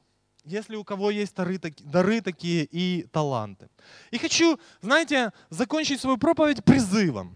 Если 0.45 0.75
у 0.75 0.83
кого 0.83 1.09
есть 1.09 1.35
дары, 1.35 1.59
дары 1.79 2.21
такие 2.21 2.65
и 2.65 3.03
таланты. 3.11 3.67
И 4.11 4.19
хочу, 4.19 4.59
знаете, 4.79 5.33
закончить 5.49 5.99
свою 5.99 6.17
проповедь 6.17 6.63
призывом. 6.63 7.35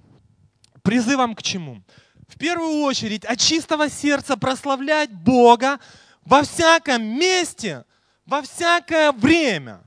Призывом 0.84 1.34
к 1.34 1.42
чему? 1.42 1.84
В 2.28 2.38
первую 2.38 2.84
очередь 2.84 3.26
от 3.26 3.40
чистого 3.40 3.90
сердца 3.90 4.38
прославлять 4.38 5.12
Бога 5.12 5.80
во 6.24 6.44
всяком 6.44 7.02
месте, 7.04 7.84
во 8.28 8.44
всякое 8.44 9.12
время. 9.12 9.82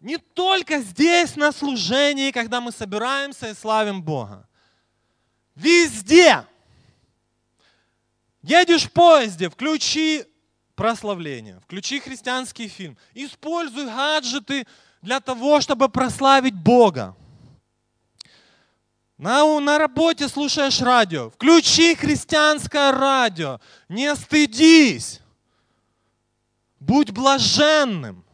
Не 0.00 0.18
только 0.18 0.80
здесь 0.80 1.36
на 1.36 1.52
служении, 1.52 2.32
когда 2.32 2.60
мы 2.60 2.70
собираемся 2.70 3.48
и 3.48 3.54
славим 3.54 4.02
Бога. 4.02 4.46
Везде. 5.54 6.44
Едешь 8.42 8.84
в 8.84 8.92
поезде, 8.92 9.48
включи 9.48 10.26
прославление, 10.76 11.60
включи 11.64 11.98
христианский 11.98 12.68
фильм. 12.68 12.96
Используй 13.14 13.86
гаджеты 13.86 14.66
для 15.02 15.20
того, 15.20 15.60
чтобы 15.60 15.88
прославить 15.88 16.54
Бога. 16.54 17.16
На, 19.18 19.60
на 19.60 19.78
работе 19.78 20.28
слушаешь 20.28 20.80
радио. 20.80 21.30
Включи 21.30 21.94
христианское 21.94 22.92
радио. 22.92 23.60
Не 23.88 24.14
стыдись. 24.14 25.20
Будь 26.78 27.10
блаженным 27.10 28.24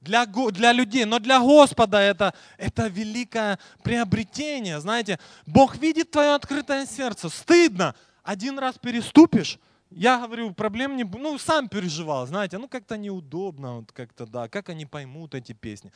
для, 0.00 0.26
для 0.26 0.72
людей, 0.72 1.04
но 1.04 1.18
для 1.18 1.40
Господа 1.40 2.00
это, 2.00 2.32
это 2.56 2.86
великое 2.86 3.58
приобретение. 3.82 4.80
Знаете, 4.80 5.18
Бог 5.44 5.76
видит 5.76 6.12
твое 6.12 6.34
открытое 6.34 6.86
сердце. 6.86 7.28
Стыдно. 7.28 7.96
Один 8.22 8.58
раз 8.58 8.76
переступишь, 8.78 9.58
я 9.90 10.18
говорю, 10.18 10.52
проблем 10.52 10.96
не 10.96 11.04
Ну, 11.04 11.38
сам 11.38 11.68
переживал, 11.68 12.26
знаете, 12.26 12.58
ну 12.58 12.68
как-то 12.68 12.96
неудобно, 12.96 13.76
вот 13.76 13.92
как-то, 13.92 14.26
да, 14.26 14.48
как 14.48 14.68
они 14.68 14.86
поймут 14.86 15.34
эти 15.34 15.52
песни. 15.52 15.92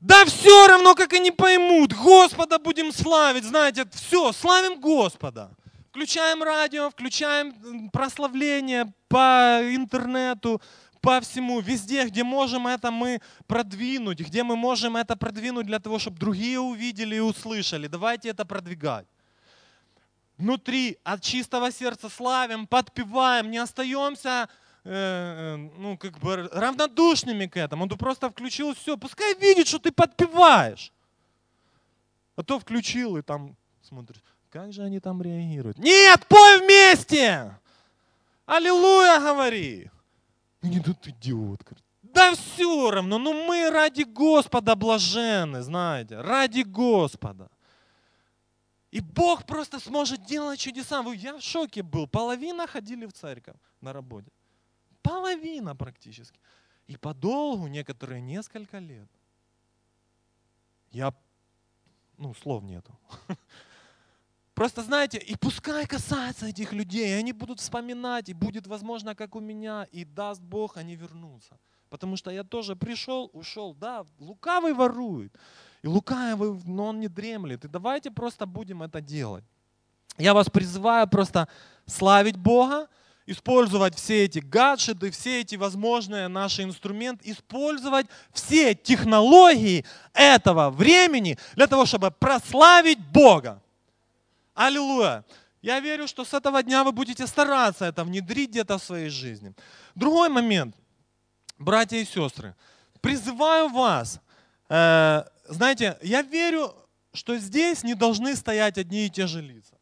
Да 0.00 0.24
все 0.24 0.66
равно, 0.66 0.94
как 0.94 1.12
они 1.12 1.30
поймут. 1.30 1.92
Господа 1.92 2.58
будем 2.58 2.92
славить, 2.92 3.44
знаете, 3.44 3.84
все, 3.92 4.32
славим 4.32 4.80
Господа. 4.80 5.50
Включаем 5.90 6.42
радио, 6.42 6.90
включаем 6.90 7.90
прославление 7.90 8.92
по 9.08 9.60
интернету, 9.62 10.60
по 11.00 11.20
всему, 11.20 11.60
везде, 11.60 12.06
где 12.06 12.24
можем 12.24 12.66
это 12.66 12.90
мы 12.90 13.20
продвинуть, 13.46 14.20
где 14.20 14.42
мы 14.42 14.56
можем 14.56 14.96
это 14.96 15.16
продвинуть 15.16 15.66
для 15.66 15.78
того, 15.78 15.98
чтобы 15.98 16.18
другие 16.18 16.58
увидели 16.58 17.16
и 17.16 17.20
услышали. 17.20 17.88
Давайте 17.88 18.28
это 18.30 18.44
продвигать. 18.44 19.06
Внутри 20.38 20.98
от 21.04 21.22
чистого 21.22 21.70
сердца 21.70 22.08
славим, 22.08 22.66
подпеваем, 22.66 23.50
не 23.50 23.58
остаемся 23.58 24.48
э, 24.84 24.90
э, 24.90 25.56
ну, 25.56 25.96
как 25.96 26.18
бы 26.18 26.48
равнодушными 26.52 27.46
к 27.46 27.56
этому. 27.56 27.88
Ты 27.88 27.96
просто 27.96 28.30
включил 28.30 28.74
все. 28.74 28.96
Пускай 28.96 29.34
видит, 29.34 29.68
что 29.68 29.78
ты 29.78 29.92
подпеваешь. 29.92 30.92
А 32.36 32.42
то 32.42 32.58
включил 32.58 33.16
и 33.16 33.22
там 33.22 33.56
смотришь. 33.82 34.22
Как 34.50 34.72
же 34.72 34.82
они 34.82 35.00
там 35.00 35.22
реагируют? 35.22 35.78
Нет, 35.78 36.26
пой 36.26 36.60
вместе! 36.60 37.56
Аллилуйя, 38.44 39.18
говори! 39.20 39.90
Ну 40.62 40.68
не 40.68 40.80
тут 40.80 41.06
идиот. 41.06 41.60
Да 42.02 42.34
все 42.34 42.90
равно, 42.90 43.18
ну 43.18 43.32
мы 43.46 43.70
ради 43.70 44.02
Господа 44.02 44.74
блажены, 44.76 45.62
знаете, 45.62 46.20
ради 46.20 46.60
Господа. 46.60 47.48
И 48.92 49.00
Бог 49.00 49.46
просто 49.46 49.80
сможет 49.80 50.24
делать 50.26 50.60
чудеса. 50.60 51.02
Я 51.14 51.38
в 51.38 51.40
шоке 51.40 51.82
был. 51.82 52.06
Половина 52.06 52.66
ходили 52.66 53.06
в 53.06 53.12
церковь 53.12 53.56
на 53.80 53.92
работе. 53.92 54.30
Половина 55.02 55.74
практически. 55.74 56.38
И 56.86 56.96
подолгу, 56.96 57.68
некоторые 57.68 58.20
несколько 58.20 58.78
лет. 58.78 59.08
Я, 60.90 61.14
ну, 62.18 62.34
слов 62.34 62.62
нету. 62.64 62.94
Просто 64.54 64.82
знаете, 64.82 65.16
и 65.16 65.36
пускай 65.36 65.86
касается 65.86 66.46
этих 66.46 66.74
людей, 66.74 67.18
они 67.18 67.32
будут 67.32 67.60
вспоминать, 67.60 68.28
и 68.28 68.34
будет 68.34 68.66
возможно, 68.66 69.14
как 69.14 69.34
у 69.34 69.40
меня, 69.40 69.88
и 69.90 70.04
даст 70.04 70.42
Бог, 70.42 70.76
они 70.76 70.96
вернутся. 70.96 71.58
Потому 71.88 72.16
что 72.16 72.30
я 72.30 72.44
тоже 72.44 72.76
пришел, 72.76 73.30
ушел, 73.32 73.74
да, 73.74 74.04
лукавый 74.18 74.74
ворует. 74.74 75.34
И 75.82 75.88
лукавый, 75.88 76.60
но 76.64 76.86
он 76.86 77.00
не 77.00 77.08
дремлет. 77.08 77.64
И 77.64 77.68
давайте 77.68 78.10
просто 78.10 78.46
будем 78.46 78.82
это 78.82 79.00
делать. 79.00 79.44
Я 80.18 80.34
вас 80.34 80.48
призываю 80.48 81.08
просто 81.08 81.48
славить 81.86 82.36
Бога, 82.36 82.88
использовать 83.26 83.96
все 83.96 84.24
эти 84.24 84.38
гаджеты, 84.38 85.10
все 85.10 85.40
эти 85.40 85.56
возможные 85.56 86.28
наши 86.28 86.62
инструменты, 86.62 87.30
использовать 87.30 88.06
все 88.32 88.74
технологии 88.74 89.84
этого 90.12 90.70
времени 90.70 91.38
для 91.54 91.66
того, 91.66 91.86
чтобы 91.86 92.10
прославить 92.10 92.98
Бога. 93.12 93.62
Аллилуйя. 94.54 95.24
Я 95.62 95.78
верю, 95.78 96.08
что 96.08 96.24
с 96.24 96.34
этого 96.34 96.62
дня 96.62 96.82
вы 96.82 96.90
будете 96.90 97.26
стараться 97.26 97.84
это 97.84 98.02
внедрить 98.02 98.50
где-то 98.50 98.78
в 98.78 98.82
своей 98.82 99.08
жизни. 99.08 99.54
Другой 99.94 100.28
момент, 100.28 100.74
братья 101.56 101.96
и 101.98 102.04
сестры, 102.04 102.56
призываю 103.00 103.68
вас, 103.68 104.20
э, 104.68 105.22
знаете, 105.44 105.98
я 106.02 106.22
верю, 106.22 106.74
что 107.12 107.36
здесь 107.36 107.82
не 107.82 107.94
должны 107.94 108.36
стоять 108.36 108.78
одни 108.78 109.06
и 109.06 109.10
те 109.10 109.26
же 109.26 109.40
лица. 109.40 109.76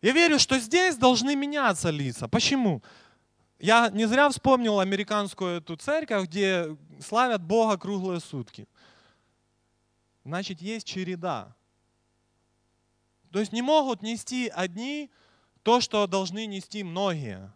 Я 0.00 0.12
верю, 0.12 0.38
что 0.38 0.58
здесь 0.58 0.96
должны 0.96 1.36
меняться 1.36 1.90
лица. 1.90 2.26
Почему? 2.26 2.82
Я 3.60 3.88
не 3.90 4.06
зря 4.06 4.28
вспомнил 4.28 4.80
американскую 4.80 5.58
эту 5.58 5.76
церковь, 5.76 6.26
где 6.26 6.76
славят 7.00 7.42
Бога 7.42 7.78
круглые 7.78 8.18
сутки. 8.18 8.66
Значит, 10.24 10.60
есть 10.60 10.86
череда. 10.86 11.54
То 13.30 13.38
есть 13.38 13.52
не 13.52 13.62
могут 13.62 14.02
нести 14.02 14.48
одни 14.48 15.10
то, 15.62 15.80
что 15.80 16.08
должны 16.08 16.46
нести 16.46 16.82
многие. 16.82 17.52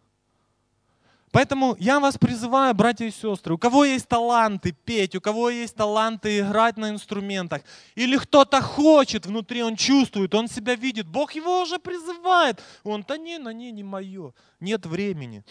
Поэтому 1.36 1.76
я 1.78 2.00
вас 2.00 2.16
призываю, 2.16 2.74
братья 2.74 3.04
и 3.04 3.10
сестры, 3.10 3.52
у 3.52 3.58
кого 3.58 3.84
есть 3.84 4.08
таланты 4.08 4.72
петь, 4.72 5.14
у 5.14 5.20
кого 5.20 5.50
есть 5.50 5.74
таланты 5.74 6.38
играть 6.38 6.78
на 6.78 6.88
инструментах, 6.88 7.60
или 7.94 8.16
кто-то 8.16 8.62
хочет 8.62 9.26
внутри, 9.26 9.62
он 9.62 9.76
чувствует, 9.76 10.34
он 10.34 10.48
себя 10.48 10.76
видит, 10.76 11.06
Бог 11.06 11.32
его 11.32 11.60
уже 11.60 11.78
призывает. 11.78 12.62
Он, 12.84 13.04
да 13.06 13.18
не, 13.18 13.36
на 13.36 13.52
не, 13.52 13.70
не 13.70 13.82
мое, 13.82 14.32
нет 14.60 14.86
времени. 14.86 15.44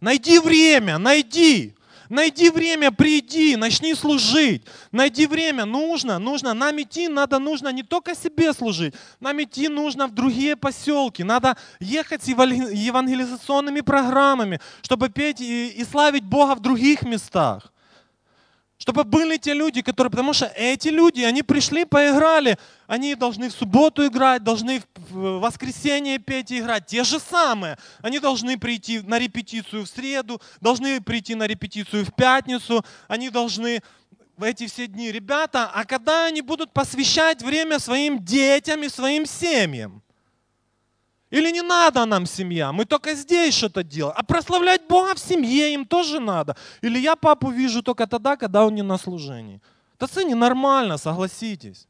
Найди 0.00 0.38
время, 0.38 0.96
найди. 0.96 1.76
Найди 2.08 2.50
время, 2.50 2.90
приди, 2.90 3.56
начни 3.56 3.94
служить. 3.94 4.62
Найди 4.92 5.26
время, 5.26 5.64
нужно, 5.64 6.18
нужно. 6.18 6.54
Нам 6.54 6.80
идти 6.80 7.08
надо, 7.08 7.38
нужно 7.38 7.68
не 7.68 7.82
только 7.82 8.14
себе 8.14 8.52
служить. 8.52 8.94
Нам 9.20 9.42
идти 9.42 9.68
нужно 9.68 10.06
в 10.06 10.14
другие 10.14 10.56
поселки. 10.56 11.22
Надо 11.22 11.56
ехать 11.80 12.22
с 12.22 12.28
евангелизационными 12.28 13.82
программами, 13.82 14.60
чтобы 14.82 15.10
петь 15.10 15.40
и, 15.40 15.68
и 15.68 15.84
славить 15.84 16.24
Бога 16.24 16.54
в 16.54 16.60
других 16.60 17.02
местах. 17.02 17.72
Чтобы 18.78 19.02
были 19.02 19.36
те 19.38 19.54
люди, 19.54 19.82
которые, 19.82 20.10
потому 20.12 20.32
что 20.32 20.46
эти 20.46 20.88
люди, 20.88 21.22
они 21.22 21.42
пришли, 21.42 21.84
поиграли, 21.84 22.58
они 22.86 23.16
должны 23.16 23.48
в 23.48 23.52
субботу 23.52 24.06
играть, 24.06 24.44
должны 24.44 24.82
в 25.10 25.40
воскресенье 25.40 26.18
петь 26.18 26.52
и 26.52 26.60
играть. 26.60 26.86
Те 26.86 27.02
же 27.02 27.18
самые. 27.18 27.76
Они 28.02 28.20
должны 28.20 28.56
прийти 28.56 29.00
на 29.00 29.18
репетицию 29.18 29.84
в 29.84 29.88
среду, 29.88 30.40
должны 30.60 31.00
прийти 31.00 31.34
на 31.34 31.48
репетицию 31.48 32.06
в 32.06 32.14
пятницу, 32.14 32.84
они 33.08 33.30
должны 33.30 33.82
в 34.36 34.44
эти 34.44 34.68
все 34.68 34.86
дни. 34.86 35.10
Ребята, 35.10 35.68
а 35.74 35.84
когда 35.84 36.26
они 36.26 36.40
будут 36.40 36.72
посвящать 36.72 37.42
время 37.42 37.80
своим 37.80 38.24
детям 38.24 38.84
и 38.84 38.88
своим 38.88 39.26
семьям? 39.26 40.02
Или 41.30 41.50
не 41.52 41.62
надо 41.62 42.06
нам 42.06 42.26
семья, 42.26 42.72
мы 42.72 42.84
только 42.86 43.14
здесь 43.14 43.54
что-то 43.54 43.82
делаем. 43.82 44.16
А 44.16 44.22
прославлять 44.22 44.86
Бога 44.88 45.14
в 45.14 45.18
семье 45.18 45.74
им 45.74 45.84
тоже 45.84 46.20
надо. 46.20 46.56
Или 46.80 46.98
я 46.98 47.16
папу 47.16 47.50
вижу 47.50 47.82
только 47.82 48.06
тогда, 48.06 48.36
когда 48.36 48.64
он 48.64 48.74
не 48.74 48.82
на 48.82 48.98
служении. 48.98 49.60
Да 49.98 50.06
это 50.06 50.24
ненормально, 50.24 50.96
согласитесь. 50.96 51.86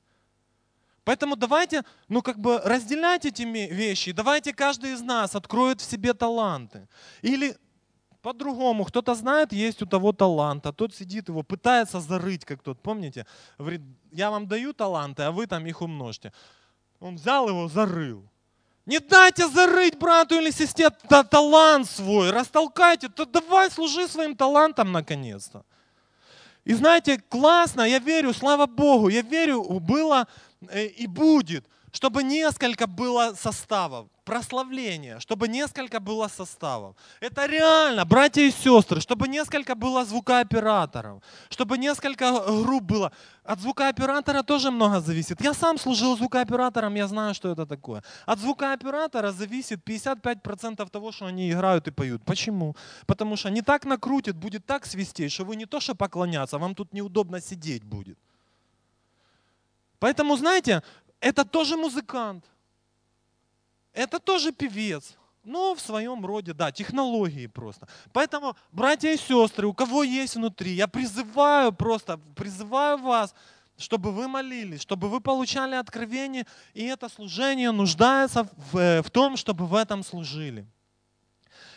Поэтому 1.05 1.36
давайте, 1.36 1.84
ну 2.09 2.20
как 2.20 2.39
бы 2.39 2.59
разделять 2.64 3.26
эти 3.26 3.43
вещи. 3.43 4.12
Давайте 4.12 4.53
каждый 4.53 4.93
из 4.93 5.03
нас 5.03 5.36
откроет 5.36 5.80
в 5.80 5.91
себе 5.91 6.14
таланты. 6.14 6.89
Или 7.22 7.57
по-другому. 8.22 8.84
Кто-то 8.84 9.14
знает, 9.14 9.53
есть 9.53 9.82
у 9.82 9.86
того 9.86 10.12
талант, 10.12 10.66
а 10.66 10.72
тот 10.72 10.95
сидит 10.95 11.28
его, 11.28 11.43
пытается 11.43 12.01
зарыть, 12.01 12.45
как 12.45 12.62
тот, 12.62 12.82
помните? 12.82 13.24
Говорит, 13.59 13.80
я 14.12 14.30
вам 14.30 14.47
даю 14.49 14.72
таланты, 14.72 15.22
а 15.22 15.30
вы 15.30 15.47
там 15.47 15.66
их 15.66 15.80
умножьте. 15.80 16.32
Он 17.01 17.14
взял 17.14 17.49
его, 17.49 17.68
зарыл. 17.68 18.28
Не 18.89 19.01
дайте 19.01 19.47
зарыть 19.49 19.99
брату 19.99 20.36
или 20.36 20.51
сестре 20.51 20.89
талант 21.30 21.91
свой, 21.91 22.30
растолкайте, 22.30 23.11
то 23.11 23.26
давай 23.26 23.70
служи 23.70 24.09
своим 24.09 24.34
талантом 24.34 24.93
наконец-то. 24.93 25.62
И 26.64 26.72
знаете, 26.72 27.18
классно, 27.28 27.82
я 27.82 27.99
верю, 27.99 28.32
слава 28.32 28.64
Богу, 28.64 29.09
я 29.09 29.20
верю, 29.20 29.62
было 29.78 30.26
э, 30.70 30.86
и 30.86 31.07
будет, 31.07 31.66
чтобы 31.93 32.22
несколько 32.22 32.86
было 32.86 33.34
составов 33.34 34.09
прославления, 34.28 35.20
чтобы 35.20 35.49
несколько 35.49 36.01
было 36.01 36.28
составов. 36.28 36.95
Это 37.20 37.47
реально, 37.47 38.05
братья 38.05 38.43
и 38.43 38.51
сестры, 38.51 39.01
чтобы 39.01 39.26
несколько 39.26 39.74
было 39.74 40.05
звукооператоров, 40.05 41.22
чтобы 41.49 41.78
несколько 41.78 42.32
групп 42.62 42.82
было. 42.82 43.12
От 43.43 43.61
звукооператора 43.61 44.43
тоже 44.43 44.70
много 44.70 45.01
зависит. 45.01 45.41
Я 45.41 45.55
сам 45.55 45.78
служил 45.78 46.14
звукооператором, 46.16 46.95
я 46.97 47.09
знаю, 47.09 47.34
что 47.34 47.53
это 47.53 47.64
такое. 47.64 48.03
От 48.26 48.39
звукооператора 48.39 49.32
зависит 49.32 49.80
55% 49.89 50.91
того, 50.91 51.12
что 51.12 51.24
они 51.24 51.51
играют 51.51 51.89
и 51.89 51.91
поют. 51.91 52.22
Почему? 52.24 52.76
Потому 53.07 53.36
что 53.36 53.49
не 53.51 53.62
так 53.62 53.86
накрутит, 53.86 54.36
будет 54.36 54.66
так 54.66 54.86
свистеть, 54.86 55.32
что 55.32 55.45
вы 55.45 55.57
не 55.57 55.64
то 55.64 55.80
что 55.80 55.95
поклоняться, 55.95 56.59
вам 56.59 56.74
тут 56.74 56.93
неудобно 56.93 57.41
сидеть 57.41 57.82
будет. 57.82 58.18
Поэтому, 60.01 60.36
знаете, 60.36 60.82
это 61.20 61.44
тоже 61.44 61.76
музыкант– 61.76 62.44
это 63.98 64.20
тоже 64.20 64.52
певец. 64.52 65.16
Но 65.44 65.74
в 65.74 65.80
своем 65.80 66.24
роде, 66.24 66.52
да, 66.52 66.70
технологии 66.70 67.46
просто. 67.46 67.88
Поэтому, 68.12 68.54
братья 68.70 69.10
и 69.10 69.16
сестры, 69.16 69.66
у 69.66 69.72
кого 69.72 70.04
есть 70.04 70.36
внутри, 70.36 70.72
я 70.72 70.86
призываю 70.86 71.72
просто, 71.72 72.18
призываю 72.36 72.98
вас, 72.98 73.34
чтобы 73.76 74.12
вы 74.12 74.28
молились, 74.28 74.82
чтобы 74.82 75.08
вы 75.08 75.20
получали 75.20 75.74
откровение, 75.74 76.46
и 76.74 76.84
это 76.84 77.08
служение 77.08 77.72
нуждается 77.72 78.48
в, 78.72 79.02
в 79.02 79.10
том, 79.10 79.36
чтобы 79.36 79.66
в 79.66 79.74
этом 79.74 80.04
служили. 80.04 80.64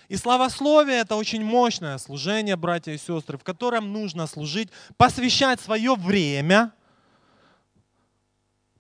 И 0.10 0.18
славословие– 0.18 0.98
это 1.00 1.16
очень 1.16 1.44
мощное 1.44 1.98
служение, 1.98 2.58
братья 2.58 2.92
и 2.92 2.98
сестры, 2.98 3.38
в 3.38 3.44
котором 3.44 3.94
нужно 3.94 4.28
служить, 4.28 4.70
посвящать 4.98 5.62
свое 5.62 5.96
время, 5.96 6.74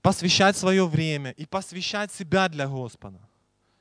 посвящать 0.02 0.58
свое 0.58 0.86
время 0.88 1.32
и 1.32 1.45
посвящать 1.45 2.12
себя 2.12 2.49
для 2.49 2.68
Господа. 2.68 3.20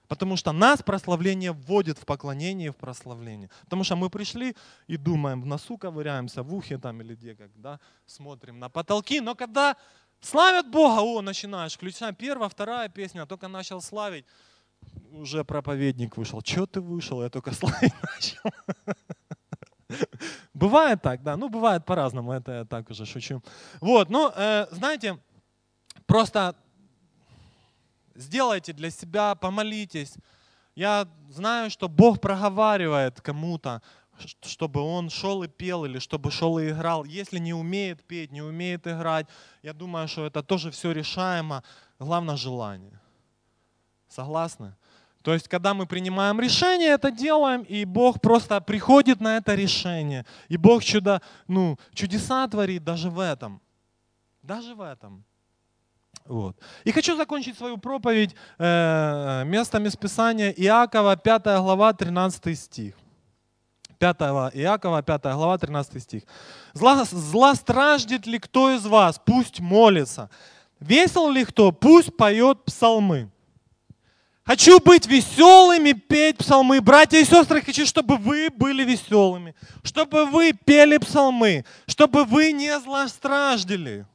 Потому 0.09 0.37
что 0.37 0.51
нас 0.51 0.83
прославление 0.83 1.53
вводит 1.53 1.97
в 1.97 2.05
поклонение 2.05 2.69
и 2.69 2.71
в 2.73 2.77
прославление. 2.77 3.49
Потому 3.65 3.85
что 3.85 3.95
мы 3.95 4.11
пришли 4.11 4.57
и 4.89 4.97
думаем, 4.97 5.41
в 5.41 5.47
носу 5.47 5.79
ковыряемся, 5.79 6.43
в 6.43 6.53
ухе 6.53 6.79
там 6.79 7.01
или 7.01 7.15
где, 7.15 7.37
когда 7.37 7.79
смотрим 8.07 8.59
на 8.59 8.69
потолки. 8.69 9.21
Но 9.21 9.37
когда 9.37 9.77
славят 10.21 10.69
Бога, 10.69 11.01
о, 11.01 11.23
начинаешь, 11.23 11.75
включай 11.75 12.13
первая, 12.13 12.49
вторая 12.49 12.89
песня, 12.89 13.25
только 13.25 13.47
начал 13.47 13.81
славить, 13.81 14.27
уже 15.13 15.45
проповедник 15.45 16.17
вышел. 16.17 16.43
Че 16.43 16.67
ты 16.67 16.81
вышел? 16.81 17.23
Я 17.23 17.31
только 17.31 17.53
славить 17.53 17.95
начал. 18.03 18.51
Бывает 20.55 21.03
так, 21.03 21.23
да, 21.23 21.37
ну 21.37 21.49
бывает 21.49 21.85
по-разному, 21.85 22.33
это 22.33 22.53
я 22.53 22.65
так 22.65 22.91
уже 22.91 23.07
шучу. 23.07 23.43
Вот, 23.81 24.11
ну, 24.11 24.33
э, 24.35 24.67
знаете, 24.73 25.19
просто 26.07 26.55
сделайте 28.15 28.73
для 28.73 28.91
себя, 28.91 29.35
помолитесь. 29.35 30.15
Я 30.75 31.09
знаю, 31.29 31.71
что 31.71 31.89
Бог 31.89 32.21
проговаривает 32.21 33.21
кому-то, 33.21 33.83
чтобы 34.43 34.81
он 34.81 35.11
шел 35.11 35.43
и 35.43 35.49
пел 35.49 35.85
или 35.85 35.99
чтобы 35.99 36.31
шел 36.31 36.59
и 36.59 36.71
играл. 36.71 37.05
Если 37.05 37.39
не 37.39 37.55
умеет 37.55 38.05
петь, 38.05 38.33
не 38.33 38.43
умеет 38.43 38.87
играть, 38.87 39.27
я 39.63 39.73
думаю, 39.73 40.09
что 40.09 40.27
это 40.27 40.43
тоже 40.43 40.71
все 40.71 40.93
решаемо. 40.93 41.63
Главное 41.99 42.37
желание. 42.37 43.01
Согласны? 44.09 44.75
То 45.23 45.35
есть, 45.35 45.49
когда 45.49 45.75
мы 45.75 45.87
принимаем 45.87 46.41
решение, 46.41 46.89
это 46.89 47.11
делаем, 47.11 47.63
и 47.63 47.85
Бог 47.85 48.21
просто 48.21 48.61
приходит 48.61 49.21
на 49.21 49.37
это 49.37 49.55
решение. 49.55 50.25
И 50.49 50.57
Бог 50.57 50.83
чудо, 50.83 51.21
ну, 51.47 51.79
чудеса 51.93 52.49
творит 52.49 52.85
даже 52.85 53.11
в 53.11 53.21
этом. 53.21 53.61
Даже 54.43 54.75
в 54.75 54.81
этом. 54.81 55.25
Вот. 56.27 56.57
И 56.85 56.93
хочу 56.93 57.17
закончить 57.17 57.59
свою 57.59 57.77
проповедь 57.77 58.35
э, 58.59 59.43
местом 59.47 59.87
из 59.87 59.97
Писания 59.97 60.51
Иакова, 60.51 61.17
5 61.17 61.43
глава, 61.61 61.93
13 61.93 62.59
стих. 62.59 62.95
5 63.99 64.17
Иакова, 64.55 65.03
5 65.03 65.23
глава, 65.23 65.59
13 65.59 66.03
стих. 66.03 66.23
Зла, 66.73 67.05
«Зла 67.05 67.55
страждет 67.55 68.27
ли 68.27 68.39
кто 68.39 68.75
из 68.75 68.87
вас? 68.87 69.21
Пусть 69.25 69.61
молится. 69.61 70.31
Весел 70.79 71.31
ли 71.31 71.45
кто? 71.45 71.73
Пусть 71.73 72.17
поет 72.17 72.65
псалмы». 72.65 73.31
Хочу 74.45 74.81
быть 74.81 75.07
веселыми, 75.07 75.93
петь 75.93 76.39
псалмы. 76.39 76.81
Братья 76.81 77.19
и 77.19 77.25
сестры, 77.25 77.63
хочу, 77.63 77.87
чтобы 77.87 78.17
вы 78.17 78.51
были 78.51 78.83
веселыми, 78.85 79.55
чтобы 79.85 80.27
вы 80.27 80.53
пели 80.53 80.97
псалмы, 80.99 81.65
чтобы 81.87 82.25
вы 82.25 82.51
не 82.51 82.77
злостраждали 82.81 84.07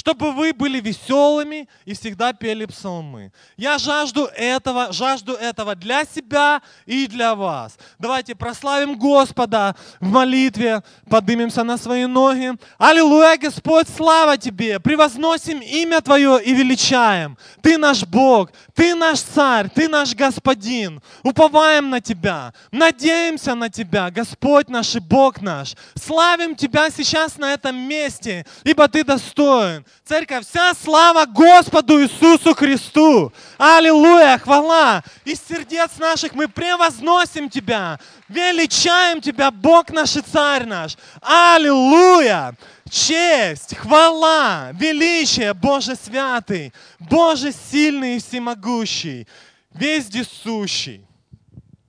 чтобы 0.00 0.32
вы 0.32 0.54
были 0.54 0.80
веселыми 0.80 1.68
и 1.84 1.92
всегда 1.92 2.32
пели 2.32 2.64
псалмы. 2.64 3.32
Я 3.58 3.76
жажду 3.76 4.30
этого, 4.34 4.94
жажду 4.94 5.34
этого 5.34 5.74
для 5.74 6.06
себя 6.06 6.62
и 6.86 7.06
для 7.06 7.34
вас. 7.34 7.76
Давайте 7.98 8.34
прославим 8.34 8.98
Господа 8.98 9.76
в 10.00 10.08
молитве, 10.08 10.82
поднимемся 11.10 11.64
на 11.64 11.76
свои 11.76 12.06
ноги. 12.06 12.52
Аллилуйя, 12.78 13.36
Господь, 13.36 13.88
слава 13.94 14.38
Тебе! 14.38 14.80
Превозносим 14.80 15.60
имя 15.60 16.00
Твое 16.00 16.42
и 16.42 16.54
величаем. 16.54 17.36
Ты 17.60 17.76
наш 17.76 18.06
Бог, 18.06 18.52
Ты 18.74 18.94
наш 18.94 19.20
Царь, 19.20 19.68
Ты 19.68 19.86
наш 19.86 20.14
Господин. 20.14 21.02
Уповаем 21.22 21.90
на 21.90 22.00
Тебя, 22.00 22.54
надеемся 22.72 23.54
на 23.54 23.68
Тебя, 23.68 24.10
Господь 24.10 24.70
наш 24.70 24.96
и 24.96 24.98
Бог 24.98 25.42
наш. 25.42 25.74
Славим 25.94 26.56
Тебя 26.56 26.88
сейчас 26.88 27.36
на 27.36 27.52
этом 27.52 27.76
месте, 27.76 28.46
ибо 28.64 28.88
Ты 28.88 29.04
достоин. 29.04 29.84
Церковь, 30.04 30.44
вся 30.44 30.72
слава 30.74 31.24
Господу 31.24 32.02
Иисусу 32.02 32.54
Христу. 32.54 33.32
Аллилуйя, 33.58 34.38
хвала. 34.38 35.04
Из 35.24 35.40
сердец 35.48 35.98
наших 35.98 36.34
мы 36.34 36.48
превозносим 36.48 37.48
Тебя, 37.48 38.00
величаем 38.28 39.20
Тебя, 39.20 39.50
Бог 39.50 39.90
наш 39.90 40.16
и 40.16 40.20
Царь 40.20 40.64
наш. 40.64 40.96
Аллилуйя. 41.20 42.56
Честь, 42.90 43.76
хвала, 43.76 44.70
величие, 44.72 45.54
Боже 45.54 45.94
святый, 45.94 46.72
Боже 46.98 47.52
сильный 47.70 48.16
и 48.16 48.18
всемогущий, 48.18 49.28
вездесущий. 49.72 51.06